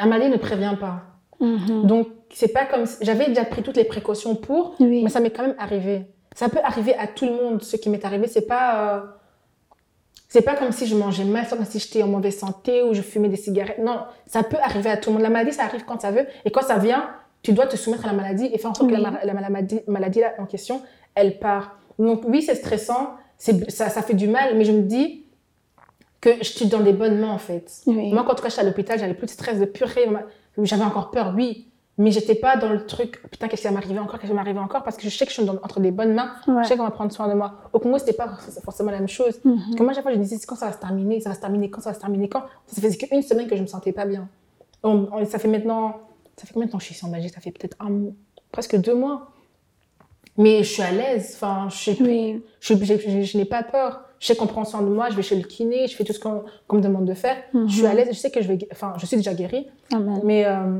La 0.00 0.06
maladie 0.06 0.30
ne 0.30 0.36
prévient 0.38 0.74
pas. 0.80 1.02
Mhm. 1.40 1.86
Donc, 1.86 2.08
c'est 2.32 2.52
pas 2.52 2.64
comme... 2.66 2.84
J'avais 3.00 3.26
déjà 3.28 3.44
pris 3.44 3.62
toutes 3.62 3.76
les 3.76 3.84
précautions 3.84 4.34
pour, 4.34 4.74
Oui. 4.80 5.02
mais 5.04 5.10
ça 5.10 5.20
m'est 5.20 5.30
quand 5.30 5.42
même 5.42 5.54
arrivé. 5.58 6.02
Ça 6.34 6.48
peut 6.48 6.60
arriver 6.64 6.94
à 6.94 7.06
tout 7.06 7.26
le 7.26 7.32
monde. 7.32 7.62
Ce 7.62 7.76
qui 7.76 7.88
m'est 7.90 8.04
arrivé, 8.04 8.26
c'est 8.26 8.46
pas... 8.46 8.94
euh, 8.96 9.00
C'est 10.28 10.42
pas 10.42 10.54
comme 10.54 10.70
si 10.72 10.86
je 10.86 10.94
mangeais 10.94 11.24
mal, 11.24 11.44
c'est 11.48 11.56
comme 11.56 11.64
si 11.64 11.78
j'étais 11.80 12.02
en 12.02 12.06
mauvaise 12.08 12.38
santé 12.38 12.82
ou 12.82 12.94
je 12.94 13.02
fumais 13.02 13.28
des 13.28 13.36
cigarettes. 13.36 13.78
Non, 13.78 14.00
ça 14.26 14.42
peut 14.42 14.58
arriver 14.62 14.90
à 14.90 14.96
tout 14.96 15.10
le 15.10 15.14
monde. 15.14 15.22
La 15.22 15.30
maladie, 15.30 15.52
ça 15.52 15.64
arrive 15.64 15.84
quand 15.84 16.00
ça 16.00 16.10
veut. 16.12 16.26
Et 16.44 16.50
quand 16.50 16.62
ça 16.62 16.78
vient, 16.78 17.10
tu 17.42 17.52
dois 17.52 17.66
te 17.66 17.76
soumettre 17.76 18.04
à 18.04 18.08
la 18.08 18.12
maladie 18.14 18.48
et 18.52 18.58
faire 18.58 18.70
en 18.70 18.74
sorte 18.74 18.90
que 18.90 18.94
la, 18.94 19.10
ma- 19.10 19.24
la 19.24 19.34
maladie, 19.34 19.80
maladie 19.88 20.20
là, 20.20 20.32
en 20.38 20.46
question, 20.46 20.82
elle 21.14 21.38
part. 21.38 21.78
Donc 21.98 22.22
oui, 22.26 22.42
c'est 22.42 22.54
stressant, 22.54 23.14
c'est, 23.38 23.70
ça, 23.70 23.88
ça 23.88 24.02
fait 24.02 24.14
du 24.14 24.28
mal, 24.28 24.56
mais 24.56 24.64
je 24.64 24.72
me 24.72 24.82
dis 24.82 25.24
que 26.20 26.30
je 26.38 26.44
suis 26.44 26.66
dans 26.66 26.80
des 26.80 26.92
bonnes 26.92 27.18
mains 27.18 27.30
en 27.32 27.38
fait. 27.38 27.70
Oui. 27.86 28.12
Moi, 28.12 28.22
quand 28.24 28.32
en 28.32 28.34
tout 28.34 28.42
cas, 28.42 28.48
j'étais 28.50 28.60
à 28.62 28.64
l'hôpital, 28.64 28.98
j'avais 28.98 29.14
plus 29.14 29.26
de 29.26 29.30
stress 29.32 29.58
de 29.58 29.64
purée. 29.64 30.06
J'avais 30.62 30.84
encore 30.84 31.10
peur, 31.10 31.32
oui. 31.36 31.66
Mais 31.98 32.10
j'étais 32.12 32.34
pas 32.34 32.56
dans 32.56 32.70
le 32.70 32.86
truc, 32.86 33.20
putain, 33.30 33.46
qu'est-ce 33.48 33.60
qui 33.62 33.68
va 33.68 33.74
m'arriver 33.74 33.98
encore, 33.98 34.14
qu'est-ce 34.18 34.30
qui 34.30 34.36
va 34.36 34.42
m'arriver 34.42 34.58
encore, 34.58 34.82
parce 34.82 34.96
que 34.96 35.02
je 35.02 35.10
sais 35.10 35.26
que 35.26 35.30
je 35.32 35.36
suis 35.36 35.44
dans- 35.44 35.56
entre 35.62 35.80
des 35.80 35.90
bonnes 35.90 36.14
mains, 36.14 36.32
Ouais. 36.48 36.62
je 36.62 36.68
sais 36.68 36.76
qu'on 36.78 36.84
va 36.84 36.90
prendre 36.90 37.12
soin 37.12 37.28
de 37.28 37.34
moi. 37.34 37.56
Au 37.74 37.78
Congo, 37.78 37.98
c'était 37.98 38.14
pas 38.14 38.38
forcément 38.64 38.90
la 38.90 38.98
même 39.00 39.08
chose. 39.08 39.38
Mhm. 39.44 39.56
Parce 39.58 39.74
que 39.76 39.82
moi, 39.82 39.92
à 39.92 39.94
chaque 39.94 40.02
fois, 40.04 40.12
je 40.12 40.16
me 40.18 40.22
disais, 40.22 40.38
quand 40.46 40.56
ça 40.56 40.66
va 40.66 40.72
se 40.72 40.78
terminer, 40.78 41.20
ça 41.20 41.28
va 41.30 41.34
se 41.34 41.40
terminer 41.40 41.68
quand, 41.68 41.82
ça 41.82 41.90
va 41.90 41.94
se 41.94 42.00
terminer 42.00 42.28
quand? 42.30 42.42
Ça 42.66 42.80
faisait 42.80 42.96
qu'une 42.96 43.20
semaine 43.22 43.48
que 43.48 43.56
je 43.56 43.60
me 43.62 43.66
sentais 43.66 43.92
pas 43.92 44.06
bien. 44.06 44.28
On- 44.82 45.08
on- 45.12 45.26
ça 45.26 45.38
fait 45.38 45.48
maintenant, 45.48 46.00
ça 46.38 46.46
fait 46.46 46.54
combien 46.54 46.66
de 46.68 46.72
temps 46.72 46.78
que 46.78 46.84
je 46.84 46.94
suis 46.94 47.04
en 47.06 47.10
Belgique 47.10 47.34
Ça 47.34 47.40
fait 47.42 47.50
peut-être 47.50 47.76
un 47.80 47.90
presque 48.50 48.76
deux 48.76 48.94
mois. 48.94 49.30
Mais 50.38 50.62
je 50.62 50.72
suis 50.72 50.82
à 50.82 50.92
l'aise, 50.92 51.32
enfin, 51.34 51.68
je, 51.70 51.76
sais- 51.76 51.96
Oui. 52.00 52.42
je, 52.60 52.74
je- 52.74 52.84
je- 52.96 53.22
je 53.22 53.36
n'ai 53.36 53.44
pas 53.44 53.62
peur. 53.62 54.04
Je 54.20 54.26
sais 54.26 54.36
qu'on 54.36 54.46
prend 54.46 54.64
soin 54.64 54.82
de 54.82 54.86
moi, 54.88 55.08
je 55.10 55.16
vais 55.16 55.22
chez 55.22 55.34
le 55.36 55.42
kiné, 55.42 55.86
je 55.88 55.96
fais 55.96 56.04
tout 56.04 56.12
ce 56.12 56.20
qu'on 56.20 56.44
me 56.72 56.80
demande 56.80 57.06
de 57.06 57.14
faire. 57.14 57.36
Mhm. 57.54 57.68
Je 57.68 57.74
suis 57.76 57.86
à 57.86 57.94
l'aise, 57.94 58.08
je 58.10 58.16
sais 58.18 58.30
que 58.30 58.40
je 58.42 58.48
vais, 58.48 58.58
enfin, 58.70 58.92
je 58.98 59.06
suis 59.06 59.16
déjà 59.16 59.32
guérie, 59.34 59.66
Amen. 59.92 60.20
mais 60.24 60.44
euh, 60.46 60.78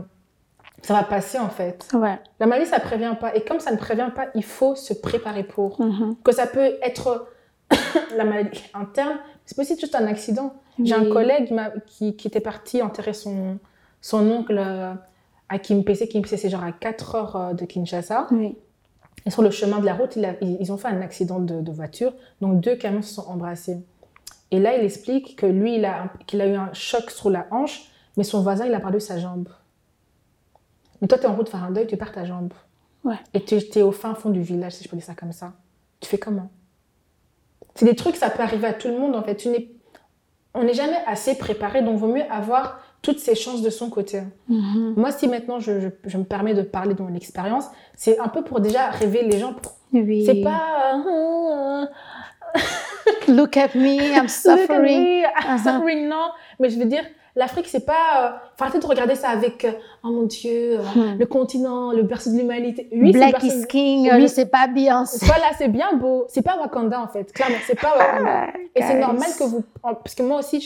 ça 0.83 0.95
va 0.95 1.03
passer 1.03 1.39
en 1.39 1.49
fait. 1.49 1.89
Ouais. 1.95 2.19
La 2.39 2.47
maladie, 2.47 2.69
ça 2.71 2.79
prévient 2.81 3.15
pas. 3.19 3.35
Et 3.35 3.41
comme 3.43 3.59
ça 3.59 3.73
ne 3.73 3.77
prévient 3.79 4.11
pas, 4.15 4.27
il 4.35 4.45
faut 4.45 4.75
se 4.77 4.93
préparer 4.95 5.43
pour 5.43 5.81
Mhm. 5.81 6.17
que 6.23 6.33
ça 6.33 6.47
peut 6.47 6.75
être 6.83 7.27
la 8.17 8.25
maladie 8.25 8.63
interne, 8.75 9.17
c'est 9.47 9.57
possible 9.57 9.81
juste 9.81 9.95
un 9.95 10.07
accident. 10.07 10.53
J'ai 10.83 10.95
un 10.95 11.11
collègue 11.11 11.47
qui 11.49 11.55
m'a- 11.55 11.71
qui, 11.87 12.17
qui 12.17 12.29
était 12.29 12.41
parti 12.41 12.81
enterrer 12.83 13.13
son, 13.13 13.59
son 14.01 14.31
oncle 14.31 14.57
euh, 14.59 14.93
à 15.49 15.59
Kimpese. 15.59 16.05
Kimpese, 16.11 16.37
c'est 16.37 16.49
genre 16.49 16.65
à 16.65 16.73
4 16.73 17.15
heures 17.15 17.37
euh, 17.37 17.53
de 17.55 17.65
Kinshasa. 17.65 18.27
Oui. 18.31 18.57
Et 19.27 19.31
sur 19.31 19.43
le 19.43 19.51
chemin 19.51 19.79
de 19.81 19.85
la 19.87 19.95
route, 19.95 20.17
il 20.17 20.25
a- 20.25 20.37
ils 20.43 20.73
ont 20.73 20.77
fait 20.79 20.89
un 20.89 21.01
accident 21.03 21.41
de, 21.41 21.61
de 21.61 21.73
voiture. 21.73 22.13
Donc 22.41 22.61
deux 22.61 22.77
camions 22.77 23.03
se 23.03 23.15
sont 23.15 23.29
embrassés. 23.29 23.79
Et 24.51 24.59
là, 24.59 24.77
il 24.77 24.85
explique 24.85 25.37
que 25.37 25.47
lui, 25.47 25.77
il 25.77 25.85
a, 25.85 26.13
qu'il 26.27 26.41
a 26.41 26.47
eu 26.47 26.55
un 26.55 26.73
choc 26.73 27.11
sur 27.11 27.31
la 27.31 27.47
hanche, 27.51 27.83
mais 28.17 28.25
son 28.25 28.43
voisin, 28.43 28.67
il 28.67 28.75
a 28.75 28.81
perdu 28.81 28.99
sa 29.01 29.19
jambe. 29.19 29.49
Mais 31.01 31.09
toi, 31.09 31.19
tu 31.19 31.25
es 31.25 31.27
en 31.29 31.35
route 31.37 31.49
faire 31.49 31.63
un 31.65 31.71
deuil, 31.71 31.87
tu 31.87 31.97
perds 31.97 32.13
ta 32.13 32.25
jambe. 32.25 32.53
Ouais. 33.05 33.15
Et 33.33 33.45
tu 33.45 33.55
es 33.57 33.83
au 33.83 33.93
fin 33.93 34.15
fond 34.15 34.31
du 34.31 34.43
village, 34.43 34.73
si 34.73 34.85
je 34.85 34.89
peux 34.89 34.97
dire 34.97 35.05
ça 35.07 35.15
comme 35.15 35.33
ça. 35.33 35.53
Tu 36.01 36.09
fais 36.09 36.19
comment? 36.19 36.51
C'est 37.75 37.87
des 37.87 37.95
trucs, 37.95 38.17
ça 38.17 38.29
peut 38.31 38.43
arriver 38.43 38.67
à 38.67 38.75
tout 38.75 38.89
le 38.89 38.99
monde, 38.99 39.15
en 39.15 39.23
fait. 39.23 39.37
Tu 39.37 39.49
n'es- 39.49 39.71
On 40.55 40.65
n'est 40.65 40.75
jamais 40.75 40.99
assez 41.07 41.37
préparé, 41.39 41.83
donc 41.83 41.99
vaut 41.99 42.13
mieux 42.13 42.29
avoir 42.31 42.81
toutes 43.11 43.19
ces 43.21 43.35
chances 43.35 43.63
de 43.63 43.71
son 43.71 43.91
côté. 43.91 44.23
Mhm. 44.49 44.95
Moi, 44.97 45.11
si 45.13 45.27
maintenant 45.29 45.59
je, 45.61 45.81
je- 45.81 45.89
je 46.07 46.17
me 46.19 46.25
permets 46.25 46.55
de 46.55 46.63
parler 46.63 46.95
de 46.95 47.03
mon 47.03 47.15
expérience, 47.15 47.67
c'est 47.97 48.19
un 48.19 48.29
peu 48.29 48.43
pour 48.43 48.61
déjà 48.61 48.91
rêver 48.91 49.23
les 49.23 49.39
gens. 49.39 49.55
pour- 49.55 49.73
Oui. 49.93 50.25
C'est 50.27 50.43
pas. 50.43 50.95
euh, 51.09 51.87
Look 53.29 53.57
at 53.57 53.75
me, 53.75 54.15
I'm 54.17 54.29
suffering. 54.29 55.23
I'm 55.23 55.31
Uh-huh. 55.57 55.59
suffering, 55.59 56.09
non. 56.09 56.27
Mais 56.59 56.69
je 56.71 56.79
veux 56.79 56.85
dire, 56.85 57.05
l'Afrique, 57.37 57.67
c'est 57.69 57.85
pas. 57.87 58.07
euh, 58.17 58.31
Faut 58.57 58.65
arrêter 58.65 58.79
de 58.81 58.87
regarder 58.87 59.15
ça 59.15 59.29
avec. 59.31 59.65
euh, 59.65 59.73
oh 60.05 60.09
mon 60.11 60.23
Dieu, 60.25 60.79
euh, 60.79 60.83
Hmm. 60.95 61.19
le 61.19 61.27
continent, 61.27 61.93
le 61.93 62.03
berceau 62.03 62.31
de 62.33 62.37
l'humanité. 62.39 62.89
Oui, 62.93 63.13
Black 63.13 63.43
is 63.43 63.67
king, 63.69 64.11
Oui. 64.13 64.23
je 64.23 64.27
sais 64.27 64.47
pas 64.47 64.67
bien. 64.67 65.05
Voilà, 65.23 65.47
c'est 65.59 65.69
bien 65.69 65.93
beau. 65.95 66.25
C'est 66.29 66.43
pas 66.43 66.57
Wakanda, 66.59 67.01
en 67.01 67.09
fait. 67.09 67.33
Clairement, 67.33 67.57
c'est 67.67 67.79
pas 67.81 67.97
Wakanda. 67.97 68.47
Et 68.75 68.83
c'est 68.83 68.99
normal 68.99 69.29
que 69.39 69.45
vous. 69.45 69.63
Parce 69.83 70.15
que 70.15 70.23
moi 70.23 70.39
aussi, 70.41 70.59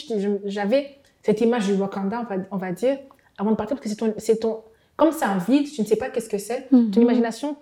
j'avais 0.44 0.98
cette 1.24 1.40
image 1.40 1.66
du 1.66 1.74
Wakanda, 1.74 2.20
on 2.30 2.34
va, 2.34 2.42
on 2.52 2.56
va 2.56 2.70
dire, 2.72 2.98
avant 3.38 3.50
de 3.50 3.56
partir, 3.56 3.76
parce 3.76 3.82
que 3.84 3.88
c'est 3.90 3.96
ton, 3.96 4.14
c'est 4.18 4.36
ton. 4.38 4.60
Comme 4.96 5.10
c'est 5.10 5.24
un 5.24 5.38
vide, 5.38 5.68
tu 5.72 5.80
ne 5.80 5.86
sais 5.86 5.96
pas 5.96 6.08
qu'est-ce 6.10 6.28
que 6.28 6.38
c'est. 6.38 6.70
Mhm. 6.70 6.90
Ton 6.92 7.00
imagination 7.00 7.56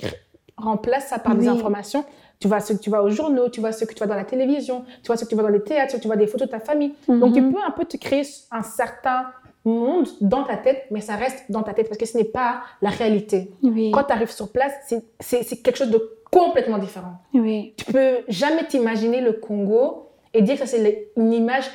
remplace 0.57 1.07
ça 1.09 1.19
par 1.19 1.35
des 1.35 1.49
informations. 1.49 2.05
Tu 2.39 2.49
vois 2.49 2.61
ce 2.61 2.73
que 2.73 2.79
tu 2.79 2.91
vois 2.91 3.03
aux 3.03 3.09
journaux, 3.11 3.49
tu 3.49 3.61
vois 3.61 3.73
ce 3.73 3.85
que 3.85 3.93
tu 3.95 3.99
vois 3.99 4.09
dans 4.09 4.17
la 4.17 4.25
télévision, 4.25 4.85
tu 5.03 5.07
vois 5.07 5.17
ce 5.17 5.25
que 5.25 5.29
tu 5.31 5.35
vois 5.37 5.45
dans 5.45 5.49
les 5.51 5.63
théâtres, 5.63 5.99
tu 6.01 6.07
vois 6.09 6.17
des 6.17 6.27
photos 6.27 6.49
de 6.49 6.53
ta 6.53 6.61
famille. 6.61 6.93
Donc, 7.09 7.33
tu 7.35 7.41
Mhm. 7.41 7.53
peux 7.55 7.61
un 7.65 7.71
peu 7.71 7.85
te 7.85 7.97
créer 7.97 8.23
un 8.51 8.63
certain 8.63 9.27
monde 9.65 10.09
dans 10.21 10.43
ta 10.43 10.57
tête, 10.57 10.87
mais 10.91 11.01
ça 11.01 11.15
reste 11.15 11.45
dans 11.49 11.63
ta 11.63 11.73
tête 11.73 11.87
parce 11.89 11.99
que 11.99 12.05
ce 12.07 12.19
n'est 12.19 12.25
pas 12.25 12.63
la 12.83 12.91
réalité. 12.91 13.53
Oui. 13.63 13.93
Quand 13.93 14.03
tu 14.03 14.13
arrives 14.13 14.31
sur 14.33 14.51
place, 14.51 14.73
c'est- 15.21 15.63
quelque 15.63 15.77
chose 15.77 15.91
de 15.91 16.03
complètement 16.33 16.79
différent. 16.79 17.15
Oui. 17.33 17.75
Tu 17.77 17.85
peux 17.93 18.17
jamais 18.29 18.67
t'imaginer 18.67 19.21
le 19.21 19.35
Congo 19.35 20.09
et 20.35 20.43
dire 20.43 20.55
que 20.59 20.61
ça 20.61 20.67
c'est 20.67 21.13
une 21.17 21.33
image 21.33 21.71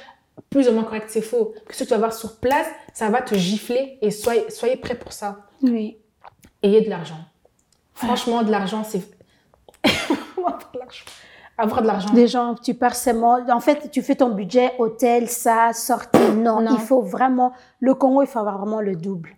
plus 0.50 0.68
ou 0.70 0.72
moins 0.74 0.84
correcte. 0.84 1.10
C'est 1.10 1.22
faux. 1.22 1.54
Que 1.68 1.74
ce 1.76 1.80
que 1.84 1.84
tu 1.86 1.92
vas 1.92 1.98
voir 2.00 2.14
sur 2.14 2.38
place, 2.40 2.68
ça 2.94 3.10
va 3.10 3.22
te 3.22 3.36
gifler 3.36 3.98
et 4.02 4.12
soyez, 4.12 4.50
soyez 4.50 4.78
prêts 4.78 4.96
pour 4.98 5.14
ça. 5.14 5.38
Oui. 5.62 5.98
Ayez 6.64 6.82
de 6.82 6.90
l'argent. 6.90 7.20
Franchement, 7.94 8.44
de 8.44 8.52
l'argent, 8.52 8.84
c'est... 8.84 9.02
Avoir 11.60 11.82
de 11.82 11.88
l'argent. 11.88 12.14
Des 12.14 12.28
gens, 12.28 12.54
tu 12.54 12.76
pars 12.76 12.96
seulement. 12.96 13.40
En 13.50 13.60
fait, 13.60 13.90
tu 13.90 14.04
fais 14.04 14.14
ton 14.16 14.30
budget, 14.30 14.74
hôtel, 14.78 15.28
ça, 15.28 15.74
sortie. 15.74 16.20
Non, 16.36 16.62
Non. 16.62 16.72
il 16.74 16.80
faut 16.80 17.02
vraiment. 17.02 17.52
Le 17.80 17.96
Congo, 17.96 18.22
il 18.22 18.28
faut 18.28 18.38
avoir 18.38 18.60
vraiment 18.60 18.80
le 18.80 18.96
double. 18.96 19.32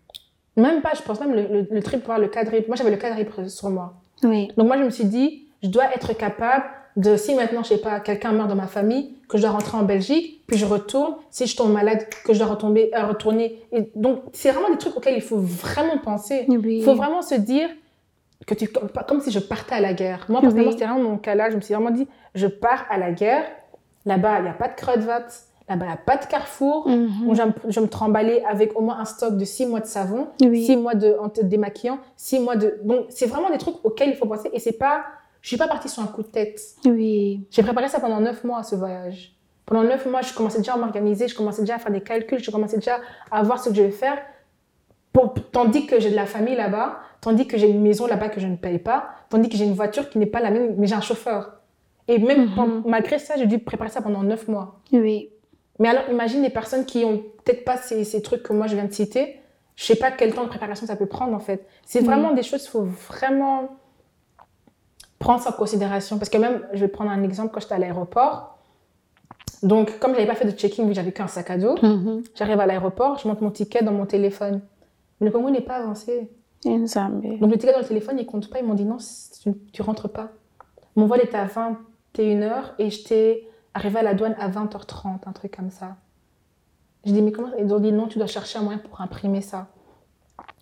Même 0.57 0.81
pas, 0.81 0.91
je 0.95 1.01
pense 1.01 1.17
même 1.21 1.33
le, 1.33 1.43
le, 1.47 1.67
le 1.71 1.81
trip, 1.81 2.05
voir 2.05 2.19
le 2.19 2.27
quadriple. 2.27 2.67
Moi, 2.67 2.75
j'avais 2.75 2.91
le 2.91 2.97
quadriple 2.97 3.47
sur 3.49 3.69
moi. 3.69 3.93
Oui. 4.23 4.51
Donc 4.57 4.67
moi, 4.67 4.77
je 4.77 4.83
me 4.83 4.89
suis 4.89 5.05
dit, 5.05 5.47
je 5.63 5.69
dois 5.69 5.85
être 5.95 6.11
capable 6.11 6.65
de, 6.95 7.15
si 7.15 7.33
maintenant, 7.35 7.63
je 7.63 7.69
sais 7.69 7.77
pas, 7.77 7.99
quelqu'un 7.99 8.31
meurt 8.31 8.49
dans 8.49 8.55
ma 8.55 8.67
famille, 8.67 9.13
que 9.29 9.37
je 9.37 9.43
dois 9.43 9.51
rentrer 9.51 9.77
en 9.77 9.83
Belgique, 9.83 10.43
puis 10.47 10.57
je 10.57 10.65
retourne, 10.65 11.15
si 11.29 11.45
je 11.47 11.55
tombe 11.55 11.71
malade, 11.71 12.05
que 12.25 12.33
je 12.33 12.39
dois 12.39 12.47
retomber, 12.47 12.91
euh, 12.95 13.05
retourner. 13.05 13.61
Et 13.71 13.89
donc, 13.95 14.21
c'est 14.33 14.51
vraiment 14.51 14.69
des 14.69 14.77
trucs 14.77 14.97
auxquels 14.97 15.15
il 15.15 15.21
faut 15.21 15.37
vraiment 15.37 15.97
penser. 15.99 16.45
Oui. 16.47 16.77
Il 16.79 16.83
faut 16.83 16.95
vraiment 16.95 17.21
se 17.21 17.35
dire 17.35 17.69
que 18.47 18.53
tu, 18.55 18.67
comme, 18.67 18.89
comme 19.07 19.21
si 19.21 19.31
je 19.31 19.39
partais 19.39 19.75
à 19.75 19.81
la 19.81 19.93
guerre. 19.93 20.25
Moi, 20.29 20.41
personnellement, 20.41 20.71
Oui. 20.71 20.77
c'était 20.77 20.85
vraiment 20.91 21.09
mon 21.11 21.17
cas 21.17 21.35
là. 21.35 21.49
Je 21.51 21.55
me 21.55 21.61
suis 21.61 21.73
vraiment 21.73 21.91
dit, 21.91 22.07
je 22.35 22.47
pars 22.47 22.85
à 22.89 22.97
la 22.97 23.11
guerre. 23.11 23.43
Là-bas, 24.05 24.39
il 24.39 24.43
n'y 24.43 24.49
a 24.49 24.53
pas 24.53 24.67
de 24.69 24.73
Kruidvat. 24.75 25.25
Là-bas, 25.67 25.85
il 25.85 25.89
n'y 25.89 25.93
a 25.93 25.97
pas 25.97 26.17
de 26.17 26.25
Carrefour. 26.25 26.87
Mhm. 26.87 27.27
Donc, 27.27 27.35
je, 27.35 27.43
me- 27.43 27.53
je 27.71 27.79
vais 27.79 27.85
me 27.85 27.89
trimballer 27.91 28.41
avec 28.49 28.75
au 28.75 28.81
moins 28.81 28.97
un 28.99 29.05
stock 29.05 29.37
de 29.37 29.45
six 29.45 29.67
mois 29.67 29.81
de 29.81 29.85
savon, 29.85 30.27
Oui. 30.41 30.65
six 30.65 30.75
mois 30.75 30.95
de 30.95 31.15
démaquillant, 31.43 31.99
six 32.17 32.39
mois 32.39 32.55
de. 32.55 32.79
Donc, 32.83 33.05
c'est 33.09 33.27
vraiment 33.27 33.51
des 33.51 33.59
trucs 33.59 33.75
auxquels 33.83 34.09
il 34.09 34.15
faut 34.15 34.25
penser. 34.25 34.49
Et 34.53 34.59
c'est 34.59 34.71
pas. 34.79 35.03
Je 35.41 35.47
suis 35.47 35.57
pas 35.57 35.67
partie 35.67 35.89
sur 35.89 36.03
un 36.03 36.07
coup 36.07 36.21
de 36.23 36.27
tête. 36.27 36.59
Oui. 36.85 37.45
J'ai 37.51 37.63
préparé 37.63 37.87
ça 37.87 37.99
pendant 37.99 38.19
neuf 38.19 38.43
mois, 38.43 38.63
ce 38.63 38.75
voyage. 38.75 39.35
Pendant 39.65 39.83
neuf 39.83 40.05
mois, 40.05 40.21
je 40.21 40.33
commençais 40.33 40.57
déjà 40.57 40.73
à 40.73 40.77
m'organiser, 40.77 41.27
je 41.27 41.35
commençais 41.35 41.61
déjà 41.61 41.75
à 41.75 41.79
faire 41.79 41.91
des 41.91 42.01
calculs, 42.01 42.43
je 42.43 42.49
commençais 42.51 42.77
déjà 42.77 42.99
à 43.31 43.43
voir 43.43 43.59
ce 43.63 43.69
que 43.69 43.75
je 43.75 43.81
vais 43.83 43.91
faire. 43.91 44.17
Pour- 45.13 45.33
tandis 45.51 45.85
que 45.87 45.99
j'ai 45.99 46.09
de 46.11 46.15
la 46.15 46.25
famille 46.25 46.55
là-bas, 46.55 46.99
tandis 47.21 47.47
que 47.47 47.57
j'ai 47.57 47.69
une 47.69 47.81
maison 47.81 48.05
là-bas 48.07 48.29
que 48.29 48.39
je 48.39 48.47
ne 48.47 48.55
paye 48.55 48.79
pas, 48.79 49.09
tandis 49.29 49.49
que 49.49 49.57
j'ai 49.57 49.65
une 49.65 49.73
voiture 49.73 50.09
qui 50.09 50.17
n'est 50.17 50.25
pas 50.25 50.39
la 50.39 50.51
même, 50.51 50.75
mais 50.77 50.87
j'ai 50.87 50.95
un 50.95 51.01
chauffeur. 51.01 51.53
Et 52.07 52.17
même 52.19 52.45
Mhm. 52.49 52.83
malgré 52.85 53.19
ça, 53.19 53.35
j'ai 53.37 53.45
dû 53.45 53.59
préparer 53.59 53.89
ça 53.89 54.01
pendant 54.01 54.23
neuf 54.23 54.47
mois. 54.47 54.79
Oui. 54.91 55.29
Mais 55.79 55.87
alors, 55.89 56.03
imagine 56.11 56.41
les 56.41 56.49
personnes 56.49 56.85
qui 56.85 57.05
ont 57.05 57.19
peut-être 57.43 57.63
pas 57.63 57.77
ces, 57.77 58.03
ces 58.03 58.21
trucs 58.21 58.43
que 58.43 58.53
moi 58.53 58.67
je 58.67 58.75
viens 58.75 58.85
de 58.85 58.91
citer. 58.93 59.39
Je 59.75 59.85
sais 59.85 59.95
pas 59.95 60.11
quel 60.11 60.33
temps 60.33 60.43
de 60.43 60.49
préparation 60.49 60.85
ça 60.87 60.95
peut 60.95 61.05
prendre 61.05 61.33
en 61.35 61.39
fait. 61.39 61.65
C'est 61.85 61.99
Oui. 61.99 62.05
vraiment 62.05 62.33
des 62.33 62.43
choses 62.43 62.61
qu'il 62.61 62.71
faut 62.71 62.83
vraiment 62.83 63.69
prendre 65.19 65.41
ça 65.41 65.49
en 65.51 65.53
considération. 65.53 66.17
Parce 66.17 66.29
que 66.29 66.37
même, 66.37 66.65
je 66.73 66.79
vais 66.79 66.87
prendre 66.87 67.11
un 67.11 67.21
exemple 67.23 67.51
quand 67.53 67.59
j'étais 67.59 67.75
à 67.75 67.77
l'aéroport. 67.79 68.57
Donc, 69.63 69.99
comme 69.99 70.13
j'avais 70.13 70.25
pas 70.27 70.35
fait 70.35 70.45
de 70.45 70.51
check-in, 70.51 70.91
j'avais 70.93 71.11
qu'un 71.11 71.27
sac 71.27 71.49
à 71.49 71.57
dos, 71.57 71.75
Mhm. 71.83 72.23
j'arrive 72.35 72.59
à 72.59 72.65
l'aéroport, 72.65 73.19
je 73.19 73.27
monte 73.27 73.41
mon 73.41 73.51
ticket 73.51 73.83
dans 73.83 73.91
mon 73.91 74.05
téléphone. 74.05 74.61
Mais 75.19 75.27
le 75.27 75.31
Congo 75.33 75.49
n'est 75.49 75.59
pas 75.61 75.75
avancé. 75.75 76.29
Donc, 77.39 77.51
le 77.51 77.57
ticket 77.57 77.73
dans 77.73 77.79
le 77.79 77.85
téléphone, 77.85 78.17
ils 78.19 78.25
comptent 78.25 78.49
pas. 78.49 78.59
Ils 78.59 78.65
m'ont 78.65 78.73
dit 78.73 78.85
non, 78.85 78.97
tu, 79.43 79.51
tu 79.73 79.81
rentres 79.81 80.09
pas. 80.09 80.29
Mon 80.95 81.05
vol 81.07 81.19
était 81.21 81.37
à 81.37 81.45
21h 81.45 82.73
et 82.79 82.89
j'étais 82.89 83.47
arrivée 83.73 83.99
à 83.99 84.03
la 84.03 84.13
douane 84.13 84.35
à 84.39 84.49
20h30, 84.49 85.27
un 85.27 85.31
truc 85.33 85.55
comme 85.55 85.69
ça. 85.71 85.97
Je 87.05 87.11
dis, 87.11 87.21
mais 87.21 87.31
comment 87.31 87.49
Ils 87.57 87.73
ont 87.73 87.79
dit 87.79 87.91
non, 87.91 88.07
tu 88.07 88.17
dois 88.17 88.27
chercher 88.27 88.59
un 88.59 88.63
moyen 88.63 88.79
pour 88.79 88.99
imprimer 89.01 89.41
ça. 89.41 89.67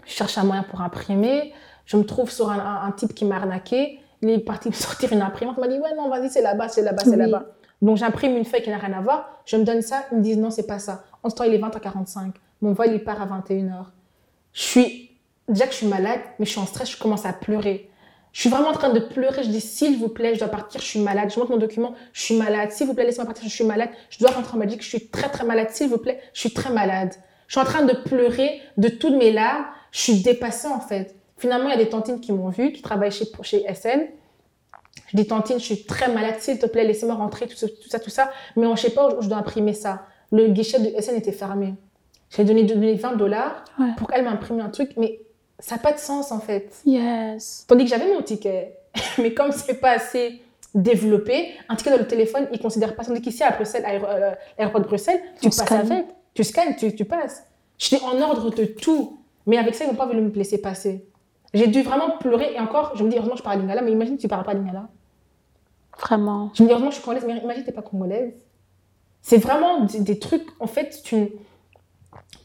Je 0.06 0.12
cherche 0.12 0.38
un 0.38 0.44
moyen 0.44 0.64
pour 0.64 0.82
imprimer. 0.82 1.54
Je 1.86 1.98
me 1.98 2.04
trouve 2.04 2.30
sur 2.32 2.50
un, 2.52 2.60
un- 2.60 2.84
un 2.88 2.92
type 2.92 3.14
qui 3.14 3.26
m'a 3.26 3.38
arnaqué. 3.38 4.00
Il 4.22 4.30
est 4.30 4.40
parti 4.40 4.70
me 4.70 4.74
sortir 4.74 5.14
une 5.14 5.22
imprimante. 5.22 5.56
Il 5.58 5.62
m'a 5.62 5.68
dit, 5.68 5.80
ouais, 5.80 5.96
non, 5.96 6.10
vas-y, 6.10 6.30
c'est 6.30 6.42
là-bas, 6.42 6.70
c'est 6.70 6.82
là-bas, 6.82 7.04
c'est 7.04 7.12
Oui. 7.12 7.18
là-bas. 7.18 7.46
Donc, 7.82 7.98
j'imprime 7.98 8.36
une 8.36 8.46
feuille 8.46 8.64
qui 8.64 8.70
n'a 8.72 8.78
rien 8.80 8.98
à 8.98 9.02
voir. 9.02 9.42
Je 9.46 9.56
me 9.58 9.64
donne 9.64 9.82
ça. 9.82 10.04
Ils 10.12 10.18
me 10.18 10.24
disent, 10.24 10.38
non, 10.38 10.50
c'est 10.50 10.66
pas 10.66 10.80
ça. 10.80 11.04
En 11.24 11.30
ce 11.30 11.36
temps, 11.36 11.44
il 11.44 11.54
est 11.54 11.60
20h45. 11.60 12.32
Mon 12.62 12.74
vol, 12.74 12.88
il 12.92 13.04
part 13.04 13.22
à 13.22 13.26
21h. 13.28 13.86
Je 14.54 14.62
suis, 14.62 15.12
déjà 15.48 15.66
que 15.66 15.72
je 15.74 15.78
suis 15.78 15.88
malade, 15.88 16.20
mais 16.40 16.46
je 16.46 16.52
suis 16.52 16.60
en 16.60 16.66
stress, 16.66 16.90
je 16.92 16.98
commence 16.98 17.26
à 17.26 17.34
pleurer. 17.34 17.92
Je 18.34 18.42
suis 18.42 18.50
vraiment 18.50 18.70
en 18.70 18.74
train 18.74 18.90
de 18.90 19.00
pleurer. 19.00 19.44
Je 19.44 19.50
dis, 19.50 19.62
s'il 19.62 20.00
vous 20.00 20.10
plaît, 20.10 20.34
je 20.34 20.40
dois 20.40 20.48
partir, 20.48 20.82
je 20.82 20.86
suis 20.86 21.00
malade. 21.00 21.30
Je 21.32 21.40
montre 21.40 21.52
mon 21.52 21.58
document, 21.58 21.94
je 22.14 22.22
suis 22.22 22.38
malade. 22.38 22.72
S'il 22.72 22.88
vous 22.88 22.94
plaît, 22.96 23.06
laissez-moi 23.06 23.26
partir, 23.28 23.48
je 23.48 23.54
suis 23.54 23.64
malade. 23.64 23.90
Je 24.10 24.18
dois 24.20 24.32
rentrer 24.32 24.56
en 24.56 24.60
Belgique, 24.60 24.82
je 24.82 24.88
suis 24.90 25.08
très, 25.08 25.30
très 25.30 25.46
malade. 25.46 25.68
S'il 25.70 25.90
vous 25.90 25.98
plaît, 26.00 26.20
je 26.34 26.40
suis 26.40 26.54
très 26.54 26.72
malade. 26.72 27.14
Je 27.48 27.54
suis 27.54 27.62
en 27.62 27.66
train 27.66 27.84
de 27.84 27.94
pleurer 27.94 28.60
de 28.78 28.90
toutes 28.90 29.16
mes 29.16 29.32
larmes. 29.32 29.66
Je 29.92 30.00
suis 30.02 30.22
dépassée, 30.22 30.68
en 30.68 30.80
fait. 30.80 31.16
Finalement, 31.38 31.70
il 31.70 31.72
y 31.72 31.74
a 31.74 31.84
des 31.84 31.90
tantines 31.90 32.20
qui 32.20 32.32
m'ont 32.32 32.50
vue, 32.50 32.72
qui 32.72 32.82
travaillent 32.82 33.12
chez, 33.12 33.26
chez 33.44 33.66
SN. 33.74 34.02
Je 35.10 35.16
dis, 35.18 35.28
tantine, 35.28 35.60
je 35.60 35.64
suis 35.66 35.86
très 35.86 36.12
malade, 36.12 36.36
s'il 36.40 36.58
te 36.60 36.66
plaît, 36.66 36.84
laissez-moi 36.84 37.16
rentrer, 37.16 37.48
tout 37.48 37.56
ça, 37.56 37.68
tout 37.68 37.90
ça, 37.90 38.00
tout 38.00 38.10
ça. 38.10 38.32
Mais 38.56 38.66
on 38.66 38.72
ne 38.72 38.76
sait 38.76 38.90
pas 38.90 39.16
où 39.16 39.22
je 39.22 39.28
dois 39.28 39.38
imprimer 39.38 39.74
ça. 39.74 40.04
Le 40.32 40.48
guichet 40.48 40.80
de 40.80 41.00
SN 41.02 41.16
était 41.16 41.32
fermé. 41.32 41.76
J'ai 42.36 42.44
donné, 42.44 42.64
donné 42.64 42.94
20 42.96 43.16
dollars 43.16 43.64
Ouais. 43.80 43.90
pour 43.98 44.08
qu'elle 44.10 44.24
m'imprime 44.26 44.60
un 44.60 44.70
truc, 44.70 44.92
mais 44.98 45.22
ça 45.60 45.76
n'a 45.76 45.82
pas 45.82 45.94
de 45.94 46.00
sens, 46.00 46.32
en 46.32 46.40
fait. 46.40 46.74
Yes. 46.86 47.66
Tandis 47.68 47.84
que 47.86 47.90
j'avais 47.92 48.12
mon 48.14 48.22
ticket. 48.22 48.76
Mais 49.20 49.34
comme 49.34 49.52
c'est 49.52 49.76
pas 49.80 49.92
assez 49.92 50.42
développé, 50.76 51.50
un 51.70 51.76
ticket 51.76 51.92
dans 51.92 51.98
le 51.98 52.08
téléphone, 52.08 52.48
ils 52.52 52.60
considèrent 52.60 52.96
pas. 52.96 53.06
Tandis 53.06 53.22
qu'ici, 53.22 53.44
à 53.44 53.52
Bruxelles, 53.52 53.86
aéro- 53.86 54.08
euh, 54.08 54.32
l'aéroport 54.58 54.82
de 54.82 54.88
Bruxelles, 54.88 55.22
tu 55.42 55.50
passes 55.50 55.72
avec. 55.72 56.06
Tu 56.34 56.44
scannes, 56.44 56.76
tu, 56.76 56.94
tu 56.96 57.06
passes. 57.06 57.44
J'étais 57.78 58.04
en 58.04 58.20
ordre 58.22 58.50
de 58.54 58.66
tout. 58.66 59.20
Mais 59.46 59.58
avec 59.58 59.74
ça, 59.76 59.86
ils 59.86 59.88
n'ont 59.88 59.96
pas 59.96 60.06
voulu 60.06 60.22
me 60.22 60.30
laisser 60.32 60.60
passer. 60.60 61.06
J'ai 61.54 61.68
dû 61.68 61.82
vraiment 61.82 62.18
pleurer. 62.20 62.54
Et 62.54 62.60
encore, 62.60 62.94
je 62.96 63.04
me 63.04 63.10
dis, 63.10 63.18
heureusement, 63.18 63.36
je 63.36 63.44
parle 63.44 63.60
lingala. 63.60 63.82
Mais 63.82 63.92
imagine, 63.92 64.18
tu 64.18 64.28
parles 64.28 64.44
pas 64.46 64.54
lingala. 64.54 64.88
Vraiment. 66.00 66.52
Je 66.54 66.62
me 66.64 66.68
dis, 66.68 66.72
heureusement, 66.74 66.90
je 66.92 66.96
suis 66.96 67.04
congolaise. 67.04 67.24
Mais 67.28 67.38
imagine, 67.38 67.64
tu 67.64 67.70
n'es 67.70 67.76
pas 67.76 67.82
congolaise. 67.82 68.34
C'est 69.22 69.38
vraiment 69.38 69.82
des, 69.82 70.00
des 70.02 70.20
trucs, 70.20 70.46
en 70.60 70.68
fait, 70.68 71.02
tu, 71.04 71.16
ne- 71.16 71.26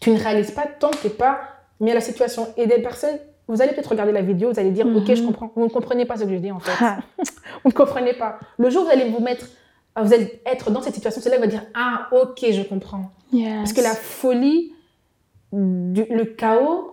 tu 0.01 0.11
ne 0.11 0.19
réalises 0.19 0.51
pas 0.53 0.67
tant 0.67 0.91
que 0.91 0.99
tu 0.99 1.07
n'es 1.09 1.13
pas 1.13 1.41
mis 1.81 1.91
à 1.91 1.95
la 1.95 2.01
situation. 2.01 2.49
Et 2.57 2.67
des 2.67 2.81
personnes, 2.81 3.19
vous 3.49 3.61
allez 3.61 3.73
peut-être 3.73 3.91
regarder 3.91 4.13
la 4.13 4.23
vidéo, 4.23 4.53
vous 4.53 4.59
allez 4.59 4.71
dire, 4.71 4.87
ok, 4.87 5.07
je 5.15 5.21
Mhm. 5.21 5.27
comprends. 5.27 5.53
Vous 5.55 5.65
ne 5.65 5.69
comprenez 5.71 6.07
pas 6.07 6.17
ce 6.17 6.25
que 6.25 6.31
je 6.31 6.37
dis, 6.37 6.51
en 6.53 6.61
fait. 6.61 6.73
Ah. 6.85 6.99
Vous 7.65 7.69
ne 7.71 7.75
comprenez 7.75 8.15
pas. 8.15 8.39
Le 8.59 8.71
jour 8.71 8.83
où 8.83 8.87
vous 8.87 8.91
allez 8.91 9.09
vous 9.11 9.21
mettre, 9.21 9.47
vous 9.97 10.13
allez 10.13 10.41
être 10.47 10.71
dans 10.71 10.81
cette 10.83 10.95
situation, 10.95 11.21
c'est 11.23 11.29
là 11.29 11.37
que 11.37 11.43
vous 11.43 11.49
allez 11.49 11.59
dire, 11.59 11.67
ah, 11.75 12.09
ok, 12.11 12.45
je 12.51 12.63
comprends. 12.63 13.11
Yes. 13.33 13.59
Parce 13.59 13.73
que 13.73 13.81
la 13.83 13.95
folie, 13.95 14.73
du- 15.53 16.07
le 16.11 16.25
chaos, 16.25 16.92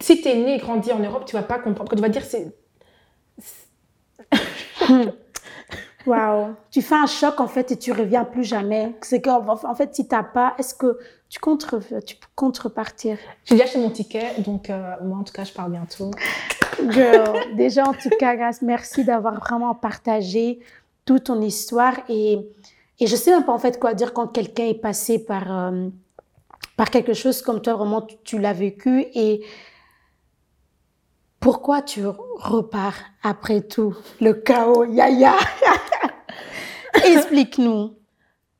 si 0.00 0.20
tu 0.20 0.28
es 0.28 0.34
né 0.34 0.56
et 0.56 0.58
grandi 0.58 0.92
en 0.92 0.98
Europe, 0.98 1.24
tu 1.26 1.34
vas 1.34 1.42
pas 1.42 1.58
comprendre. 1.58 1.90
Quand 1.90 1.96
tu 1.96 2.02
vas 2.02 2.08
dire, 2.08 2.24
c'est. 2.24 2.54
Waouh. 6.06 6.54
Tu 6.70 6.80
fais 6.80 6.94
un 6.94 7.06
choc 7.06 7.40
en 7.40 7.48
fait 7.48 7.72
et 7.72 7.76
tu 7.76 7.92
reviens 7.92 8.24
plus 8.24 8.44
jamais. 8.44 8.94
C'est 9.02 9.20
que 9.20 9.28
en 9.30 9.74
fait 9.74 9.94
si 9.94 10.08
t'as 10.08 10.22
pas, 10.22 10.54
est-ce 10.58 10.74
que 10.74 10.98
tu 11.28 11.38
comptes 11.38 11.66
tu 12.06 12.16
comptes 12.34 12.58
repartir? 12.58 13.18
J'ai 13.44 13.54
déjà 13.54 13.64
acheté 13.64 13.78
mon 13.78 13.90
ticket, 13.90 14.40
donc 14.40 14.70
euh, 14.70 14.94
moi, 15.02 15.18
en 15.18 15.24
tout 15.24 15.32
cas, 15.32 15.44
je 15.44 15.52
pars 15.52 15.68
bientôt. 15.68 16.10
Girl, 16.90 17.56
déjà 17.56 17.84
en 17.84 17.92
tout 17.92 18.10
cas, 18.18 18.36
Grace, 18.36 18.62
merci 18.62 19.04
d'avoir 19.04 19.38
vraiment 19.40 19.74
partagé 19.74 20.60
toute 21.04 21.24
ton 21.24 21.40
histoire 21.40 21.94
et 22.08 22.38
et 23.00 23.06
je 23.06 23.14
sais 23.14 23.30
même 23.30 23.44
pas 23.44 23.52
en 23.52 23.58
fait 23.58 23.78
quoi 23.78 23.94
dire 23.94 24.12
quand 24.12 24.26
quelqu'un 24.26 24.66
est 24.66 24.80
passé 24.80 25.24
par 25.24 25.56
euh, 25.56 25.88
par 26.76 26.90
quelque 26.90 27.12
chose 27.12 27.42
comme 27.42 27.60
toi 27.62 27.74
vraiment 27.74 28.02
tu, 28.02 28.16
tu 28.24 28.38
l'as 28.38 28.52
vécu 28.52 29.06
et 29.14 29.44
pourquoi 31.40 31.82
tu 31.82 32.04
repars 32.06 32.94
après 33.22 33.60
tout 33.62 33.96
le 34.20 34.32
chaos 34.34 34.84
yaya? 34.84 35.34
Explique-nous 37.04 37.94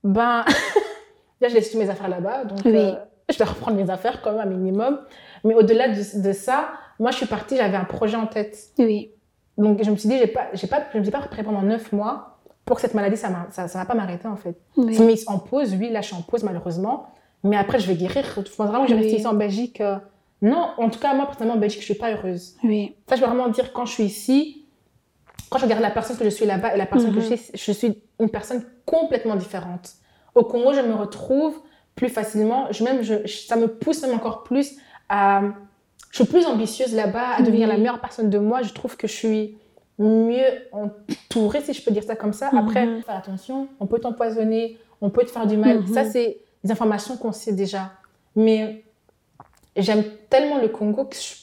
Ben, 0.05 0.45
déjà, 1.41 1.49
j'ai 1.49 1.55
laissé 1.61 1.71
toutes 1.73 1.81
mes 1.81 1.91
affaires 1.91 2.09
là-bas, 2.09 2.45
donc 2.45 2.61
Oui. 2.64 2.73
euh, 2.77 2.93
je 3.31 3.37
vais 3.38 3.45
reprendre 3.45 3.77
mes 3.77 3.91
affaires 3.91 4.23
quand 4.23 4.33
même 4.33 4.41
un 4.41 4.47
minimum. 4.47 5.01
Mais 5.45 5.55
au-delà 5.55 5.88
de, 5.88 6.21
de 6.23 6.33
ça, 6.33 6.69
moi, 6.99 7.11
je 7.11 7.17
suis 7.19 7.27
partie, 7.27 7.57
j'avais 7.57 7.77
un 7.77 7.85
projet 7.85 8.17
en 8.17 8.27
tête. 8.27 8.57
oui 8.79 9.12
Donc, 9.57 9.83
je 9.83 9.91
me 9.91 9.97
suis 9.97 10.09
dit, 10.09 10.19
j'ai 10.19 10.27
pas, 10.27 10.47
j'ai 10.55 10.67
pas, 10.67 10.83
je 10.93 10.99
me 10.99 11.03
suis 11.03 11.11
pas 11.12 11.19
préparée 11.21 11.43
pendant 11.43 11.62
neuf 11.62 11.93
mois 11.93 12.38
pour 12.64 12.77
que 12.77 12.83
cette 12.83 12.95
maladie, 12.95 13.17
ça 13.17 13.29
ne 13.31 13.35
ça, 13.51 13.67
ça 13.67 13.79
va 13.79 13.85
pas 13.87 13.95
m'arrêter, 13.95 14.29
en 14.29 14.37
fait. 14.37 14.57
oui 14.77 14.95
C'est 14.95 15.05
mis 15.05 15.23
en 15.27 15.38
pause, 15.38 15.75
oui, 15.79 15.91
là, 15.91 16.01
je 16.01 16.07
suis 16.09 16.17
en 16.17 16.23
pause, 16.23 16.45
malheureusement. 16.45 17.09
Mais 17.45 17.57
après, 17.57 17.79
je 17.79 17.87
vais 17.87 17.95
guérir. 17.95 18.25
Je 18.37 18.41
pense 18.41 18.69
vraiment 18.69 18.83
que 18.85 18.91
je 18.91 18.95
vais 18.95 19.01
Oui. 19.01 19.05
rester 19.07 19.19
ici 19.21 19.27
en 19.27 19.35
Belgique. 19.35 19.81
euh, 19.81 19.97
Non, 20.42 20.70
en 20.79 20.88
tout 20.90 21.01
cas, 21.01 21.14
moi, 21.14 21.27
personnellement, 21.27 21.57
en 21.57 21.61
Belgique, 21.61 21.81
je 21.81 21.85
suis 21.87 21.94
pas 21.94 22.12
heureuse. 22.12 22.57
oui 22.62 22.94
Ça, 23.09 23.16
je 23.16 23.20
veux 23.20 23.27
vraiment 23.27 23.48
dire, 23.48 23.72
quand 23.72 23.87
je 23.87 23.92
suis 23.92 24.05
ici, 24.05 24.64
quand 25.51 25.59
je 25.59 25.64
regarde 25.64 25.81
la 25.83 25.90
personne 25.90 26.16
que 26.16 26.24
je 26.24 26.31
suis 26.31 26.46
là-bas 26.46 26.74
et 26.74 26.79
la 26.79 26.87
personne 26.87 27.12
que 27.14 27.20
je 27.20 27.29
Mhm. 27.31 27.37
suis, 27.37 27.51
je 27.55 27.72
suis 27.72 28.03
une 28.20 28.29
personne 28.31 28.64
complètement 28.87 29.35
différente. 29.37 29.92
Au 30.35 30.44
Congo, 30.44 30.72
je 30.74 30.81
me 30.81 30.94
retrouve 30.94 31.59
plus 31.96 32.09
facilement. 32.09 32.66
Je, 32.70 32.85
même, 32.85 33.03
je, 33.03 33.27
ça 33.27 33.57
me 33.57 33.66
pousse 33.66 34.03
même 34.03 34.14
encore 34.14 34.44
plus 34.44 34.77
à... 35.09 35.42
Je 36.11 36.22
suis 36.22 36.27
plus 36.27 36.46
ambitieuse 36.46 36.94
là-bas, 36.94 37.31
à 37.38 37.42
devenir 37.42 37.66
Oui. 37.68 37.72
la 37.74 37.77
meilleure 37.79 38.01
personne 38.01 38.31
de 38.31 38.38
moi. 38.38 38.62
Je 38.62 38.72
trouve 38.72 38.96
que 38.96 39.07
je 39.09 39.12
suis 39.12 39.59
mieux 39.98 40.44
entourée, 40.72 41.61
si 41.61 41.72
je 41.74 41.83
peux 41.83 41.90
dire 41.90 42.05
ça 42.05 42.14
comme 42.16 42.33
ça. 42.33 42.51
Après, 42.57 42.87
Mhm. 42.87 43.03
faire 43.03 43.16
attention, 43.16 43.68
on 43.81 43.87
peut 43.87 43.98
t'empoisonner, 43.98 44.79
on 45.01 45.11
peut 45.11 45.24
te 45.24 45.31
faire 45.31 45.46
du 45.46 45.57
mal. 45.57 45.81
Mhm. 45.81 45.92
Ça, 45.94 46.05
c'est 46.05 46.38
des 46.64 46.70
informations 46.70 47.16
qu'on 47.16 47.33
sait 47.33 47.53
déjà. 47.53 47.90
Mais 48.37 48.85
j'aime 49.83 50.05
tellement 50.31 50.59
le 50.59 50.69
Congo 50.69 51.05
que 51.05 51.17
je, 51.17 51.35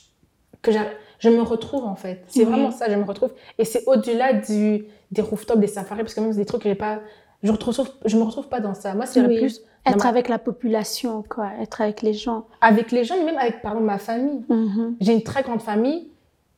que 0.62 0.72
j'a- 0.72 0.86
je 1.20 1.30
me 1.30 1.42
retrouve 1.42 1.86
en 1.86 1.96
fait. 1.96 2.24
C'est 2.28 2.40
Oui. 2.42 2.46
vraiment 2.46 2.72
ça, 2.72 2.90
je 2.90 2.96
me 2.96 3.04
retrouve. 3.04 3.32
Et 3.58 3.66
c'est 3.66 3.84
au-delà 3.88 4.34
du, 4.34 4.86
des 5.12 5.22
rooftops, 5.22 5.60
des 5.60 5.68
safaris, 5.68 6.02
parce 6.02 6.14
que 6.14 6.20
même 6.22 6.32
c'est 6.34 6.40
des 6.40 6.46
trucs 6.46 6.64
que 6.64 6.70
j'ai 6.70 6.76
pas. 6.76 7.00
Je, 7.44 7.52
retrouve, 7.52 7.88
je 8.06 8.18
me 8.18 8.24
retrouve 8.24 8.48
pas 8.48 8.60
dans 8.60 8.74
ça. 8.74 8.94
Moi, 8.96 9.06
c'est 9.06 9.22
Oui. 9.22 9.38
plus 9.38 9.62
Être 9.86 10.04
ma- 10.04 10.10
avec 10.10 10.30
la 10.30 10.40
population, 10.40 11.24
quoi. 11.30 11.50
Être 11.62 11.82
avec 11.82 12.02
les 12.02 12.14
gens. 12.14 12.46
avec 12.62 12.92
les 12.92 13.04
gens, 13.04 13.24
même 13.24 13.38
avec 13.38 13.62
pardon, 13.62 13.82
ma 13.82 13.98
famille. 14.00 14.44
Mhm. 14.50 14.96
J'ai 15.00 15.14
une 15.14 15.22
très 15.24 15.44
grande 15.44 15.62
famille 15.62 16.10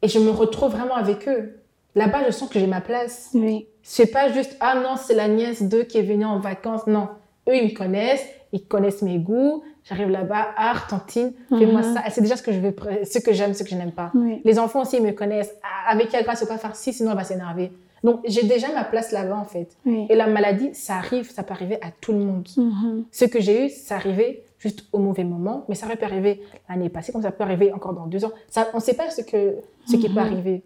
et 0.02 0.08
je 0.08 0.20
me 0.20 0.30
retrouve 0.30 0.72
vraiment 0.72 0.96
avec 0.96 1.28
eux. 1.28 1.60
Là-bas, 1.96 2.20
je 2.28 2.32
sens 2.32 2.48
que 2.50 2.58
j'ai 2.60 2.68
ma 2.68 2.80
place. 2.82 3.32
Oui. 3.34 3.68
C'est 3.84 4.06
pas 4.08 4.32
juste, 4.32 4.56
ah 4.60 4.76
non, 4.76 4.96
c'est 4.98 5.16
la 5.16 5.28
nièce 5.28 5.64
d'eux 5.64 5.84
qui 5.84 5.98
est 5.98 6.04
venue 6.04 6.26
en 6.26 6.40
vacances. 6.40 6.86
Non. 6.88 7.10
Eux, 7.50 7.56
ils 7.56 7.72
me 7.72 7.76
connaissent, 7.76 8.26
ils 8.52 8.64
connaissent 8.66 9.02
mes 9.02 9.18
goûts. 9.20 9.64
J'arrive 9.84 10.10
là-bas, 10.10 10.50
ah, 10.58 10.76
tantine, 10.90 11.34
fais-moi 11.50 11.82
Mhm. 11.82 11.94
ça. 11.96 12.04
Et 12.08 12.10
c'est 12.12 12.22
déjà 12.22 12.36
ce 12.36 12.44
que 12.44 12.52
je 12.52 12.60
veux, 12.60 12.76
ce 13.04 13.20
que 13.20 13.32
j'aime, 13.34 13.54
ce 13.54 13.64
que 13.64 13.70
je 13.70 13.76
n'aime 13.76 13.92
pas. 13.92 14.12
Oui. 14.14 14.42
Les 14.44 14.60
enfants 14.60 14.82
aussi, 14.82 14.98
ils 14.98 15.04
me 15.04 15.12
connaissent. 15.12 15.54
Ah, 15.64 15.92
avec 15.92 16.10
qui 16.10 16.22
grâce, 16.24 16.40
faut 16.42 16.46
pas 16.46 16.58
faire 16.58 16.76
ci, 16.76 16.92
sinon 16.94 17.12
elle 17.12 17.18
va 17.18 17.24
s'énerver. 17.24 17.72
Donc, 18.04 18.22
j'ai 18.26 18.44
déjà 18.44 18.68
ma 18.74 18.84
place 18.84 19.12
là-bas, 19.12 19.38
en 19.38 19.46
fait. 19.46 19.70
Oui. 19.86 20.06
Et 20.10 20.16
la 20.16 20.28
maladie, 20.28 20.70
ça 20.74 20.96
arrive, 20.98 21.30
ça 21.32 21.42
peut 21.44 21.54
arriver 21.54 21.76
à 21.82 21.88
tout 22.00 22.12
le 22.12 22.20
monde. 22.20 22.48
Mhm. 22.56 23.06
Ce 23.12 23.26
que 23.26 23.40
j'ai 23.40 23.66
eu, 23.66 23.70
ça 23.70 23.96
arrivait 23.96 24.44
juste 24.60 24.86
au 24.94 25.00
mauvais 25.00 25.24
moment, 25.24 25.66
mais 25.70 25.76
ça 25.76 25.86
aurait 25.86 25.96
pu 25.98 26.06
arriver 26.06 26.42
l'année 26.70 26.90
passée, 26.90 27.12
comme 27.12 27.22
ça 27.24 27.32
peut 27.32 27.44
arriver 27.44 27.72
encore 27.74 27.94
dans 27.94 28.06
deux 28.08 28.24
ans. 28.26 28.32
Ça, 28.50 28.68
on 28.74 28.78
ne 28.78 28.82
sait 28.82 28.94
pas 28.96 29.10
ce, 29.10 29.22
que, 29.22 29.56
ce 29.90 29.96
qui 29.98 30.08
peut 30.10 30.14
Mhm. 30.14 30.18
arriver. 30.20 30.64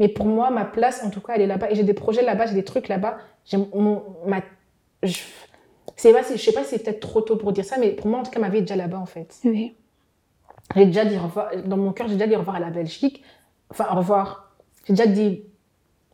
Mais 0.00 0.08
pour 0.08 0.26
moi, 0.26 0.50
ma 0.50 0.64
place, 0.66 1.02
en 1.04 1.10
tout 1.10 1.20
cas, 1.20 1.34
elle 1.36 1.42
est 1.42 1.46
là-bas. 1.46 1.70
Et 1.70 1.74
j'ai 1.74 1.84
des 1.84 1.94
projets 1.94 2.22
là-bas, 2.22 2.46
j'ai 2.46 2.54
des 2.54 2.64
trucs 2.64 2.88
là-bas. 2.88 3.16
J'ai 3.46 3.56
mon, 3.56 4.02
ma, 4.26 4.40
je, 5.02 5.18
c'est 5.96 6.12
pas, 6.12 6.22
je 6.22 6.36
sais 6.36 6.52
pas 6.52 6.62
si 6.62 6.70
c'est 6.70 6.84
peut-être 6.84 7.00
trop 7.00 7.22
tôt 7.22 7.36
pour 7.36 7.52
dire 7.52 7.64
ça, 7.64 7.76
mais 7.78 7.90
pour 7.90 8.06
moi, 8.06 8.20
en 8.20 8.22
tout 8.22 8.30
cas, 8.30 8.40
ma 8.40 8.50
vie 8.50 8.58
est 8.58 8.62
déjà 8.62 8.76
là-bas, 8.76 8.98
en 8.98 9.06
fait. 9.06 9.34
Oui. 9.44 9.74
J'ai 10.74 10.86
déjà 10.86 11.04
dit 11.04 11.16
revoir, 11.16 11.50
dans 11.64 11.76
mon 11.76 11.92
cœur, 11.92 12.08
j'ai 12.08 12.14
déjà 12.14 12.26
dit 12.26 12.36
au 12.36 12.40
revoir 12.40 12.56
à 12.56 12.60
la 12.60 12.70
Belgique. 12.70 13.22
Enfin, 13.70 13.86
au 13.92 13.96
revoir. 13.96 14.52
J'ai 14.86 14.94
déjà 14.94 15.06
dit 15.06 15.42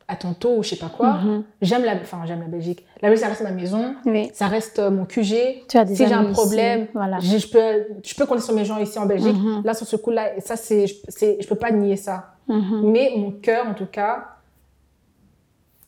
à 0.09 0.17
tantôt 0.17 0.57
ou 0.57 0.63
je 0.63 0.71
sais 0.71 0.77
pas 0.77 0.89
quoi. 0.89 1.15
Mhm. 1.15 1.45
J'aime 1.63 1.85
la, 1.85 1.95
enfin, 1.95 2.23
j'aime 2.27 2.41
la 2.41 2.47
Belgique. 2.47 2.85
La 3.01 3.09
Belgique, 3.09 3.25
ça 3.25 3.31
reste 3.31 3.43
ma 3.43 3.51
maison. 3.51 3.95
Oui. 4.05 4.31
Ça 4.35 4.47
reste 4.47 4.79
euh, 4.79 4.91
mon 4.91 5.05
QG. 5.05 5.65
Tu 5.69 5.79
as 5.79 5.85
des 5.85 5.95
si 5.95 6.07
j'ai 6.07 6.13
un 6.13 6.33
problème, 6.33 6.89
voilà. 6.93 7.19
je, 7.19 7.47
peux, 7.47 7.87
je 8.05 8.15
peux 8.15 8.27
compter 8.27 8.43
sur 8.43 8.55
mes 8.55 8.65
gens 8.65 8.79
ici 8.79 8.99
en 8.99 9.07
Belgique. 9.07 9.37
Mhm. 9.37 9.63
Là, 9.65 9.75
sur 9.75 9.87
ce 9.87 9.97
coup-là, 9.97 10.33
ça, 10.41 10.57
c'est, 10.57 10.87
je, 10.87 10.95
c'est, 11.09 11.39
je 11.41 11.49
peux 11.49 11.57
pas 11.57 11.71
nier 11.71 11.97
ça. 11.97 12.35
Mhm. 12.49 12.91
Mais 12.91 13.13
mon 13.17 13.31
cœur, 13.33 13.67
en 13.67 13.75
tout 13.75 13.87
cas, 13.87 14.37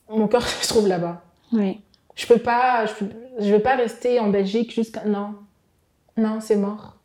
mon 0.09 0.27
cœur 0.27 0.41
se 0.47 0.67
trouve 0.67 0.87
là-bas. 0.87 1.21
Oui. 1.53 1.81
Je 2.15 2.25
peux 2.27 2.37
pas, 2.39 2.85
je, 2.85 2.93
peux- 2.93 3.11
je 3.39 3.51
vais 3.51 3.59
pas 3.59 3.75
rester 3.75 4.19
en 4.19 4.29
Belgique 4.29 4.73
jusqu'à, 4.73 5.03
non. 5.05 5.35
Non, 6.17 6.39
c'est 6.39 6.55
mort. 6.55 6.95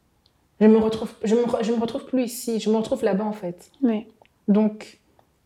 Je 0.60 0.66
me 0.66 0.76
retrouve, 0.78 1.10
je 1.24 1.34
me, 1.34 1.42
je 1.62 1.72
me 1.72 1.80
retrouve 1.80 2.04
plus 2.04 2.22
ici. 2.24 2.60
Je 2.60 2.70
me 2.70 2.76
retrouve 2.76 3.02
là-bas, 3.02 3.24
en 3.24 3.32
fait. 3.32 3.70
Oui. 3.82 4.06
Donc, 4.46 4.98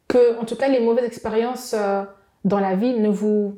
que, 0.08 0.38
en 0.40 0.44
tout 0.44 0.56
cas, 0.56 0.68
les 0.68 0.80
mauvaises 0.80 1.04
expériences 1.06 1.74
euh, 1.76 2.02
dans 2.44 2.58
la 2.60 2.74
vie 2.74 2.92
ne 2.98 3.08
vous, 3.08 3.56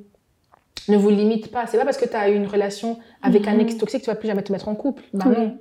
ne 0.88 0.96
vous 0.96 1.08
limitent 1.10 1.50
pas. 1.50 1.66
C'est 1.66 1.78
pas 1.78 1.84
parce 1.84 1.96
que 1.96 2.04
tu 2.04 2.14
as 2.14 2.28
eu 2.30 2.34
une 2.36 2.46
relation 2.46 2.98
avec 3.22 3.48
un 3.48 3.54
Mhm. 3.54 3.60
ex 3.60 3.76
toxique 3.78 4.00
que 4.00 4.04
tu 4.04 4.10
vas 4.10 4.16
plus 4.16 4.28
jamais 4.28 4.42
te 4.42 4.52
mettre 4.52 4.68
en 4.68 4.74
couple. 4.74 5.02
Bah 5.12 5.24
Oui. 5.28 5.34
non. 5.36 5.58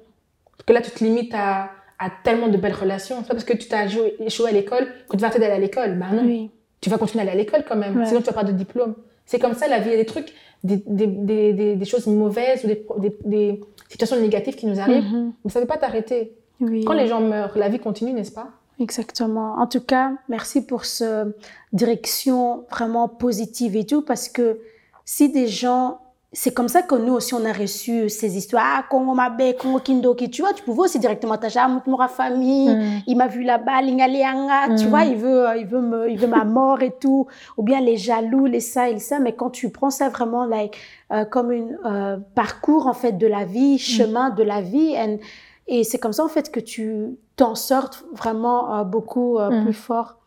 Parce 0.52 0.66
que 0.68 0.74
là, 0.74 0.82
tu 0.82 0.92
te 0.92 1.04
limites 1.04 1.34
à, 1.34 1.72
à 1.98 2.10
tellement 2.24 2.50
de 2.50 2.58
belles 2.58 2.74
relations. 2.74 3.18
C'est 3.22 3.28
pas 3.30 3.34
parce 3.34 3.46
que 3.46 3.54
tu 3.58 3.68
t'as 3.68 3.86
échoué 4.20 4.50
à 4.50 4.52
l'école 4.52 4.88
que 5.10 5.16
tu 5.16 5.22
vas 5.22 5.28
arrêter 5.28 5.40
d'aller 5.40 5.54
à 5.56 5.60
l'école. 5.60 5.98
Bah 5.98 6.08
non. 6.12 6.24
Oui. 6.26 6.52
Tu 6.82 6.90
vas 6.90 6.98
continuer 7.00 7.22
à 7.22 7.24
aller 7.24 7.32
à 7.40 7.42
l'école 7.42 7.64
quand 7.68 7.76
même. 7.78 7.98
Ouais. 7.98 8.06
Sinon, 8.06 8.20
tu 8.20 8.28
vas 8.28 8.34
pas 8.34 8.44
de 8.44 8.52
diplôme. 8.52 8.96
C'est 9.26 9.40
comme 9.40 9.54
ça, 9.54 9.68
la 9.68 9.80
vie. 9.80 9.90
Il 9.90 9.92
y 9.92 9.96
a 9.96 9.98
des 9.98 10.06
trucs, 10.06 10.34
des, 10.64 10.78
des, 10.86 11.76
des, 11.76 11.86
choses 11.86 12.08
mauvaises 12.08 12.64
ou 12.64 13.00
des, 13.26 13.62
situations 13.90 14.20
négatives 14.20 14.56
qui 14.56 14.66
nous 14.66 14.80
arrivent. 14.80 15.04
Mhm. 15.04 15.34
Mais 15.44 15.52
ça 15.52 15.60
ne 15.60 15.64
veut 15.64 15.68
pas 15.68 15.78
t'arrêter. 15.78 16.34
Oui. 16.60 16.84
Quand 16.86 16.94
les 16.94 17.08
gens 17.08 17.22
meurent, 17.22 17.58
la 17.58 17.70
vie 17.70 17.80
continue, 17.80 18.14
n'est-ce 18.14 18.32
pas? 18.32 18.50
Exactement. 18.80 19.56
En 19.58 19.68
tout 19.68 19.82
cas, 19.82 20.14
merci 20.28 20.66
pour 20.66 20.86
ce 20.86 21.34
direction 21.72 22.66
vraiment 22.70 23.08
positive 23.08 23.76
et 23.76 23.86
tout, 23.86 24.02
parce 24.02 24.28
que 24.28 24.60
si 25.06 25.32
des 25.32 25.48
gens, 25.48 26.00
c'est 26.38 26.54
comme 26.54 26.68
ça 26.68 26.82
que 26.82 26.96
nous 26.96 27.14
aussi 27.14 27.34
on 27.34 27.46
a 27.46 27.54
reçu 27.54 28.10
ces 28.10 28.38
histoires, 28.38 28.64
ah, 28.80 28.84
Congo 28.90 29.14
Mabe, 29.14 29.56
Congo 29.58 29.80
Kindoki, 29.80 30.30
tu 30.30 30.42
vois, 30.42 30.52
tu 30.54 30.64
pouvais 30.64 30.82
aussi 30.82 31.00
directement 31.00 31.38
t'acheter 31.38 31.62
ah, 31.64 31.68
Moutmoura 31.70 32.10
famille, 32.10 32.76
Mm. 32.76 33.02
il 33.08 33.16
m'a 33.18 33.28
vu 33.28 33.42
là-bas, 33.44 33.82
Lingalianga, 33.82 34.76
tu 34.78 34.86
Mm. 34.88 34.90
vois, 34.90 35.04
il 35.06 35.16
veut, 35.18 35.48
euh, 35.48 35.56
il 35.58 35.66
veut 35.66 35.82
me, 35.82 36.10
il 36.10 36.18
veut 36.20 36.28
ma 36.28 36.44
mort 36.44 36.82
et 36.82 36.92
tout, 37.00 37.26
ou 37.58 37.64
bien 37.64 37.80
les 37.80 37.98
jaloux, 37.98 38.46
les 38.48 38.60
ça 38.60 38.90
et 38.90 38.94
les 38.94 39.00
ça, 39.00 39.20
mais 39.20 39.34
quand 39.34 39.50
tu 39.50 39.70
prends 39.70 39.90
ça 39.90 40.10
vraiment 40.10 40.46
like, 40.46 40.76
euh, 41.14 41.24
comme 41.26 41.52
une 41.52 41.78
euh, 41.86 42.18
parcours 42.36 42.88
en 42.88 42.94
fait 42.94 43.14
de 43.14 43.28
la 43.28 43.46
vie, 43.46 43.78
chemin 43.78 44.30
de 44.30 44.44
la 44.44 44.60
vie, 44.62 44.94
and- 44.98 45.20
et 45.68 45.84
c'est 45.84 45.98
comme 45.98 46.14
ça 46.14 46.24
en 46.26 46.28
fait 46.28 46.52
que 46.52 46.60
tu 46.60 47.18
t'en 47.38 47.56
sortes 47.56 48.04
vraiment 48.14 48.76
euh, 48.80 48.84
beaucoup 48.84 49.40
euh, 49.40 49.50
Mm. 49.50 49.64
plus 49.64 49.74
fort. 49.74 50.18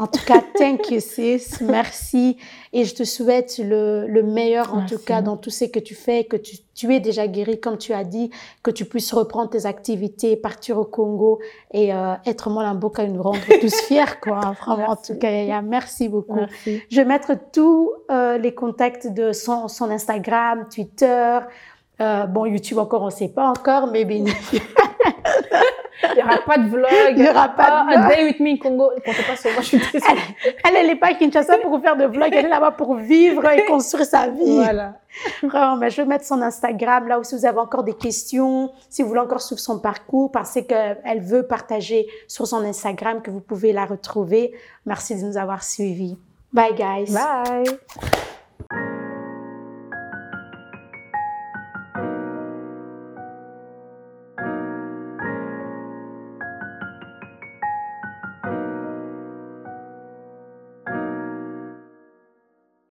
En 0.00 0.06
tout 0.06 0.24
cas, 0.24 0.40
thank 0.56 0.90
you 0.92 1.00
sis, 1.00 1.60
merci 1.60 2.36
et 2.72 2.84
je 2.84 2.94
te 2.94 3.02
souhaite 3.02 3.58
le, 3.58 4.06
le 4.06 4.22
meilleur 4.22 4.72
en 4.72 4.78
Merci. 4.78 4.94
tout 4.94 5.00
cas 5.02 5.22
dans 5.22 5.36
tout 5.36 5.50
ce 5.50 5.64
que 5.64 5.80
tu 5.80 5.96
fais, 5.96 6.22
que 6.22 6.36
tu, 6.36 6.56
tu 6.72 6.94
es 6.94 7.00
déjà 7.00 7.26
guéri 7.26 7.58
comme 7.58 7.78
tu 7.78 7.92
as 7.92 8.04
dit, 8.04 8.30
que 8.62 8.70
tu 8.70 8.84
puisses 8.84 9.12
reprendre 9.12 9.50
tes 9.50 9.66
activités, 9.66 10.36
partir 10.36 10.78
au 10.78 10.84
Congo 10.84 11.40
et 11.72 11.92
euh, 11.92 12.14
être 12.26 12.48
Molamboka 12.48 13.02
et 13.02 13.08
nous 13.08 13.22
rendre 13.22 13.40
tous 13.60 13.74
fiers 13.88 14.04
quoi. 14.22 14.54
Vraiment 14.64 14.90
en 14.90 14.96
tout 14.96 15.16
cas, 15.18 15.30
Yaya, 15.32 15.62
merci 15.62 16.08
beaucoup. 16.08 16.36
Merci. 16.36 16.80
Je 16.88 16.96
vais 16.96 17.04
mettre 17.04 17.32
tous 17.52 17.90
euh, 18.12 18.38
les 18.38 18.54
contacts 18.54 19.08
de 19.12 19.32
son, 19.32 19.66
son 19.66 19.90
Instagram, 19.90 20.66
Twitter, 20.72 21.40
euh, 22.00 22.26
bon, 22.26 22.46
YouTube 22.46 22.78
encore, 22.78 23.02
on 23.02 23.06
ne 23.06 23.10
sait 23.10 23.28
pas 23.30 23.48
encore, 23.48 23.88
mais 23.88 24.04
bien, 24.04 24.22
Il 26.02 26.14
n'y 26.16 26.22
aura 26.22 26.38
pas 26.46 26.58
de 26.58 26.68
vlog. 26.68 26.86
Il 27.16 27.24
y 27.24 27.28
aura 27.28 27.48
pas 27.48 27.64
de 27.64 27.70
Ah, 27.70 28.06
vlog. 28.06 28.16
Day 28.16 28.24
with 28.24 28.40
me 28.40 28.50
in 28.50 28.56
Congo. 28.56 28.90
Comptez 29.04 29.22
pas 29.22 29.36
sur 29.36 29.50
moi, 29.52 29.60
je 29.62 29.66
suis 29.66 29.78
désolée. 29.92 30.20
elle 30.64 30.86
n'est 30.86 30.96
pas 30.96 31.08
à 31.08 31.14
Kinshasa 31.14 31.58
pour 31.58 31.80
faire 31.80 31.96
de 31.96 32.04
vlog, 32.06 32.28
elle 32.32 32.46
est 32.46 32.48
là-bas 32.48 32.72
pour 32.72 32.94
vivre 32.96 33.44
et 33.50 33.64
construire 33.64 34.04
sa 34.06 34.28
vie. 34.28 34.56
Voilà. 34.56 34.94
Vraiment, 35.42 35.76
mais 35.76 35.90
je 35.90 36.02
vais 36.02 36.06
mettre 36.08 36.24
son 36.24 36.40
Instagram 36.42 37.08
là 37.08 37.18
où 37.18 37.24
si 37.24 37.34
vous 37.34 37.44
avez 37.46 37.58
encore 37.58 37.82
des 37.82 37.94
questions, 37.94 38.70
si 38.88 39.02
vous 39.02 39.08
voulez 39.08 39.20
encore 39.20 39.40
suivre 39.40 39.60
son 39.60 39.78
parcours, 39.80 40.30
parce 40.30 40.58
qu'elle 40.68 41.20
veut 41.20 41.46
partager 41.46 42.06
sur 42.28 42.46
son 42.46 42.64
Instagram 42.64 43.20
que 43.22 43.30
vous 43.30 43.40
pouvez 43.40 43.72
la 43.72 43.84
retrouver. 43.84 44.52
Merci 44.86 45.16
de 45.20 45.26
nous 45.26 45.36
avoir 45.36 45.64
suivis. 45.64 46.16
Bye 46.52 46.74
guys. 46.74 47.12
Bye. 47.12 48.87